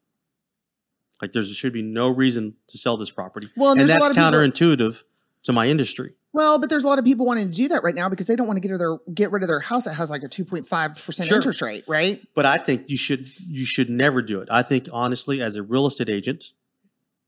Like 1.22 1.32
there 1.32 1.44
should 1.44 1.74
be 1.74 1.82
no 1.84 2.10
reason 2.10 2.56
to 2.68 2.78
sell 2.78 2.98
this 2.98 3.12
property. 3.12 3.48
Well, 3.56 3.72
and 3.72 3.82
and 3.82 3.90
that's 3.90 4.08
of 4.08 4.16
people- 4.16 4.24
counterintuitive 4.24 5.04
to 5.44 5.54
my 5.54 5.68
industry. 5.68 6.14
Well, 6.34 6.60
but 6.60 6.70
there's 6.70 6.84
a 6.84 6.88
lot 6.88 7.00
of 7.00 7.06
people 7.06 7.26
wanting 7.26 7.50
to 7.50 7.56
do 7.56 7.70
that 7.70 7.82
right 7.84 7.96
now 7.96 8.10
because 8.10 8.28
they 8.28 8.36
don't 8.36 8.46
want 8.48 8.62
to 8.62 8.68
get 8.68 8.78
their 8.78 8.98
get 9.14 9.32
rid 9.32 9.42
of 9.42 9.48
their 9.48 9.62
house 9.62 9.86
that 9.86 9.94
has 9.94 10.10
like 10.12 10.22
a 10.24 10.28
2.5 10.28 11.06
percent 11.06 11.30
Sure. 11.30 11.38
interest 11.38 11.62
rate, 11.62 11.86
right? 11.88 12.22
But 12.36 12.46
I 12.46 12.58
think 12.58 12.90
you 12.90 12.98
should 12.98 13.26
you 13.48 13.64
should 13.64 13.90
never 13.90 14.22
do 14.22 14.42
it. 14.42 14.50
I 14.52 14.62
think 14.62 14.90
honestly, 14.92 15.42
as 15.42 15.56
a 15.56 15.64
real 15.64 15.88
estate 15.88 16.10
agent, 16.10 16.52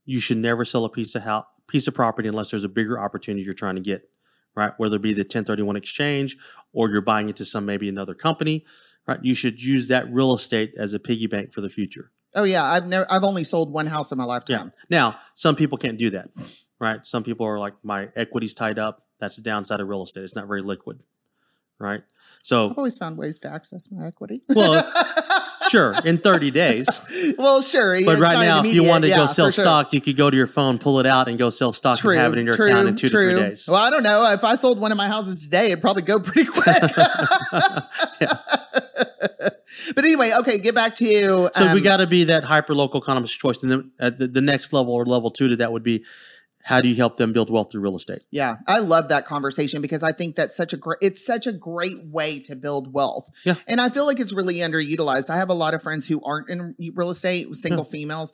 you 0.03 0.19
should 0.19 0.37
never 0.39 0.65
sell 0.65 0.83
a 0.83 0.89
piece 0.89 1.15
of 1.15 1.21
house, 1.21 1.45
piece 1.67 1.87
of 1.87 1.93
property 1.93 2.27
unless 2.27 2.51
there's 2.51 2.63
a 2.63 2.69
bigger 2.69 2.99
opportunity 2.99 3.43
you're 3.43 3.53
trying 3.53 3.75
to 3.75 3.81
get, 3.81 4.09
right? 4.55 4.73
Whether 4.77 4.95
it 4.97 5.01
be 5.01 5.13
the 5.13 5.21
1031 5.21 5.75
exchange 5.75 6.37
or 6.73 6.89
you're 6.89 7.01
buying 7.01 7.29
it 7.29 7.35
to 7.37 7.45
some 7.45 7.65
maybe 7.65 7.89
another 7.89 8.13
company, 8.13 8.65
right? 9.07 9.19
You 9.23 9.35
should 9.35 9.61
use 9.61 9.87
that 9.89 10.11
real 10.11 10.33
estate 10.33 10.73
as 10.77 10.93
a 10.93 10.99
piggy 10.99 11.27
bank 11.27 11.51
for 11.53 11.61
the 11.61 11.69
future. 11.69 12.11
Oh 12.35 12.43
yeah, 12.43 12.63
I've 12.63 12.85
never 12.85 13.05
I've 13.09 13.23
only 13.23 13.43
sold 13.43 13.71
one 13.71 13.87
house 13.87 14.11
in 14.11 14.17
my 14.17 14.25
lifetime. 14.25 14.71
Yeah. 14.75 14.83
Now, 14.89 15.19
some 15.33 15.55
people 15.55 15.77
can't 15.77 15.97
do 15.97 16.09
that, 16.11 16.29
right? 16.79 17.05
Some 17.05 17.23
people 17.23 17.45
are 17.45 17.57
like, 17.57 17.73
my 17.83 18.09
equity's 18.15 18.53
tied 18.53 18.77
up. 18.77 19.05
That's 19.19 19.37
the 19.37 19.41
downside 19.41 19.79
of 19.79 19.87
real 19.87 20.03
estate. 20.03 20.23
It's 20.23 20.35
not 20.35 20.47
very 20.47 20.61
liquid, 20.61 21.01
right? 21.79 22.03
So, 22.43 22.69
I've 22.69 22.77
always 22.77 22.97
found 22.97 23.17
ways 23.17 23.39
to 23.39 23.51
access 23.51 23.89
my 23.91 24.05
equity. 24.05 24.43
well, 24.49 24.73
sure, 25.69 25.93
in 26.05 26.17
30 26.17 26.51
days. 26.51 26.87
well, 27.37 27.61
sure. 27.61 28.03
But 28.05 28.19
right 28.19 28.39
now, 28.39 28.63
if 28.63 28.73
you 28.73 28.83
wanted 28.83 29.07
to 29.07 29.09
yeah, 29.09 29.17
go 29.17 29.25
sell 29.27 29.47
for 29.47 29.51
sure. 29.51 29.63
stock, 29.63 29.93
you 29.93 30.01
could 30.01 30.17
go 30.17 30.29
to 30.29 30.37
your 30.37 30.47
phone, 30.47 30.77
pull 30.79 30.99
it 30.99 31.05
out, 31.05 31.27
and 31.27 31.37
go 31.37 31.49
sell 31.49 31.73
stock 31.73 31.99
True, 31.99 32.11
and 32.11 32.19
have 32.19 32.33
it 32.33 32.39
in 32.39 32.45
your 32.45 32.55
true, 32.55 32.67
account 32.67 32.87
in 32.87 32.95
two 32.95 33.09
true. 33.09 33.29
to 33.29 33.35
three 33.37 33.49
days. 33.49 33.67
Well, 33.67 33.81
I 33.81 33.89
don't 33.89 34.03
know. 34.03 34.31
If 34.31 34.43
I 34.43 34.55
sold 34.55 34.79
one 34.79 34.91
of 34.91 34.97
my 34.97 35.07
houses 35.07 35.39
today, 35.39 35.67
it'd 35.67 35.81
probably 35.81 36.03
go 36.03 36.19
pretty 36.19 36.49
quick. 36.49 36.83
But 39.95 40.05
anyway, 40.05 40.31
okay, 40.41 40.59
get 40.59 40.75
back 40.75 40.95
to 40.95 41.05
you. 41.05 41.49
so 41.53 41.73
we 41.73 41.79
um, 41.79 41.83
got 41.83 41.97
to 41.97 42.07
be 42.07 42.25
that 42.25 42.43
hyper 42.43 42.75
local 42.75 43.01
economist 43.01 43.39
choice. 43.39 43.63
And 43.63 43.71
then 43.71 43.91
at 43.99 44.19
the, 44.19 44.27
the 44.27 44.41
next 44.41 44.73
level 44.73 44.93
or 44.93 45.05
level 45.05 45.31
two 45.31 45.47
to 45.49 45.55
that 45.57 45.71
would 45.71 45.83
be 45.83 46.03
how 46.67 46.81
do 46.81 46.87
you 46.89 46.95
help 46.95 47.15
them 47.15 47.31
build 47.33 47.49
wealth 47.49 47.71
through 47.71 47.81
real 47.81 47.95
estate? 47.95 48.23
Yeah, 48.29 48.55
I 48.67 48.79
love 48.79 49.07
that 49.09 49.25
conversation 49.25 49.81
because 49.81 50.03
I 50.03 50.11
think 50.11 50.35
that's 50.35 50.55
such 50.55 50.73
a 50.73 50.77
great 50.77 50.97
it's 51.01 51.25
such 51.25 51.47
a 51.47 51.51
great 51.53 52.05
way 52.05 52.39
to 52.41 52.55
build 52.55 52.93
wealth. 52.93 53.29
Yeah. 53.45 53.55
And 53.67 53.79
I 53.79 53.89
feel 53.89 54.05
like 54.05 54.19
it's 54.19 54.33
really 54.33 54.55
underutilized. 54.55 55.29
I 55.29 55.37
have 55.37 55.49
a 55.49 55.53
lot 55.53 55.73
of 55.73 55.81
friends 55.81 56.05
who 56.07 56.21
aren't 56.23 56.49
in 56.49 56.75
real 56.93 57.09
estate, 57.09 57.55
single 57.55 57.85
females, 57.85 58.33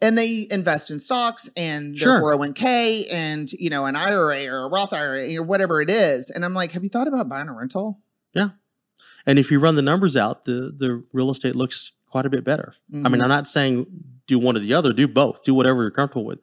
and 0.00 0.16
they 0.16 0.46
invest 0.50 0.90
in 0.90 0.98
stocks 0.98 1.50
and 1.56 1.90
their 1.96 2.20
Sure. 2.20 2.20
401k 2.22 3.06
and, 3.12 3.52
you 3.52 3.68
know, 3.70 3.84
an 3.86 3.96
IRA 3.96 4.46
or 4.46 4.64
a 4.64 4.68
Roth 4.68 4.92
IRA 4.92 5.34
or 5.36 5.42
whatever 5.42 5.80
it 5.82 5.90
is. 5.90 6.30
And 6.30 6.44
I'm 6.44 6.54
like, 6.54 6.72
have 6.72 6.82
you 6.82 6.88
thought 6.88 7.06
about 7.06 7.28
buying 7.28 7.48
a 7.48 7.52
rental? 7.52 8.00
Yeah. 8.32 8.50
And 9.26 9.38
if 9.38 9.50
you 9.50 9.60
run 9.60 9.74
the 9.76 9.82
numbers 9.82 10.16
out, 10.16 10.44
the, 10.46 10.72
the 10.76 11.04
real 11.12 11.30
estate 11.30 11.54
looks 11.54 11.92
quite 12.08 12.26
a 12.26 12.30
bit 12.30 12.44
better. 12.44 12.74
I 12.92 13.08
mean, 13.08 13.20
Mhm. 13.20 13.22
I'm 13.22 13.28
not 13.28 13.48
saying 13.48 13.86
do 14.26 14.38
one 14.38 14.56
or 14.56 14.60
the 14.60 14.72
other, 14.72 14.92
do 14.92 15.06
both, 15.06 15.44
do 15.44 15.52
whatever 15.54 15.82
you're 15.82 15.90
comfortable 15.90 16.24
with. 16.24 16.38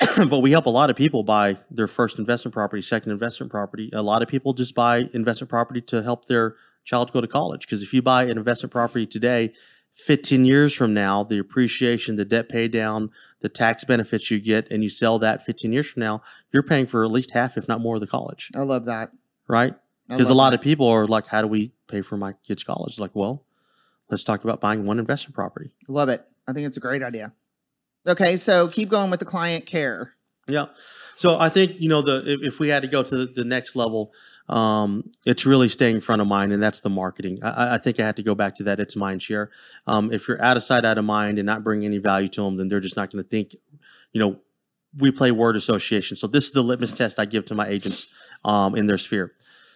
but 0.28 0.38
we 0.38 0.50
help 0.50 0.66
a 0.66 0.70
lot 0.70 0.90
of 0.90 0.96
people 0.96 1.22
buy 1.22 1.58
their 1.70 1.86
first 1.86 2.18
investment 2.18 2.54
property, 2.54 2.82
second 2.82 3.12
investment 3.12 3.50
property. 3.50 3.90
A 3.92 4.02
lot 4.02 4.22
of 4.22 4.28
people 4.28 4.52
just 4.52 4.74
buy 4.74 5.08
investment 5.12 5.50
property 5.50 5.80
to 5.82 6.02
help 6.02 6.26
their 6.26 6.56
child 6.84 7.12
go 7.12 7.20
to 7.20 7.26
college. 7.26 7.62
Because 7.62 7.82
if 7.82 7.92
you 7.92 8.00
buy 8.00 8.24
an 8.24 8.38
investment 8.38 8.72
property 8.72 9.06
today, 9.06 9.52
15 9.92 10.44
years 10.44 10.72
from 10.72 10.94
now, 10.94 11.22
the 11.24 11.38
appreciation, 11.38 12.16
the 12.16 12.24
debt 12.24 12.48
pay 12.48 12.68
down, 12.68 13.10
the 13.40 13.48
tax 13.48 13.84
benefits 13.84 14.30
you 14.30 14.40
get, 14.40 14.70
and 14.70 14.82
you 14.82 14.88
sell 14.88 15.18
that 15.18 15.42
15 15.42 15.72
years 15.72 15.90
from 15.90 16.00
now, 16.00 16.22
you're 16.52 16.62
paying 16.62 16.86
for 16.86 17.04
at 17.04 17.10
least 17.10 17.32
half, 17.32 17.56
if 17.56 17.68
not 17.68 17.80
more, 17.80 17.96
of 17.96 18.00
the 18.00 18.06
college, 18.06 18.50
I 18.54 18.60
love 18.60 18.84
that. 18.86 19.10
right? 19.48 19.74
Because 20.08 20.30
a 20.30 20.34
lot 20.34 20.50
that. 20.50 20.60
of 20.60 20.62
people 20.62 20.88
are 20.88 21.06
like, 21.06 21.28
how 21.28 21.40
do 21.40 21.46
we 21.46 21.72
pay 21.88 22.02
for 22.02 22.16
my 22.16 22.34
kids' 22.44 22.64
college? 22.64 22.98
Like, 22.98 23.14
well, 23.14 23.44
let's 24.08 24.24
talk 24.24 24.42
about 24.42 24.60
buying 24.60 24.84
one 24.84 24.98
investment 24.98 25.34
property. 25.34 25.70
love 25.88 26.08
it. 26.08 26.24
I 26.48 26.52
think 26.52 26.66
it's 26.66 26.76
a 26.76 26.80
great 26.80 27.02
idea. 27.02 27.32
Okay, 28.10 28.36
so 28.36 28.68
keep 28.68 28.88
going 28.88 29.10
with 29.10 29.20
the 29.20 29.26
client 29.26 29.66
care. 29.66 30.14
Yeah. 30.48 30.66
So 31.16 31.38
I 31.38 31.48
think, 31.48 31.80
you 31.80 31.88
know, 31.88 32.02
the 32.02 32.24
if, 32.26 32.42
if 32.42 32.60
we 32.60 32.68
had 32.68 32.82
to 32.82 32.88
go 32.88 33.02
to 33.02 33.26
the, 33.26 33.44
next 33.44 33.76
level, 33.76 34.12
um, 34.48 35.10
it's 35.26 35.46
really 35.46 35.68
staying 35.68 36.00
front 36.00 36.20
of 36.20 36.26
mind, 36.26 36.52
and 36.52 36.62
that's 36.62 36.80
the 36.80 36.90
marketing. 36.90 37.38
I- 37.42 37.50
I, 37.50 37.74
I 37.74 37.78
think 37.78 38.00
I 38.00 38.04
had 38.04 38.16
to 38.16 38.22
go 38.22 38.34
back 38.34 38.56
to 38.56 38.64
that. 38.64 38.80
It's 38.80 38.96
mind 38.96 39.22
share. 39.22 39.50
Um, 39.86 40.12
if 40.12 40.26
you're 40.26 40.42
out 40.42 40.56
of 40.56 40.62
sight, 40.62 40.84
out 40.84 40.98
of 40.98 41.04
mind, 41.04 41.38
and 41.38 41.46
not 41.46 41.62
bringing 41.62 41.86
any 41.86 41.98
value 41.98 42.28
to 42.28 42.42
them, 42.42 42.56
then 42.56 42.68
they're 42.68 42.80
just 42.80 42.96
not 42.96 43.10
going 43.10 43.22
to 43.22 43.28
think, 43.28 43.54
you 44.12 44.20
know, 44.20 44.40
we 44.98 45.12
play 45.12 45.30
word 45.30 45.54
association. 45.54 46.16
So 46.16 46.26
this 46.26 46.46
is 46.46 46.50
the 46.50 46.62
litmus 46.62 46.94
test 46.94 47.20
I 47.20 47.26
give 47.26 47.44
to 47.46 47.54
my 47.54 47.68
agents 47.68 48.08
um, 48.44 48.74
in 48.74 48.86
their 48.86 48.98
sphere. 48.98 49.32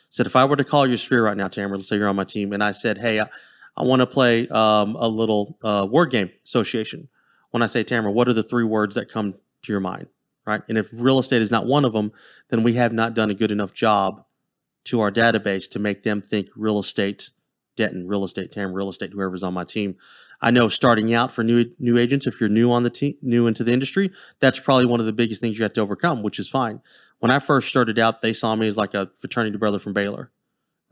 Said 0.09 0.27
if 0.27 0.35
I 0.35 0.45
were 0.45 0.57
to 0.57 0.65
call 0.65 0.87
your 0.89 0.97
sphere 0.97 1.25
right 1.25 1.37
now, 1.37 1.49
Tamera, 1.49 1.73
let's 1.77 1.89
say 1.89 1.97
you're 1.97 2.09
on 2.09 2.17
my 2.17 2.25
team, 2.25 2.53
and 2.53 2.65
I 2.65 2.73
said, 2.73 2.99
hey, 2.99 3.21
I, 3.21 3.29
I 3.77 3.85
want 3.85 4.01
to 4.01 4.07
play 4.07 4.49
um, 4.49 4.97
a 4.97 5.09
little 5.09 5.59
uh, 5.63 5.87
word 5.89 6.11
game 6.11 6.31
association. 6.45 7.09
When 7.55 7.63
I 7.63 7.67
say 7.67 7.85
Tamera, 7.85 8.13
what 8.13 8.27
are 8.27 8.33
the 8.33 8.43
three 8.43 8.65
words 8.65 8.97
that 8.97 9.09
come 9.09 9.35
to 9.63 9.73
your 9.73 9.79
mind? 9.79 10.09
Right. 10.45 10.63
And 10.69 10.77
if 10.77 10.89
real 10.93 11.21
estate 11.21 11.41
is 11.41 11.53
not 11.53 11.67
one 11.67 11.85
of 11.85 11.93
them, 11.93 12.11
then 12.49 12.65
we 12.65 12.73
have 12.73 12.93
not 12.93 13.15
done 13.15 13.31
a 13.31 13.35
good 13.35 13.53
enough 13.53 13.73
job 13.73 14.25
to 14.87 15.01
our 15.01 15.13
database 15.13 15.71
to 15.71 15.79
make 15.79 16.03
them 16.03 16.21
think 16.21 16.49
real 16.57 16.81
estate, 16.81 17.31
Denton, 17.77 18.09
real 18.09 18.25
estate, 18.25 18.51
Tamera, 18.51 18.75
real 18.75 18.89
estate, 18.89 19.13
whoever's 19.13 19.45
on 19.45 19.55
my 19.55 19.63
team. 19.63 19.95
I 20.41 20.51
know 20.51 20.69
starting 20.69 21.15
out 21.15 21.31
for 21.31 21.45
new 21.45 21.71
new 21.79 21.97
agents, 21.97 22.27
if 22.27 22.41
you're 22.41 22.49
new 22.49 22.73
on 22.73 22.83
the 22.83 22.91
team, 22.91 23.15
new 23.23 23.47
into 23.47 23.63
the 23.63 23.73
industry, 23.73 24.11
that's 24.41 24.59
probably 24.59 24.87
one 24.87 24.99
of 24.99 25.07
the 25.07 25.13
biggest 25.13 25.41
things 25.41 25.57
you 25.57 25.63
have 25.63 25.75
to 25.75 25.81
overcome, 25.81 26.25
which 26.25 26.41
is 26.41 26.49
fine. 26.49 26.83
When 27.21 27.31
I 27.31 27.39
first 27.39 27.69
started 27.69 28.01
out, 28.01 28.21
they 28.21 28.33
saw 28.33 28.57
me 28.57 28.67
as 28.67 28.77
like 28.77 28.95
a 28.95 29.13
fraternity 29.17 29.59
brother 29.59 29.79
from 29.79 29.93
Baylor, 29.93 30.33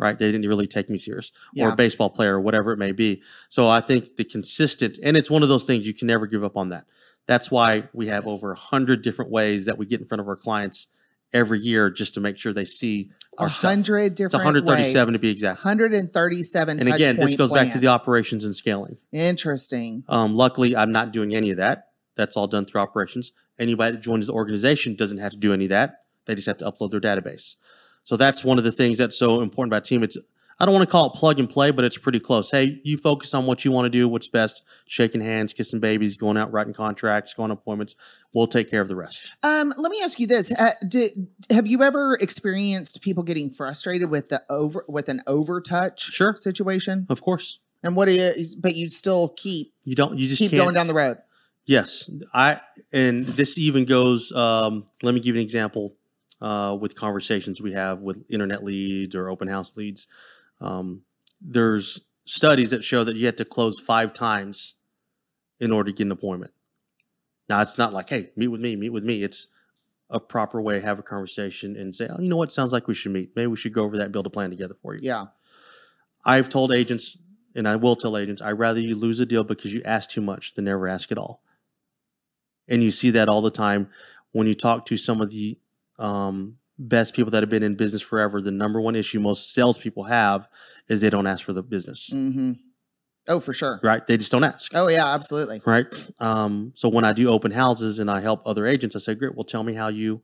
right? 0.03 0.19
They 0.19 0.31
didn't 0.33 0.49
really 0.49 0.67
take 0.67 0.91
me 0.91 0.99
serious, 0.99 1.31
or 1.57 1.69
Yeah. 1.69 1.73
a 1.73 1.77
baseball 1.77 2.11
player, 2.11 2.35
or 2.37 2.41
whatever 2.41 2.73
it 2.73 2.79
may 2.79 2.93
be. 2.93 3.23
So 3.49 3.69
I 3.69 3.81
think 3.81 4.17
the 4.17 4.25
consistent, 4.25 4.99
and 5.03 5.17
it's 5.17 5.31
one 5.31 5.43
of 5.43 5.49
those 5.49 5.65
things 5.65 5.87
you 5.87 5.95
can 5.95 6.09
never 6.09 6.27
give 6.27 6.43
up 6.45 6.57
on 6.57 6.69
that. 6.71 6.85
That's 7.27 7.51
why 7.51 7.85
we 7.95 8.09
have 8.09 8.27
over 8.27 8.53
a 8.53 8.57
hundred 8.59 9.01
different 9.03 9.31
ways 9.31 9.65
that 9.67 9.79
we 9.79 9.87
get 9.87 10.01
in 10.01 10.07
front 10.07 10.21
of 10.21 10.29
our 10.29 10.37
clients 10.37 10.89
every 11.33 11.61
year, 11.61 11.89
just 11.89 12.13
to 12.15 12.21
make 12.21 12.37
sure 12.37 12.53
they 12.53 12.65
see 12.67 13.11
A 13.39 13.43
our 13.45 13.49
stuff. 13.49 13.71
hundred 13.71 14.21
It's 14.21 14.35
137 14.35 15.13
ways. 15.15 15.19
to 15.19 15.23
be 15.23 15.31
exact. 15.31 15.65
137 15.65 16.79
And 16.81 16.93
again, 16.93 17.17
this 17.17 17.37
goes 17.37 17.49
point 17.51 17.63
back 17.63 17.73
to 17.73 17.79
the 17.79 17.87
operations 17.87 18.45
and 18.45 18.55
scaling. 18.55 18.99
Interesting. 19.13 20.05
Um, 20.09 20.35
luckily, 20.37 20.77
I'm 20.77 20.93
not 20.93 21.13
doing 21.13 21.35
any 21.35 21.51
of 21.51 21.57
that. 21.57 21.89
That's 22.17 22.37
all 22.37 22.47
done 22.49 22.67
through 22.67 22.81
operations. 22.83 23.33
Anybody 23.59 23.93
that 23.97 24.03
joins 24.03 24.27
the 24.27 24.33
organization 24.35 24.95
doesn't 24.95 25.19
have 25.19 25.33
to 25.33 25.39
do 25.39 25.53
any 25.55 25.65
of 25.67 25.71
that. 25.71 26.03
They 26.27 26.35
just 26.35 26.47
have 26.47 26.59
to 26.59 26.65
upload 26.71 26.91
their 26.91 27.01
database. 27.01 27.57
So 28.05 28.17
that's 28.17 28.45
one 28.45 28.59
of 28.59 28.65
the 28.65 28.73
things 28.73 28.99
that's 28.99 29.17
so 29.19 29.41
important 29.41 29.73
about 29.73 29.85
team. 29.85 30.03
It's 30.03 30.19
I 30.61 30.65
don't 30.65 30.75
want 30.75 30.87
to 30.89 30.93
call 30.93 31.07
it 31.07 31.15
plug 31.15 31.41
and 31.41 31.49
play, 31.49 31.71
but 31.73 31.85
it's 31.85 31.99
pretty 31.99 32.21
close. 32.21 32.51
Hey, 32.51 32.81
you 32.85 32.97
focus 32.97 33.35
on 33.35 33.47
what 33.47 33.65
you 33.65 33.73
want 33.73 33.87
to 33.87 33.89
do, 33.91 34.07
what's 34.07 34.29
best, 34.29 34.63
shaking 34.87 35.21
hands, 35.21 35.53
kissing 35.53 35.81
babies, 35.81 36.17
going 36.17 36.37
out, 36.37 36.53
writing 36.53 36.73
contracts, 36.73 37.35
going 37.35 37.51
on 37.51 37.57
appointments. 37.57 37.97
We'll 38.33 38.47
take 38.47 38.71
care 38.71 38.81
of 38.81 38.87
the 38.89 38.95
rest. 38.95 39.33
Um, 39.43 39.73
let 39.77 39.91
me 39.91 40.01
ask 40.03 40.21
you 40.21 40.27
this: 40.27 40.53
uh, 40.53 40.71
did, 40.87 41.27
Have 41.51 41.67
you 41.67 41.83
ever 41.83 42.17
experienced 42.21 43.03
people 43.03 43.23
getting 43.23 43.51
frustrated 43.51 44.11
with 44.11 44.29
the 44.29 44.43
over 44.49 44.85
with 44.89 45.09
an 45.09 45.23
overtouch 45.27 45.99
Sure. 45.99 46.37
situation? 46.37 47.07
Of 47.09 47.23
course. 47.23 47.59
And 47.83 47.97
what 47.97 48.07
do 48.07 48.13
you? 48.13 48.33
But 48.59 48.77
you 48.77 48.89
still 48.89 49.31
keep 49.31 49.73
You 49.85 49.97
don't 49.97 50.19
you 50.19 50.29
just 50.29 50.39
keep 50.39 50.53
going 50.53 50.75
down 50.75 50.87
the 50.87 50.95
road. 50.95 51.19
Yes, 51.65 52.11
I 52.35 52.61
and 52.93 53.25
this 53.25 53.59
even 53.59 53.85
goes. 53.85 54.31
Um, 54.33 54.87
let 55.03 55.15
me 55.15 55.21
give 55.21 55.35
you 55.35 55.41
an 55.41 55.45
example 55.45 55.97
uh, 56.43 56.77
with 56.79 56.97
conversations 56.97 57.63
we 57.63 57.73
have 57.73 58.03
with 58.03 58.25
internet 58.29 58.65
leads 58.65 59.15
or 59.15 59.31
open 59.31 59.49
house 59.49 59.77
leads. 59.77 60.09
Um, 60.61 61.03
there's 61.41 62.01
studies 62.25 62.71
that 62.71 62.85
show 62.85 63.05
that 63.05 63.17
you 63.17 63.27
have 63.27 63.37
to 63.37 63.45
close 63.45 63.81
five 63.81 64.13
times 64.13 64.75
in 65.61 65.73
order 65.73 65.91
to 65.91 65.97
get 65.97 66.07
an 66.07 66.13
appointment. 66.13 66.53
Now 67.49 67.63
it's 67.63 67.79
not 67.79 67.93
like, 67.93 68.11
hey, 68.11 68.31
meet 68.37 68.49
with 68.49 68.61
me, 68.61 68.75
meet 68.75 68.91
with 68.91 69.05
me. 69.05 69.23
It's 69.23 69.49
a 70.11 70.19
proper 70.19 70.61
way 70.61 70.81
to 70.81 70.85
have 70.85 70.99
a 70.99 71.03
conversation 71.03 71.77
and 71.77 71.95
say, 71.95 72.09
oh, 72.11 72.21
you 72.21 72.29
know 72.29 72.37
what, 72.37 72.53
sounds 72.53 72.73
like 72.73 72.89
we 72.89 72.95
should 72.95 73.13
meet. 73.13 73.31
Maybe 73.37 73.47
we 73.47 73.57
should 73.57 73.73
go 73.73 73.85
over 73.85 73.97
that, 73.97 74.05
and 74.05 74.13
build 74.13 74.27
a 74.27 74.31
plan 74.31 74.51
together 74.51 74.75
for 74.75 74.95
you. 74.95 75.01
Yeah. 75.03 75.27
I've 76.25 76.49
told 76.49 76.73
agents, 76.73 77.17
and 77.55 77.69
I 77.69 77.77
will 77.77 77.97
tell 77.97 78.17
agents, 78.17 78.43
I'd 78.43 78.53
rather 78.53 78.81
you 78.81 78.97
lose 78.97 79.21
a 79.21 79.27
deal 79.27 79.45
because 79.45 79.73
you 79.73 79.83
ask 79.85 80.11
too 80.11 80.21
much 80.21 80.55
than 80.55 80.65
never 80.65 80.89
ask 80.89 81.13
at 81.13 81.19
all. 81.19 81.43
And 82.69 82.83
you 82.83 82.91
see 82.91 83.11
that 83.11 83.29
all 83.29 83.43
the 83.43 83.51
time 83.51 83.89
when 84.33 84.47
you 84.47 84.55
talk 84.55 84.87
to 84.87 84.97
some 84.97 85.21
of 85.21 85.31
the 85.31 85.59
um, 85.99 86.57
best 86.79 87.15
people 87.15 87.31
that 87.31 87.43
have 87.43 87.51
been 87.51 87.63
in 87.63 87.75
business 87.77 88.03
forever. 88.03 88.41
The 88.41 88.51
number 88.51 88.81
one 88.81 88.97
issue 88.97 89.21
most 89.21 89.53
salespeople 89.55 90.05
have 90.05 90.49
is 90.89 91.01
they 91.01 91.11
don't 91.11 91.27
ask 91.27 91.45
for 91.45 91.53
the 91.53 91.63
business, 91.63 92.11
Mm-hmm. 92.13 92.53
Oh, 93.29 93.39
for 93.39 93.53
sure. 93.53 93.79
right? 93.85 94.05
They 94.05 94.17
just 94.17 94.33
don't 94.33 94.43
ask. 94.43 94.73
Oh, 94.75 94.89
yeah, 94.89 95.07
absolutely. 95.15 95.63
Right. 95.65 95.87
Um, 96.19 96.73
so 96.75 96.89
when 96.89 97.05
I 97.05 97.13
do 97.13 97.29
open 97.31 97.53
houses 97.53 98.01
and 98.01 98.11
I 98.11 98.21
help 98.21 98.43
other 98.45 98.67
agents, 98.67 98.97
I 98.97 98.99
say, 98.99 99.15
great, 99.15 99.37
well, 99.37 99.45
tell 99.45 99.63
me 99.63 99.75
how 99.75 99.87
you 99.87 100.23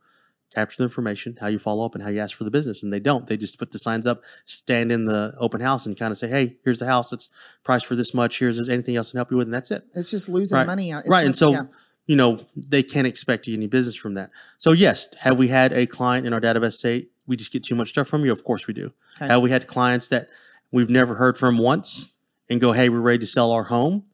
capture 0.52 0.78
the 0.78 0.82
information, 0.84 1.36
how 1.40 1.46
you 1.46 1.60
follow 1.60 1.84
up, 1.86 1.94
and 1.94 2.02
how 2.02 2.10
you 2.10 2.18
ask 2.18 2.36
for 2.36 2.42
the 2.42 2.50
business. 2.50 2.82
And 2.82 2.92
they 2.92 2.98
don't. 2.98 3.28
They 3.28 3.36
just 3.36 3.56
put 3.56 3.70
the 3.70 3.78
signs 3.78 4.04
up, 4.04 4.24
stand 4.46 4.90
in 4.90 5.04
the 5.04 5.32
open 5.38 5.60
house, 5.60 5.86
and 5.86 5.96
kind 5.96 6.10
of 6.10 6.18
say, 6.18 6.26
hey, 6.26 6.56
here's 6.64 6.80
the 6.80 6.86
house. 6.86 7.12
It's 7.12 7.30
priced 7.62 7.86
for 7.86 7.94
this 7.94 8.12
much. 8.12 8.40
Here's 8.40 8.58
is 8.58 8.68
anything 8.68 8.96
else 8.96 9.10
I 9.10 9.12
can 9.12 9.18
help 9.18 9.30
you 9.30 9.36
with, 9.36 9.46
and 9.46 9.54
that's 9.54 9.70
it. 9.70 9.84
It's 9.94 10.10
just 10.10 10.28
losing 10.28 10.56
Right. 10.56 10.66
money. 10.66 10.90
It's 10.90 11.08
right. 11.08 11.24
And 11.24 11.36
so, 11.36 11.52
yeah. 11.52 11.62
You 12.08 12.16
know, 12.16 12.46
they 12.56 12.82
can't 12.82 13.06
expect 13.06 13.46
you 13.46 13.54
any 13.54 13.66
business 13.66 13.94
from 13.94 14.14
that. 14.14 14.30
So, 14.56 14.72
yes, 14.72 15.08
have 15.20 15.38
we 15.38 15.48
had 15.48 15.72
a 15.74 15.86
client 15.86 16.26
in 16.26 16.32
our 16.32 16.40
database 16.40 16.72
say, 16.72 17.08
we 17.26 17.36
just 17.36 17.52
get 17.52 17.62
too 17.62 17.74
much 17.74 17.90
stuff 17.90 18.08
from 18.08 18.24
you? 18.24 18.32
Of 18.32 18.42
course 18.42 18.66
we 18.66 18.72
do. 18.72 18.92
Okay. 19.18 19.26
Have 19.26 19.42
we 19.42 19.50
had 19.50 19.66
clients 19.68 20.08
that 20.08 20.30
we've 20.72 20.88
never 20.88 21.16
heard 21.16 21.36
from 21.36 21.58
once 21.58 22.14
and 22.48 22.62
go, 22.62 22.72
hey, 22.72 22.88
we're 22.88 23.00
ready 23.00 23.18
to 23.18 23.26
sell 23.26 23.52
our 23.52 23.64
home? 23.64 24.04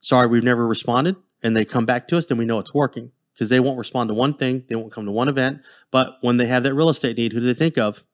Sorry, 0.00 0.28
we've 0.28 0.44
never 0.44 0.66
responded. 0.66 1.16
And 1.42 1.56
they 1.56 1.64
come 1.64 1.84
back 1.84 2.06
to 2.08 2.18
us, 2.18 2.26
then 2.26 2.38
we 2.38 2.44
know 2.44 2.60
it's 2.60 2.72
working 2.72 3.10
because 3.34 3.48
they 3.48 3.58
won't 3.58 3.76
respond 3.76 4.08
to 4.08 4.14
one 4.14 4.34
thing. 4.34 4.62
They 4.68 4.76
won't 4.76 4.92
come 4.92 5.04
to 5.04 5.10
one 5.10 5.28
event. 5.28 5.62
But 5.90 6.18
when 6.20 6.36
they 6.36 6.46
have 6.46 6.62
that 6.62 6.74
real 6.74 6.88
estate 6.88 7.16
need, 7.16 7.32
who 7.32 7.40
do 7.40 7.46
they 7.46 7.54
think 7.54 7.76
of? 7.76 8.04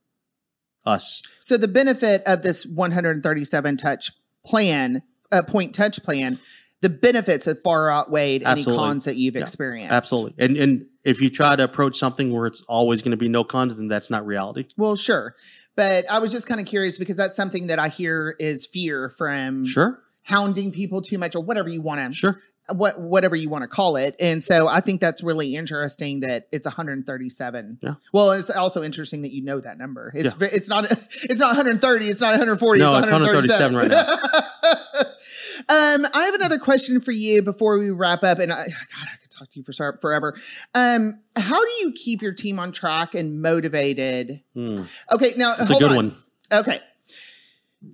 Us. 0.86 1.22
So 1.38 1.58
the 1.58 1.68
benefit 1.68 2.22
of 2.24 2.42
this 2.42 2.64
137 2.64 3.76
touch 3.76 4.10
plan, 4.42 5.02
uh, 5.30 5.42
point 5.42 5.74
touch 5.74 6.02
plan, 6.02 6.38
the 6.80 6.88
benefits 6.88 7.46
have 7.46 7.60
far 7.62 7.90
outweighed 7.90 8.42
Absolutely. 8.44 8.82
any 8.84 8.88
cons 8.88 9.04
that 9.06 9.16
you've 9.16 9.34
Yeah. 9.34 9.42
experienced. 9.42 9.92
Absolutely. 9.92 10.34
And, 10.44 10.56
and 10.56 10.86
if 11.04 11.20
you 11.20 11.28
try 11.30 11.56
to 11.56 11.64
approach 11.64 11.96
something 11.96 12.32
where 12.32 12.46
it's 12.46 12.62
always 12.68 13.02
going 13.02 13.10
to 13.12 13.16
be 13.16 13.28
no 13.28 13.42
cons, 13.44 13.74
then 13.76 13.88
that's 13.88 14.10
not 14.10 14.24
reality. 14.26 14.66
Well, 14.76 14.94
sure. 14.96 15.34
But 15.76 16.04
I 16.10 16.18
was 16.18 16.30
just 16.32 16.46
kind 16.48 16.60
of 16.60 16.66
curious 16.66 16.98
because 16.98 17.16
that's 17.16 17.36
something 17.36 17.68
that 17.68 17.78
I 17.78 17.88
hear 17.88 18.34
is 18.38 18.66
fear 18.66 19.08
from 19.08 19.64
Sure. 19.66 20.00
hounding 20.24 20.70
people 20.72 21.00
too 21.02 21.18
much 21.18 21.34
or 21.34 21.42
whatever 21.42 21.68
you 21.68 21.80
want 21.82 22.00
to 22.12 22.16
Sure. 22.16 22.40
what 22.74 23.00
whatever 23.00 23.34
you 23.34 23.48
want 23.48 23.62
to 23.62 23.68
call 23.68 23.96
it. 23.96 24.14
And 24.20 24.44
so 24.44 24.68
I 24.68 24.80
think 24.80 25.00
that's 25.00 25.22
really 25.22 25.54
interesting 25.56 26.20
that 26.20 26.48
it's 26.52 26.66
137. 26.66 27.78
Yeah. 27.82 27.94
Well, 28.12 28.32
it's 28.32 28.50
also 28.50 28.82
interesting 28.82 29.22
that 29.22 29.32
you 29.32 29.42
know 29.42 29.58
that 29.60 29.78
number. 29.78 30.12
It's 30.14 30.34
Yeah. 30.40 30.48
it's 30.52 30.68
not 30.68 30.84
it's 31.24 31.40
not 31.40 31.56
130, 31.56 32.06
it's 32.06 32.20
not 32.20 32.30
140, 32.32 32.80
No, 32.80 32.90
it's 32.98 33.08
it's 33.08 33.12
137 33.12 33.74
137 33.74 33.76
right 33.76 35.04
um, 35.68 36.06
I 36.14 36.24
have 36.24 36.34
another 36.34 36.58
question 36.58 37.00
for 37.00 37.12
you 37.12 37.42
before 37.42 37.78
we 37.78 37.90
wrap 37.90 38.22
up, 38.22 38.38
and 38.38 38.52
I, 38.52 38.66
God, 38.66 39.08
I 39.12 39.16
could 39.20 39.30
talk 39.30 39.50
to 39.50 39.58
you 39.58 39.64
for 39.64 39.98
forever. 40.00 40.36
Um, 40.74 41.20
how 41.36 41.64
do 41.64 41.70
you 41.80 41.92
keep 41.92 42.22
your 42.22 42.32
team 42.32 42.58
on 42.58 42.72
track 42.72 43.14
and 43.14 43.40
motivated? 43.42 44.42
Hmm. 44.54 44.82
Okay, 45.12 45.32
now 45.36 45.54
That's 45.56 45.70
a 45.70 45.74
hold 45.74 45.80
good 45.80 45.90
on. 45.90 45.96
one. 45.96 46.16
Okay. 46.52 46.80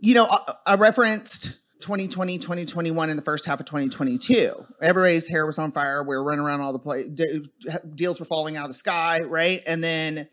You 0.01 0.15
know, 0.15 0.27
I, 0.27 0.55
I 0.67 0.75
referenced 0.77 1.59
2020, 1.81 2.39
2021 2.39 3.11
in 3.11 3.17
the 3.17 3.23
first 3.23 3.45
half 3.45 3.61
of 3.61 3.67
2022. 3.67 4.67
Everybody's 4.81 5.29
hair 5.29 5.45
was 5.45 5.59
on 5.59 5.71
fire. 5.73 6.03
We 6.03 6.17
were 6.17 6.25
running 6.25 6.45
around 6.45 6.61
all 6.61 6.73
the 6.73 6.79
place. 6.79 7.07
De- 7.07 7.43
deals 7.95 8.19
were 8.21 8.27
falling 8.27 8.57
out 8.57 8.65
of 8.65 8.71
the 8.71 8.75
sky, 8.75 9.21
right? 9.21 9.61
And 9.67 9.85
then 9.85 10.29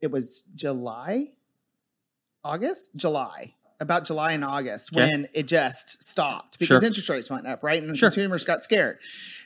it 0.00 0.10
was 0.10 0.44
July, 0.54 1.32
August, 2.42 2.96
July, 2.96 3.54
about 3.80 4.04
July 4.06 4.32
and 4.32 4.44
August 4.44 4.92
when 4.92 5.28
it 5.34 5.46
just 5.46 6.02
stopped 6.02 6.58
because 6.58 6.80
Sure. 6.80 6.84
interest 6.86 7.08
rates 7.08 7.30
went 7.30 7.46
up, 7.46 7.62
right? 7.62 7.82
And 7.82 7.96
Sure. 7.96 8.08
consumers 8.08 8.44
got 8.44 8.62
scared. 8.62 8.98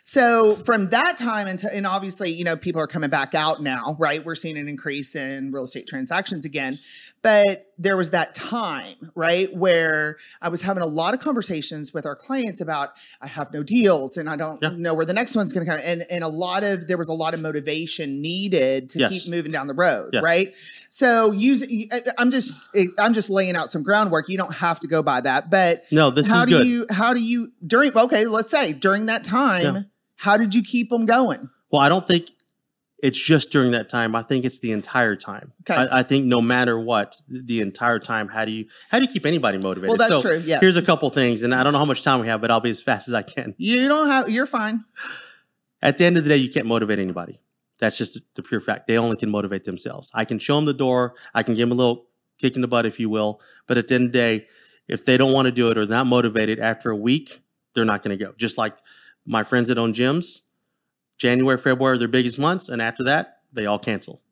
So 0.02 0.56
from 0.56 0.88
that 0.90 1.18
time 1.18 1.46
until, 1.48 1.70
and 1.70 1.86
obviously, 1.86 2.30
you 2.30 2.44
know, 2.44 2.56
people 2.56 2.80
are 2.80 2.86
coming 2.86 3.10
back 3.10 3.34
out 3.34 3.62
now, 3.62 3.96
right? 3.98 4.24
We're 4.24 4.34
seeing 4.34 4.56
an 4.56 4.68
increase 4.68 5.14
in 5.14 5.50
real 5.52 5.64
estate 5.64 5.86
transactions 5.86 6.44
again. 6.44 6.78
But 7.20 7.72
there 7.76 7.96
was 7.96 8.10
that 8.10 8.32
time, 8.32 8.94
right, 9.16 9.52
where 9.54 10.18
I 10.40 10.50
was 10.50 10.62
having 10.62 10.84
a 10.84 10.86
lot 10.86 11.14
of 11.14 11.20
conversations 11.20 11.92
with 11.92 12.06
our 12.06 12.14
clients 12.14 12.60
about 12.60 12.90
I 13.20 13.26
have 13.26 13.52
no 13.52 13.64
deals 13.64 14.16
and 14.16 14.30
I 14.30 14.36
don't 14.36 14.62
Yeah. 14.62 14.70
know 14.76 14.94
where 14.94 15.04
the 15.04 15.12
next 15.12 15.34
one's 15.34 15.52
going 15.52 15.66
to 15.66 15.72
come. 15.72 15.80
And 15.84 16.06
and 16.10 16.22
a 16.22 16.28
lot 16.28 16.62
of 16.62 16.86
there 16.86 16.96
was 16.96 17.08
a 17.08 17.12
lot 17.12 17.34
of 17.34 17.40
motivation 17.40 18.22
needed 18.22 18.88
to 18.90 19.00
Yes. 19.00 19.10
keep 19.24 19.30
moving 19.32 19.50
down 19.50 19.66
the 19.66 19.74
road, 19.74 20.10
Yes. 20.12 20.22
right? 20.22 20.54
So 20.88 21.33
use 21.33 21.62
I'm 22.18 22.31
just 22.31 22.70
I'm 22.98 23.12
just 23.14 23.29
laying 23.31 23.57
out 23.57 23.70
some 23.70 23.83
groundwork. 23.83 24.29
You 24.29 24.38
don't 24.38 24.55
have 24.55 24.81
to 24.81 24.88
go 24.88 25.03
by 25.03 25.20
that, 25.20 25.51
but 25.51 25.83
No, 25.92 26.11
this 26.11 26.29
how 26.31 26.40
is 26.40 26.46
do 26.46 26.59
good. 26.59 26.66
you 26.66 26.87
how 26.90 27.12
do 27.14 27.20
you 27.20 27.53
during 27.66 27.96
okay 27.96 28.24
let's 28.24 28.51
say 28.51 28.72
during 28.72 29.07
that 29.07 29.22
time 29.24 29.62
Yeah. 29.62 29.83
how 30.16 30.37
did 30.38 30.55
you 30.55 30.62
keep 30.62 30.88
them 30.90 31.05
going 31.07 31.51
Well, 31.70 31.83
I 31.83 31.88
don't 31.90 32.07
think 32.09 32.31
it's 33.01 33.18
just 33.22 33.53
during 33.53 33.70
that 33.72 33.88
time. 33.88 34.16
I 34.16 34.22
think 34.22 34.44
it's 34.44 34.59
the 34.59 34.72
entire 34.72 35.14
time. 35.14 35.53
Okay. 35.61 35.74
I, 35.81 36.01
I 36.01 36.03
think 36.03 36.24
no 36.27 36.40
matter 36.40 36.77
what, 36.77 37.20
the 37.29 37.61
entire 37.61 38.01
time, 38.01 38.27
how 38.27 38.44
do 38.44 38.51
you 38.51 38.64
how 38.90 38.98
do 38.98 39.05
you 39.05 39.11
keep 39.11 39.24
anybody 39.27 39.59
motivated? 39.59 39.90
well 39.90 39.98
that's 40.09 40.22
So, 40.22 40.22
true 40.22 40.38
yes 40.44 40.61
Here's 40.61 40.77
a 40.77 40.83
couple 40.83 41.09
things, 41.11 41.42
and 41.44 41.55
I 41.55 41.62
don't 41.62 41.72
know 41.74 41.79
how 41.79 41.85
much 41.85 42.03
time 42.03 42.18
we 42.18 42.27
have, 42.29 42.40
but 42.40 42.51
I'll 42.51 42.61
be 42.61 42.70
as 42.70 42.81
fast 42.83 43.07
as 43.09 43.14
I 43.14 43.22
can. 43.22 43.55
you 43.59 43.87
don't 43.88 44.09
have 44.09 44.29
you're 44.31 44.46
fine 44.46 44.85
At 45.83 45.98
the 45.98 46.07
end 46.07 46.16
of 46.16 46.24
the 46.24 46.29
day, 46.31 46.38
you 46.38 46.51
can't 46.51 46.66
motivate 46.66 46.98
anybody. 46.98 47.38
That's 47.78 47.96
just 47.96 48.18
the 48.34 48.42
pure 48.42 48.60
fact. 48.60 48.86
They 48.86 48.98
only 48.98 49.16
can 49.16 49.30
motivate 49.30 49.64
themselves. 49.64 50.10
I 50.14 50.24
can 50.24 50.38
show 50.38 50.56
them 50.56 50.64
the 50.64 50.74
door. 50.74 51.14
I 51.34 51.42
can 51.42 51.54
give 51.54 51.68
them 51.68 51.78
a 51.78 51.80
little 51.80 52.06
kick 52.38 52.56
in 52.56 52.62
the 52.62 52.68
butt, 52.68 52.86
if 52.86 52.98
you 52.98 53.08
will. 53.08 53.40
But 53.66 53.78
at 53.78 53.88
the 53.88 53.94
end 53.94 54.06
of 54.06 54.12
the 54.12 54.18
day, 54.18 54.46
if 54.88 55.04
they 55.04 55.16
don't 55.16 55.32
want 55.32 55.46
to 55.46 55.52
do 55.52 55.70
it 55.70 55.78
or 55.78 55.86
they're 55.86 55.98
not 55.98 56.06
motivated 56.06 56.58
after 56.58 56.90
a 56.90 56.96
week, 56.96 57.42
they're 57.74 57.84
not 57.84 58.02
going 58.02 58.16
to 58.16 58.24
go. 58.24 58.32
Just 58.36 58.58
like 58.58 58.76
my 59.24 59.42
friends 59.42 59.68
that 59.68 59.78
own 59.78 59.92
gyms, 59.92 60.40
January, 61.18 61.58
February 61.58 61.94
are 61.94 61.98
their 61.98 62.08
biggest 62.08 62.38
months, 62.38 62.68
and 62.68 62.80
after 62.80 63.04
that, 63.04 63.40
they 63.52 63.66
all 63.66 63.78
cancel. 63.78 64.22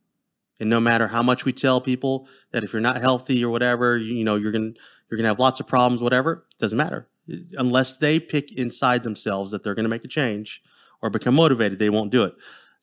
And 0.59 0.71
no 0.71 0.81
matter 0.81 1.09
how 1.09 1.23
much 1.23 1.45
we 1.45 1.53
tell 1.53 1.81
people 1.81 2.29
that 2.53 2.65
if 2.65 2.73
you're 2.73 2.81
not 2.81 3.01
healthy 3.01 3.45
or 3.45 3.51
whatever, 3.51 3.97
you, 3.97 4.15
you 4.15 4.25
know 4.25 4.37
you're 4.37 4.53
gonna 4.53 4.73
you're 5.11 5.19
gonna 5.19 5.29
have 5.29 5.39
lots 5.39 5.61
of 5.61 5.67
problems, 5.67 6.03
whatever, 6.03 6.47
it 6.53 6.59
doesn't 6.59 6.79
matter 6.79 7.09
unless 7.57 7.97
they 7.97 8.21
pick 8.21 8.53
inside 8.53 9.03
themselves 9.03 9.51
that 9.51 9.63
they're 9.63 9.75
gonna 9.75 9.89
make 9.89 10.05
a 10.05 10.09
change 10.09 10.63
or 11.03 11.11
become 11.11 11.35
motivated, 11.35 11.79
they 11.79 11.91
won't 11.91 12.11
do 12.11 12.25
it. 12.25 12.35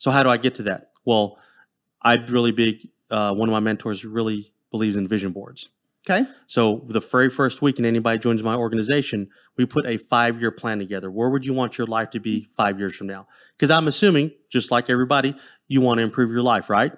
So 0.04 0.12
how 0.12 0.22
do 0.22 0.28
I 0.28 0.36
get 0.36 0.56
to 0.56 0.64
that? 0.64 0.92
Well, 1.06 1.38
I'm 2.02 2.26
really 2.26 2.52
big. 2.52 2.90
Uh, 3.10 3.34
one 3.34 3.48
of 3.48 3.54
my 3.54 3.62
mentors 3.62 4.04
really 4.04 4.52
believes 4.70 4.98
in 4.98 5.08
vision 5.08 5.32
boards. 5.32 5.70
okay 6.06 6.30
So 6.46 6.84
the 6.90 7.00
very 7.00 7.30
first 7.30 7.62
week, 7.62 7.78
and 7.78 7.86
anybody 7.86 8.20
joins 8.20 8.44
my 8.44 8.54
organization, 8.54 9.30
we 9.56 9.66
put 9.66 9.86
a 9.86 9.96
five 9.96 10.42
year 10.42 10.52
plan 10.52 10.80
together. 10.80 11.10
Where 11.10 11.30
would 11.30 11.46
you 11.46 11.54
want 11.54 11.78
your 11.78 11.88
life 11.88 12.10
to 12.10 12.20
be 12.20 12.50
five 12.52 12.80
years 12.80 12.98
from 12.98 13.08
now? 13.08 13.28
Because 13.56 13.72
I'm 13.72 13.88
assuming, 13.88 14.32
just 14.50 14.72
like 14.72 14.90
everybody, 14.90 15.36
you 15.70 15.80
want 15.80 16.00
to 16.00 16.04
improve 16.04 16.32
your 16.32 16.42
life, 16.42 16.70
right? 16.70 16.92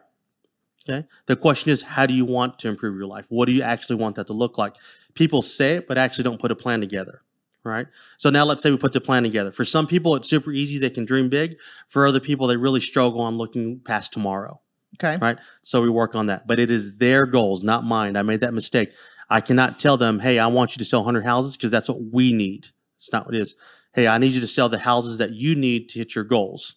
Okay. 0.90 1.08
The 1.28 1.36
question 1.36 1.70
is, 1.70 1.84
how 1.84 2.08
do 2.08 2.14
you 2.16 2.26
want 2.26 2.58
to 2.60 2.70
improve 2.70 2.98
your 2.98 3.06
life? 3.06 3.28
What 3.30 3.46
do 3.46 3.52
you 3.52 3.62
actually 3.62 3.98
want 3.98 4.16
that 4.16 4.26
to 4.28 4.34
look 4.34 4.58
like? 4.58 4.78
People 5.14 5.44
say 5.44 5.76
it, 5.76 5.88
but 5.88 6.00
actually 6.00 6.24
don't 6.24 6.42
put 6.42 6.50
a 6.50 6.56
plan 6.56 6.80
together. 6.80 7.22
Right. 7.66 7.88
So 8.18 8.30
now 8.30 8.46
let's 8.46 8.62
say 8.62 8.70
we 8.70 8.78
put 8.78 8.94
the 8.94 9.02
plan 9.02 9.24
together. 9.24 9.52
For 9.52 9.66
some 9.66 9.88
people, 9.88 10.16
it's 10.16 10.30
super 10.30 10.52
easy. 10.52 10.78
They 10.78 10.92
can 10.92 11.04
dream 11.04 11.30
big. 11.30 11.58
For 11.88 12.06
other 12.06 12.20
people, 12.20 12.46
they 12.46 12.58
really 12.58 12.80
struggle 12.80 13.22
on 13.22 13.38
looking 13.38 13.80
past 13.80 14.14
tomorrow 14.14 14.62
okay 14.96 15.18
right? 15.22 15.38
So 15.62 15.82
we 15.82 15.90
work 15.90 16.16
on 16.16 16.28
that. 16.28 16.48
But 16.48 16.60
it 16.60 16.72
is 16.72 16.98
their 16.98 17.26
goals, 17.26 17.64
not 17.64 17.84
mine. 17.84 18.16
I 18.16 18.22
made 18.22 18.40
that 18.42 18.54
mistake. 18.54 18.94
I 19.30 19.42
cannot 19.42 19.80
tell 19.80 19.98
them, 19.98 20.20
hey, 20.20 20.40
I 20.40 20.48
want 20.48 20.76
you 20.76 20.80
to 20.80 20.86
sell 20.86 21.02
100 21.02 21.26
houses 21.26 21.58
because 21.58 21.72
that's 21.72 21.90
what 21.90 22.02
we 22.12 22.32
need. 22.32 22.68
It's 22.98 23.12
not 23.12 23.26
what 23.26 23.36
it 23.36 23.42
is. 23.42 23.56
Hey, 23.94 24.08
I 24.08 24.18
need 24.18 24.34
you 24.34 24.42
to 24.42 24.48
sell 24.48 24.70
the 24.70 24.80
houses 24.80 25.18
that 25.18 25.32
you 25.32 25.56
need 25.56 25.90
to 25.90 26.00
hit 26.00 26.16
your 26.16 26.24
goals. 26.24 26.76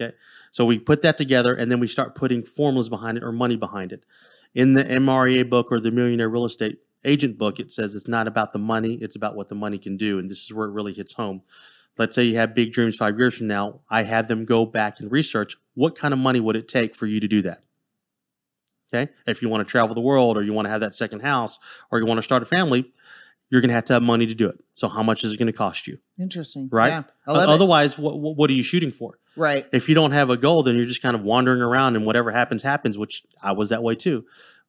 Okay. 0.00 0.14
So 0.50 0.64
we 0.64 0.78
put 0.78 1.02
that 1.02 1.18
together 1.18 1.54
and 1.54 1.70
then 1.70 1.80
we 1.80 1.86
start 1.86 2.14
putting 2.14 2.42
formulas 2.42 2.88
behind 2.88 3.18
it 3.18 3.24
or 3.24 3.32
money 3.32 3.56
behind 3.56 3.92
it. 3.92 4.04
In 4.54 4.72
the 4.72 4.84
MREA 4.84 5.48
book 5.48 5.70
or 5.70 5.78
the 5.78 5.90
Millionaire 5.90 6.28
Real 6.28 6.44
Estate 6.44 6.78
Agent 7.04 7.38
book, 7.38 7.58
it 7.58 7.70
says 7.70 7.94
it's 7.94 8.08
not 8.08 8.26
about 8.26 8.52
the 8.52 8.58
money, 8.58 8.94
it's 8.94 9.16
about 9.16 9.34
what 9.34 9.48
the 9.48 9.54
money 9.54 9.78
can 9.78 9.96
do. 9.96 10.18
And 10.18 10.30
this 10.30 10.44
is 10.44 10.52
where 10.52 10.66
it 10.66 10.72
really 10.72 10.92
hits 10.92 11.14
home. 11.14 11.42
Let's 11.98 12.14
say 12.14 12.24
you 12.24 12.36
have 12.36 12.54
big 12.54 12.72
dreams 12.72 12.96
five 12.96 13.18
years 13.18 13.36
from 13.36 13.46
now. 13.46 13.80
I 13.90 14.02
have 14.04 14.28
them 14.28 14.44
go 14.44 14.64
back 14.64 15.00
and 15.00 15.10
research 15.10 15.56
what 15.74 15.96
kind 15.96 16.12
of 16.12 16.20
money 16.20 16.40
would 16.40 16.56
it 16.56 16.68
take 16.68 16.94
for 16.94 17.06
you 17.06 17.20
to 17.20 17.28
do 17.28 17.42
that? 17.42 17.60
Okay. 18.92 19.12
If 19.26 19.40
you 19.40 19.48
want 19.48 19.66
to 19.66 19.70
travel 19.70 19.94
the 19.94 20.00
world 20.00 20.36
or 20.36 20.42
you 20.42 20.52
want 20.52 20.66
to 20.66 20.70
have 20.70 20.80
that 20.80 20.94
second 20.94 21.20
house 21.20 21.58
or 21.90 21.98
you 21.98 22.06
want 22.06 22.18
to 22.18 22.22
start 22.22 22.42
a 22.42 22.46
family, 22.46 22.92
you're 23.48 23.60
going 23.60 23.68
to 23.68 23.74
have 23.74 23.84
to 23.86 23.92
have 23.92 24.02
money 24.02 24.26
to 24.26 24.34
do 24.34 24.48
it. 24.48 24.62
So 24.74 24.88
how 24.88 25.02
much 25.02 25.24
is 25.24 25.32
it 25.32 25.38
going 25.38 25.46
to 25.46 25.52
cost 25.52 25.86
you? 25.86 25.98
Interesting. 26.18 26.68
Right. 26.70 26.88
Yeah. 26.88 27.02
I 27.26 27.32
love 27.32 27.48
it. 27.48 27.52
Otherwise, 27.52 27.98
what, 27.98 28.18
what 28.18 28.50
are 28.50 28.52
you 28.52 28.62
shooting 28.62 28.92
for? 28.92 29.18
Right. 29.36 29.66
If 29.72 29.88
you 29.88 29.94
don't 29.94 30.12
have 30.12 30.30
a 30.30 30.36
goal, 30.36 30.62
then 30.62 30.76
you're 30.76 30.84
just 30.84 31.02
kind 31.02 31.14
of 31.14 31.22
wandering 31.22 31.62
around 31.62 31.96
and 31.96 32.04
whatever 32.04 32.30
happens, 32.30 32.62
happens, 32.62 32.98
which 32.98 33.24
I 33.42 33.52
was 33.52 33.68
that 33.68 33.82
way 33.82 33.94
too. 33.94 34.24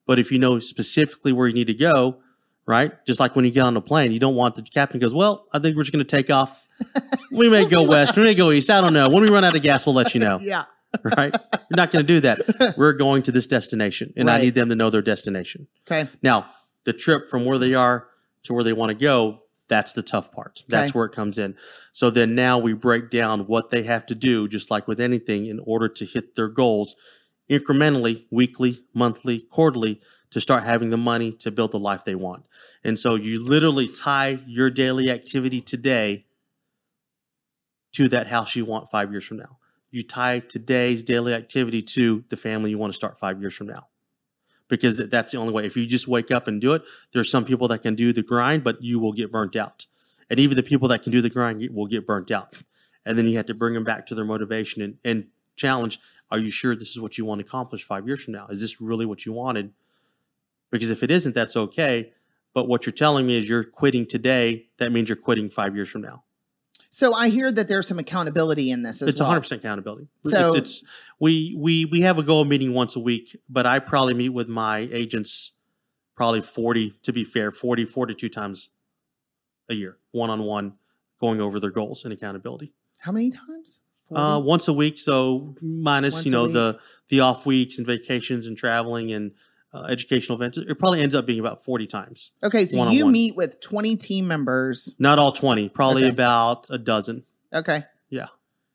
But 0.05 0.19
if 0.19 0.31
you 0.31 0.39
know 0.39 0.59
specifically 0.59 1.31
where 1.31 1.47
you 1.47 1.53
need 1.53 1.67
to 1.67 1.73
go, 1.73 2.19
right? 2.65 2.91
Just 3.05 3.19
like 3.19 3.35
when 3.35 3.45
you 3.45 3.51
get 3.51 3.61
on 3.65 3.75
a 3.77 3.81
plane, 3.81 4.11
you 4.11 4.19
don't 4.19 4.35
want 4.35 4.55
the 4.55 4.61
captain 4.63 4.99
goes, 4.99 5.13
well, 5.13 5.45
I 5.53 5.59
think 5.59 5.75
we're 5.75 5.83
just 5.83 5.93
going 5.93 6.05
to 6.05 6.15
take 6.17 6.29
off. 6.29 6.65
We 7.31 7.49
may 7.49 7.65
go 7.69 7.83
west. 7.87 8.17
We 8.17 8.23
may 8.23 8.35
go 8.35 8.51
east. 8.51 8.69
I 8.69 8.81
don't 8.81 8.91
know. 8.93 9.07
When 9.07 9.23
we 9.23 9.29
run 9.29 9.45
out 9.45 9.55
of 9.55 9.61
gas, 9.61 9.85
we'll 9.85 9.95
let 9.95 10.13
you 10.13 10.19
know. 10.19 10.37
Yeah. 10.41 10.65
Right. 11.01 11.33
You're 11.33 11.77
not 11.77 11.91
going 11.91 12.05
to 12.05 12.13
do 12.13 12.19
that. 12.19 12.73
We're 12.77 12.91
going 12.91 13.23
to 13.23 13.31
this 13.31 13.47
destination 13.47 14.11
and 14.17 14.29
I 14.29 14.41
need 14.41 14.55
them 14.55 14.67
to 14.67 14.75
know 14.75 14.89
their 14.89 15.01
destination. 15.01 15.67
Okay. 15.87 16.09
Now, 16.21 16.47
the 16.83 16.91
trip 16.91 17.29
from 17.29 17.45
where 17.45 17.57
they 17.57 17.73
are 17.73 18.07
to 18.43 18.53
where 18.53 18.65
they 18.65 18.73
want 18.73 18.89
to 18.89 18.95
go, 18.95 19.43
that's 19.69 19.93
the 19.93 20.03
tough 20.03 20.33
part. 20.33 20.65
That's 20.67 20.89
Okay. 20.89 20.97
where 20.97 21.05
it 21.05 21.13
comes 21.13 21.37
in. 21.39 21.55
So 21.93 22.09
then 22.09 22.35
now 22.35 22.57
we 22.59 22.73
break 22.73 23.09
down 23.09 23.41
what 23.47 23.69
they 23.69 23.83
have 23.83 24.05
to 24.07 24.15
do, 24.15 24.49
just 24.49 24.69
like 24.69 24.85
with 24.85 24.99
anything, 24.99 25.45
in 25.45 25.61
order 25.63 25.87
to 25.87 26.05
hit 26.05 26.35
their 26.35 26.49
goals 26.49 26.95
incrementally, 27.51 28.25
weekly, 28.31 28.85
monthly, 28.93 29.39
quarterly, 29.39 30.01
to 30.31 30.39
start 30.39 30.63
having 30.63 30.89
the 30.89 30.97
money 30.97 31.33
to 31.33 31.51
build 31.51 31.71
the 31.71 31.79
life 31.79 32.05
they 32.05 32.15
want. 32.15 32.45
And 32.83 32.97
so 32.97 33.15
you 33.15 33.43
literally 33.43 33.89
tie 33.89 34.39
your 34.47 34.69
daily 34.69 35.11
activity 35.11 35.59
today 35.59 36.25
to 37.91 38.07
that 38.07 38.27
house 38.27 38.55
you 38.55 38.63
want 38.63 38.89
five 38.89 39.11
years 39.11 39.25
from 39.25 39.37
now. 39.37 39.57
You 39.91 40.03
tie 40.03 40.39
today's 40.39 41.03
daily 41.03 41.33
activity 41.33 41.81
to 41.81 42.23
the 42.29 42.37
family 42.37 42.69
you 42.69 42.77
want 42.77 42.93
to 42.93 42.95
start 42.95 43.19
five 43.19 43.41
years 43.41 43.53
from 43.53 43.67
now 43.67 43.89
because 44.69 44.97
that's 45.09 45.33
the 45.33 45.37
only 45.37 45.51
way. 45.51 45.65
If 45.65 45.75
you 45.75 45.85
just 45.85 46.07
wake 46.07 46.31
up 46.31 46.47
and 46.47 46.61
do 46.61 46.73
it, 46.73 46.83
there's 47.11 47.29
some 47.29 47.43
people 47.43 47.67
that 47.67 47.79
can 47.79 47.93
do 47.93 48.13
the 48.13 48.23
grind, 48.23 48.63
but 48.63 48.81
you 48.81 48.99
will 48.99 49.11
get 49.11 49.29
burnt 49.29 49.57
out. 49.57 49.85
And 50.29 50.39
even 50.39 50.55
the 50.55 50.63
people 50.63 50.87
that 50.87 51.03
can 51.03 51.11
do 51.11 51.21
the 51.21 51.29
grind 51.29 51.67
will 51.73 51.87
get 51.87 52.07
burnt 52.07 52.31
out. 52.31 52.55
And 53.05 53.17
then 53.17 53.27
you 53.27 53.35
have 53.35 53.47
to 53.47 53.53
bring 53.53 53.73
them 53.73 53.83
back 53.83 54.05
to 54.05 54.15
their 54.15 54.23
motivation 54.23 54.81
and, 54.81 54.97
and 55.03 55.25
challenge. 55.61 55.99
Are 56.29 56.39
you 56.39 56.51
sure 56.51 56.75
this 56.75 56.89
is 56.89 56.99
what 56.99 57.17
you 57.17 57.25
want 57.25 57.39
to 57.39 57.45
accomplish 57.45 57.83
five 57.83 58.07
years 58.07 58.23
from 58.23 58.33
now? 58.33 58.47
Is 58.47 58.61
this 58.61 58.81
really 58.81 59.05
what 59.05 59.25
you 59.25 59.33
wanted? 59.33 59.73
Because 60.71 60.89
if 60.89 61.03
it 61.03 61.11
isn't, 61.11 61.35
that's 61.35 61.55
okay. 61.55 62.13
But 62.53 62.67
what 62.67 62.85
you're 62.85 62.93
telling 62.93 63.27
me 63.27 63.37
is 63.37 63.47
you're 63.47 63.63
quitting 63.63 64.05
today. 64.05 64.67
That 64.77 64.91
means 64.91 65.09
you're 65.09 65.15
quitting 65.15 65.49
five 65.49 65.75
years 65.75 65.89
from 65.89 66.01
now. 66.01 66.23
So 66.89 67.13
I 67.13 67.29
hear 67.29 67.51
that 67.53 67.69
there's 67.69 67.87
some 67.87 67.99
accountability 67.99 68.69
in 68.69 68.81
this 68.81 69.01
It's 69.01 69.19
well. 69.21 69.29
100 69.29 69.41
percent 69.41 69.61
accountability. 69.61 70.09
So- 70.25 70.53
it's, 70.53 70.81
it's 70.81 70.83
we 71.19 71.55
we 71.57 71.85
we 71.85 72.01
have 72.01 72.17
a 72.17 72.23
goal 72.23 72.43
meeting 72.43 72.73
once 72.73 72.95
a 72.95 72.99
week, 72.99 73.37
but 73.49 73.65
I 73.65 73.79
probably 73.79 74.13
meet 74.13 74.29
with 74.29 74.49
my 74.49 74.89
agents 74.91 75.53
probably 76.15 76.41
40 76.41 76.93
to 77.03 77.13
be 77.13 77.23
fair, 77.23 77.51
40 77.51 77.85
42 77.85 78.27
times 78.29 78.69
a 79.69 79.73
year, 79.73 79.97
one 80.11 80.29
on 80.29 80.43
one, 80.43 80.73
going 81.19 81.39
over 81.39 81.59
their 81.59 81.71
goals 81.71 82.03
and 82.03 82.13
accountability. 82.13 82.73
How 82.99 83.11
many 83.13 83.31
times? 83.31 83.79
Uh, 84.13 84.39
once 84.39 84.67
a 84.67 84.73
week, 84.73 84.99
so 84.99 85.55
minus 85.61 86.15
Once 86.15 86.25
you 86.25 86.31
know 86.31 86.47
the 86.47 86.79
the 87.09 87.19
off 87.21 87.45
weeks 87.45 87.77
and 87.77 87.87
vacations 87.87 88.47
and 88.47 88.57
traveling 88.57 89.11
and 89.11 89.31
uh, 89.73 89.83
educational 89.89 90.37
events. 90.37 90.57
It 90.57 90.77
probably 90.79 91.01
ends 91.01 91.15
up 91.15 91.25
being 91.25 91.39
about 91.39 91.63
40 91.63 91.87
times. 91.87 92.31
okay, 92.43 92.65
so 92.65 92.75
you 92.75 92.79
one-on-one. 92.79 93.11
meet 93.13 93.35
with 93.37 93.61
20 93.61 93.95
team 93.95 94.27
members. 94.27 94.95
Not 94.99 95.17
all 95.17 95.31
20, 95.31 95.69
probably 95.69 96.03
Okay. 96.03 96.11
about 96.11 96.67
a 96.69 96.77
dozen. 96.77 97.23
Okay. 97.53 97.83
Yeah. 98.09 98.27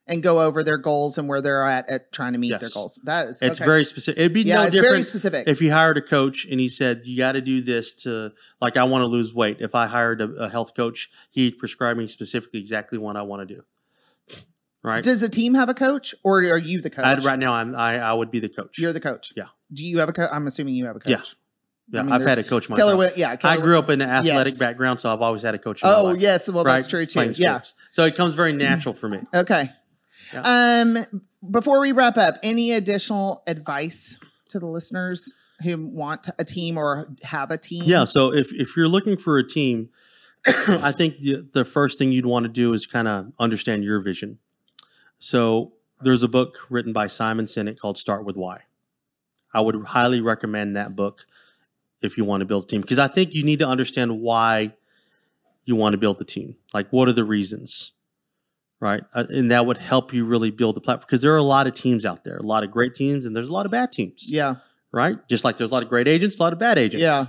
And 0.06 0.22
go 0.22 0.40
over 0.40 0.62
their 0.62 0.78
goals 0.78 1.18
and 1.18 1.28
where 1.28 1.42
they're 1.42 1.66
at 1.66 1.88
at 1.90 2.12
trying 2.12 2.32
to 2.32 2.38
meet 2.38 2.58
their 2.60 2.70
goals. 2.70 2.98
That 3.04 3.26
is 3.28 3.42
It's 3.42 3.60
okay. 3.60 3.66
very 3.66 3.84
specific. 3.84 4.20
It'd 4.20 4.32
be 4.32 4.42
yeah, 4.42 4.54
no 4.54 4.62
it's 4.62 4.70
different 4.70 4.92
very 4.92 5.02
specific. 5.02 5.48
if 5.48 5.60
you 5.60 5.70
hired 5.72 5.98
a 5.98 6.02
coach 6.02 6.46
and 6.50 6.60
he 6.60 6.68
said 6.70 7.02
you 7.04 7.18
got 7.18 7.32
to 7.32 7.40
do 7.42 7.60
this 7.60 7.92
to 8.04 8.32
like 8.60 8.76
i 8.78 8.84
want 8.84 9.02
to 9.02 9.06
lose 9.06 9.34
weight 9.34 9.56
if 9.60 9.74
i 9.74 9.86
hired 9.86 10.20
a, 10.20 10.30
a 10.36 10.48
health 10.48 10.74
coach 10.74 11.10
he'd 11.30 11.58
prescribe 11.58 11.96
me 11.96 12.06
specifically 12.06 12.60
exactly 12.60 12.96
what 12.98 13.16
i 13.16 13.22
want 13.22 13.46
to 13.46 13.54
do 13.56 13.64
right 14.86 15.04
Does 15.04 15.20
the 15.20 15.28
team 15.28 15.54
have 15.54 15.68
a 15.68 15.74
coach 15.74 16.14
or 16.24 16.38
are 16.38 16.58
you 16.58 16.80
the 16.80 16.88
coach? 16.90 17.04
I'd, 17.04 17.24
right 17.24 17.38
now 17.38 17.52
I'm, 17.52 17.74
I, 17.74 17.98
I 17.98 18.12
would 18.14 18.30
be 18.30 18.40
the 18.40 18.48
coach 18.48 18.78
You're 18.78 18.92
the 18.94 19.00
coach. 19.00 19.32
Yeah. 19.36 19.48
Do 19.72 19.84
you 19.84 19.98
have 19.98 20.08
a 20.08 20.12
coach? 20.12 20.30
I'm 20.32 20.46
assuming 20.46 20.74
you 20.74 20.86
have 20.86 20.96
a 20.96 21.00
coach. 21.00 21.10
Yeah. 21.90 22.02
yeah, 22.04 22.10
I 22.10 22.14
i've 22.16 22.24
had 22.24 22.38
a 22.38 22.44
coach 22.44 22.68
myself 22.70 22.92
Wi- 22.92 23.12
yeah. 23.16 23.36
i 23.44 23.56
grew 23.58 23.78
up 23.78 23.90
in 23.90 24.00
an 24.00 24.08
athletic 24.08 24.52
Yes. 24.52 24.58
background 24.58 24.98
so 25.00 25.12
i've 25.12 25.20
always 25.22 25.42
had 25.42 25.54
a 25.54 25.58
coach 25.58 25.82
in 25.82 25.88
my 25.88 25.94
Oh 25.96 26.04
life, 26.04 26.20
yes, 26.20 26.48
well 26.48 26.64
that's 26.64 26.86
true 26.86 27.04
too. 27.06 27.32
Yeah. 27.36 27.60
so 27.90 28.04
it 28.04 28.14
comes 28.16 28.34
very 28.34 28.52
natural 28.52 28.94
for 28.94 29.08
me 29.08 29.20
Okay. 29.34 29.70
Um, 30.42 30.98
before 31.50 31.80
we 31.80 31.92
wrap 31.92 32.16
up, 32.16 32.34
any 32.42 32.72
additional 32.72 33.42
advice 33.46 34.18
to 34.48 34.58
the 34.58 34.66
listeners 34.66 35.32
who 35.62 35.86
want 35.86 36.28
a 36.38 36.44
team 36.44 36.76
or 36.76 37.14
have 37.22 37.50
a 37.50 37.56
team? 37.56 37.84
Yeah. 37.86 38.04
So 38.04 38.32
if, 38.32 38.52
if 38.52 38.76
you're 38.76 38.88
looking 38.88 39.16
for 39.16 39.38
a 39.38 39.46
team, 39.46 39.90
I 40.46 40.92
think 40.92 41.20
the, 41.20 41.48
the 41.52 41.64
first 41.64 41.98
thing 41.98 42.12
you'd 42.12 42.26
want 42.26 42.44
to 42.44 42.48
do 42.48 42.72
is 42.72 42.86
kind 42.86 43.08
of 43.08 43.32
understand 43.38 43.84
your 43.84 44.00
vision. 44.00 44.38
So 45.18 45.72
there's 46.00 46.22
a 46.22 46.28
book 46.28 46.66
written 46.68 46.92
by 46.92 47.06
Simon 47.06 47.46
Sinek 47.46 47.78
called 47.78 47.98
Start 47.98 48.24
with 48.24 48.36
Why. 48.36 48.62
I 49.54 49.60
would 49.60 49.76
highly 49.86 50.20
recommend 50.20 50.76
that 50.76 50.94
book 50.94 51.26
if 52.02 52.18
you 52.18 52.24
want 52.24 52.42
to 52.42 52.44
build 52.44 52.64
a 52.64 52.66
team 52.66 52.80
because 52.82 52.98
I 52.98 53.08
think 53.08 53.34
you 53.34 53.42
need 53.42 53.58
to 53.60 53.66
understand 53.66 54.20
why 54.20 54.74
you 55.64 55.76
want 55.76 55.94
to 55.94 55.98
build 55.98 56.18
the 56.18 56.24
team. 56.24 56.56
Like, 56.74 56.88
what 56.90 57.08
are 57.08 57.12
the 57.12 57.24
reasons? 57.24 57.92
Right. 58.78 59.02
Uh, 59.14 59.24
and 59.30 59.50
that 59.50 59.64
would 59.64 59.78
help 59.78 60.12
you 60.12 60.26
really 60.26 60.50
build 60.50 60.76
the 60.76 60.80
platform 60.80 61.06
because 61.06 61.22
there 61.22 61.32
are 61.32 61.38
a 61.38 61.42
lot 61.42 61.66
of 61.66 61.74
teams 61.74 62.04
out 62.04 62.24
there, 62.24 62.36
a 62.36 62.42
lot 62.42 62.62
of 62.62 62.70
great 62.70 62.94
teams, 62.94 63.24
and 63.24 63.34
there's 63.34 63.48
a 63.48 63.52
lot 63.52 63.64
of 63.64 63.72
bad 63.72 63.90
teams. 63.90 64.30
Yeah. 64.30 64.56
Right. 64.92 65.16
Just 65.28 65.44
like 65.44 65.56
there's 65.56 65.70
a 65.70 65.72
lot 65.72 65.82
of 65.82 65.88
great 65.88 66.08
agents, 66.08 66.38
a 66.38 66.42
lot 66.42 66.52
of 66.52 66.58
bad 66.58 66.78
agents. 66.78 67.02
Yeah. 67.02 67.24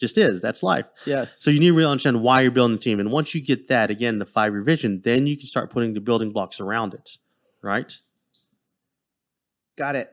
Just 0.00 0.18
is. 0.18 0.42
That's 0.42 0.62
life. 0.62 0.86
Yes. 1.06 1.42
So 1.42 1.50
you 1.50 1.60
need 1.60 1.68
to 1.68 1.74
really 1.74 1.90
understand 1.90 2.22
why 2.22 2.42
you're 2.42 2.50
building 2.50 2.76
a 2.76 2.80
team. 2.80 3.00
And 3.00 3.10
once 3.10 3.34
you 3.34 3.40
get 3.40 3.68
that, 3.68 3.90
again, 3.90 4.18
the 4.18 4.26
five 4.26 4.52
year 4.52 4.62
vision, 4.62 5.00
then 5.04 5.26
you 5.26 5.36
can 5.36 5.46
start 5.46 5.70
putting 5.70 5.94
the 5.94 6.00
building 6.00 6.32
blocks 6.32 6.60
around 6.60 6.92
it. 6.94 7.18
Right? 7.62 7.92
Got 9.76 9.96
it. 9.96 10.12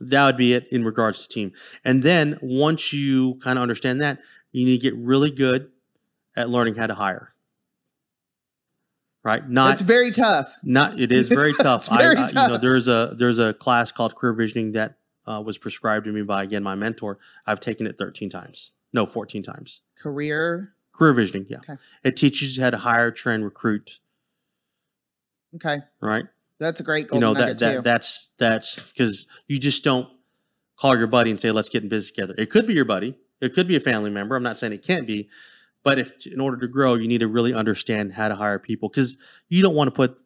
That 0.00 0.24
would 0.26 0.36
be 0.36 0.54
it 0.54 0.68
in 0.72 0.84
regards 0.84 1.22
to 1.26 1.28
team. 1.28 1.52
And 1.84 2.02
then 2.02 2.38
once 2.40 2.92
you 2.92 3.34
kind 3.36 3.58
of 3.58 3.62
understand 3.62 4.00
that, 4.00 4.20
you 4.52 4.64
need 4.64 4.78
to 4.80 4.82
get 4.90 4.96
really 4.96 5.30
good 5.30 5.70
at 6.36 6.48
learning 6.50 6.76
how 6.76 6.86
to 6.86 6.94
hire. 6.94 7.34
Right? 9.24 9.46
Not 9.48 9.72
It's 9.72 9.80
very 9.82 10.10
tough. 10.10 10.56
not 10.62 10.98
it 11.00 11.10
is 11.12 11.28
very 11.28 11.52
tough. 11.60 11.80
It's 11.82 11.88
very 11.96 12.16
I, 12.16 12.22
I- 12.24 12.28
You 12.28 12.34
know, 12.34 12.48
tough. 12.48 12.60
there's 12.62 12.88
a 12.88 13.14
there's 13.16 13.38
a 13.38 13.52
class 13.52 13.90
called 13.92 14.14
career 14.14 14.32
visioning 14.32 14.72
that 14.72 14.94
uh, 15.26 15.42
was 15.44 15.58
prescribed 15.58 16.06
to 16.06 16.12
me 16.12 16.22
by 16.22 16.44
again 16.44 16.62
my 16.62 16.74
mentor. 16.74 17.18
I've 17.46 17.60
taken 17.60 17.86
it 17.86 17.98
13 17.98 18.30
times. 18.30 18.70
No, 18.92 19.04
14 19.04 19.42
times. 19.42 19.82
Career. 19.98 20.72
Career 20.92 21.12
visioning, 21.12 21.46
yeah. 21.48 21.58
Okay. 21.58 21.74
It 22.02 22.16
teaches 22.16 22.56
you 22.56 22.62
how 22.64 22.70
to 22.70 22.78
hire, 22.78 23.10
train, 23.10 23.42
recruit, 23.42 23.98
Okay. 25.56 25.78
right? 26.00 26.24
That's 26.58 26.80
a 26.80 26.82
great 26.82 27.04
you 27.06 27.20
golden 27.20 27.20
know 27.20 27.32
nugget 27.32 27.58
that, 27.58 27.68
too. 27.70 27.74
that 27.76 27.84
that's 27.84 28.30
that's 28.38 28.78
because 28.78 29.26
you 29.46 29.58
just 29.58 29.84
don't 29.84 30.08
call 30.76 30.96
your 30.96 31.06
buddy 31.06 31.30
and 31.30 31.40
say 31.40 31.50
let's 31.50 31.68
get 31.68 31.82
in 31.82 31.88
business 31.88 32.10
together. 32.10 32.34
It 32.38 32.50
could 32.50 32.66
be 32.66 32.74
your 32.74 32.84
buddy, 32.84 33.16
it 33.40 33.54
could 33.54 33.68
be 33.68 33.76
a 33.76 33.80
family 33.80 34.10
member. 34.10 34.36
I'm 34.36 34.42
not 34.42 34.58
saying 34.58 34.72
it 34.72 34.82
can't 34.82 35.06
be, 35.06 35.28
but 35.84 35.98
if 35.98 36.26
in 36.26 36.40
order 36.40 36.56
to 36.58 36.68
grow, 36.68 36.94
you 36.94 37.08
need 37.08 37.20
to 37.20 37.28
really 37.28 37.54
understand 37.54 38.14
how 38.14 38.28
to 38.28 38.36
hire 38.36 38.58
people 38.58 38.88
because 38.88 39.16
you 39.48 39.62
don't 39.62 39.74
want 39.74 39.88
to 39.88 39.92
put 39.92 40.18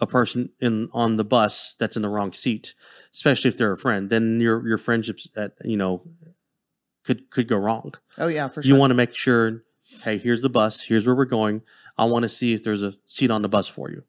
a 0.00 0.06
person 0.06 0.50
in 0.58 0.88
on 0.92 1.16
the 1.16 1.24
bus 1.24 1.76
that's 1.78 1.96
in 1.96 2.02
the 2.02 2.08
wrong 2.08 2.32
seat, 2.32 2.74
especially 3.12 3.48
if 3.48 3.56
they're 3.56 3.72
a 3.72 3.78
friend. 3.78 4.10
Then 4.10 4.40
your 4.40 4.66
your 4.66 4.78
friendships 4.78 5.28
at 5.36 5.52
you 5.64 5.76
know 5.76 6.02
could 7.04 7.30
could 7.30 7.48
go 7.48 7.56
wrong. 7.56 7.94
oh 8.18 8.28
yeah, 8.28 8.48
for 8.48 8.62
sure. 8.62 8.68
You 8.74 8.78
want 8.78 8.90
to 8.90 8.94
make 8.94 9.14
sure, 9.14 9.62
hey, 10.04 10.18
here's 10.18 10.42
the 10.42 10.50
bus, 10.50 10.82
here's 10.82 11.06
where 11.06 11.14
we're 11.14 11.24
going. 11.24 11.62
I 11.96 12.06
want 12.06 12.24
to 12.24 12.28
see 12.28 12.52
if 12.54 12.64
there's 12.64 12.82
a 12.82 12.94
seat 13.06 13.30
on 13.30 13.42
the 13.42 13.48
bus 13.48 13.68
for 13.68 13.90
you. 13.90 14.02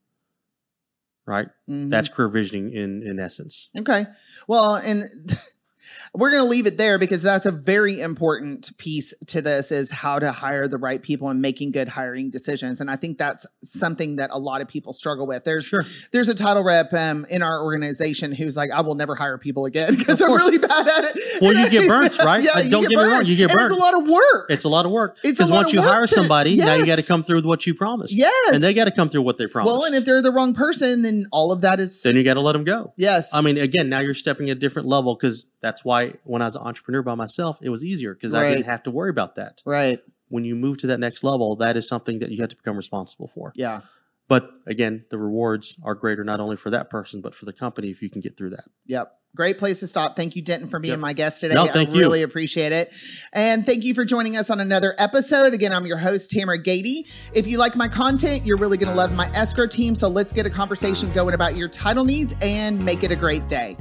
Right? 1.26 1.48
Mhm. 1.70 1.90
That's 1.90 2.10
career 2.10 2.30
visioning 2.30 2.72
in 2.74 3.04
in 3.04 3.20
essence. 3.20 3.70
Okay. 3.80 4.06
Well, 4.48 4.76
and 4.76 5.04
we're 6.16 6.30
going 6.30 6.44
to 6.44 6.50
leave 6.50 6.68
it 6.68 6.78
there 6.78 7.00
because 7.00 7.22
that's 7.24 7.46
a 7.48 7.52
very 7.52 8.00
important 8.00 8.70
piece 8.78 9.14
to 9.28 9.42
this 9.42 9.72
is 9.72 9.90
how 9.90 10.20
to 10.20 10.32
hire 10.32 10.68
the 10.68 10.78
right 10.78 11.02
people 11.02 11.30
and 11.30 11.42
making 11.42 11.72
good 11.72 11.88
hiring 11.90 12.30
decisions. 12.30 12.80
And 12.82 12.90
I 12.92 12.96
think 12.96 13.18
that's 13.18 13.48
something 13.64 14.18
that 14.18 14.30
a 14.32 14.38
lot 14.40 14.62
of 14.62 14.68
people 14.68 14.94
struggle 14.94 15.26
with. 15.26 15.44
There's 15.44 15.66
Sure. 15.66 15.86
there's 16.12 16.30
a 16.30 16.36
title 16.36 16.64
rep 16.64 16.94
um, 16.94 17.26
in 17.30 17.42
our 17.42 17.64
organization 17.64 18.32
who's 18.32 18.56
like, 18.56 18.70
I 18.72 18.82
will 18.82 18.94
never 18.96 19.16
hire 19.16 19.38
people 19.40 19.66
again 19.66 19.96
because 19.98 20.22
I'm 20.22 20.32
really 20.34 20.58
bad 20.60 20.88
at 20.88 21.04
it. 21.16 21.42
Well, 21.42 21.50
And 21.52 21.60
you 21.60 21.66
I- 21.66 21.70
get 21.70 21.88
burnt, 21.88 22.18
right? 22.20 22.44
Yeah, 22.44 22.52
Like, 22.56 22.70
don't 22.70 22.84
get 22.84 22.92
get 22.92 22.98
me 23.00 23.12
wrong, 23.12 23.26
you 23.26 23.36
get 23.36 23.52
And 23.52 23.62
it's 23.62 23.72
a 23.72 23.76
lot 23.76 23.96
of 23.96 24.08
work. 24.08 24.46
It's 24.50 24.66
a 24.66 24.70
lot 24.70 24.86
of 24.86 24.92
work. 24.92 25.18
Because 25.24 25.50
once 25.52 25.74
you 25.74 25.82
hire 25.82 26.02
to- 26.06 26.08
somebody, 26.14 26.56
now 26.58 26.76
you 26.76 26.86
got 26.86 26.98
to 26.98 27.04
come 27.04 27.24
through 27.24 27.38
with 27.38 27.46
what 27.46 27.66
you 27.66 27.74
promised. 27.74 28.14
yes. 28.16 28.54
And 28.54 28.64
they 28.64 28.74
got 28.76 28.86
to 28.86 28.92
come 28.92 29.10
through 29.10 29.24
what 29.24 29.38
they 29.38 29.48
promised. 29.48 29.74
well, 29.74 29.84
and 29.86 29.96
if 29.96 30.06
they're 30.06 30.22
the 30.22 30.32
wrong 30.32 30.54
person, 30.54 31.02
then 31.02 31.26
all 31.32 31.52
of 31.52 31.62
that 31.62 31.80
is 31.80 32.04
then 32.04 32.16
you 32.16 32.24
got 32.24 32.36
to 32.36 32.42
let 32.42 32.52
them 32.54 32.64
go. 32.64 32.94
yes. 32.98 33.34
I 33.34 33.42
mean, 33.42 33.58
again, 33.58 33.90
now 33.90 34.00
you're 34.00 34.14
stepping 34.14 34.50
a 34.52 34.56
different 34.56 34.88
level 34.88 35.16
because 35.16 35.48
that's 35.62 35.84
why 35.86 36.03
why 36.12 36.18
when 36.24 36.42
I 36.42 36.46
was 36.46 36.56
an 36.56 36.64
entrepreneur 36.64 37.02
by 37.02 37.16
myself, 37.16 37.60
it 37.62 37.70
was 37.70 37.84
easier 37.84 38.14
because 38.14 38.34
I 38.34 38.50
didn't 38.50 38.66
have 38.66 38.84
to 38.84 38.92
worry 38.92 39.10
about 39.10 39.36
that. 39.36 39.62
Right. 39.66 40.00
When 40.30 40.46
you 40.46 40.56
move 40.56 40.78
to 40.80 40.88
that 40.88 41.00
next 41.00 41.24
level, 41.24 41.56
that 41.58 41.78
is 41.78 41.88
something 41.88 42.20
that 42.20 42.32
you 42.32 42.42
have 42.42 42.50
to 42.50 42.56
become 42.56 42.76
responsible 42.76 43.28
for. 43.28 43.54
Yeah. 43.56 43.82
But 44.28 44.50
again, 44.66 45.06
the 45.10 45.18
rewards 45.20 45.78
are 45.84 45.96
greater 45.96 46.24
not 46.24 46.40
only 46.40 46.56
for 46.56 46.70
that 46.70 46.90
person, 46.90 47.22
but 47.22 47.36
for 47.36 47.46
the 47.46 47.54
company 47.54 47.90
if 47.90 48.02
you 48.02 48.10
can 48.10 48.22
get 48.22 48.38
through 48.38 48.52
that. 48.52 48.64
Yep. 48.86 49.12
Great 49.36 49.58
place 49.58 49.80
to 49.80 49.88
stop. 49.88 50.16
Thank 50.16 50.36
you, 50.36 50.42
Denton, 50.44 50.70
for 50.70 50.80
being 50.80 50.94
Yep. 50.94 51.00
my 51.00 51.14
guest 51.14 51.42
today. 51.42 51.56
No, 51.56 51.66
thank 51.66 51.90
I 51.90 51.94
you. 51.94 52.00
really 52.00 52.22
appreciate 52.22 52.72
it. 52.72 52.92
And 53.34 53.66
thank 53.66 53.84
you 53.84 53.96
for 53.96 54.06
joining 54.06 54.38
us 54.38 54.50
on 54.52 54.60
another 54.60 54.94
episode. 55.00 55.54
Again, 55.56 55.74
I'm 55.74 55.88
your 55.88 55.98
host, 55.98 56.32
Tamera 56.32 56.64
Gady. 56.64 57.08
If 57.34 57.48
you 57.48 57.58
like 57.58 57.76
my 57.76 57.88
content, 57.88 58.46
you're 58.46 58.58
really 58.58 58.78
going 58.78 58.90
to 58.90 58.96
love 58.96 59.12
my 59.14 59.28
escrow 59.34 59.68
team. 59.68 59.96
So 59.96 60.08
let's 60.08 60.34
get 60.34 60.46
a 60.46 60.52
conversation 60.52 61.12
going 61.14 61.34
about 61.34 61.58
your 61.58 61.68
title 61.68 62.06
needs 62.06 62.36
and 62.42 62.84
make 62.84 63.04
it 63.04 63.12
a 63.12 63.16
great 63.16 63.48
day. 63.48 63.76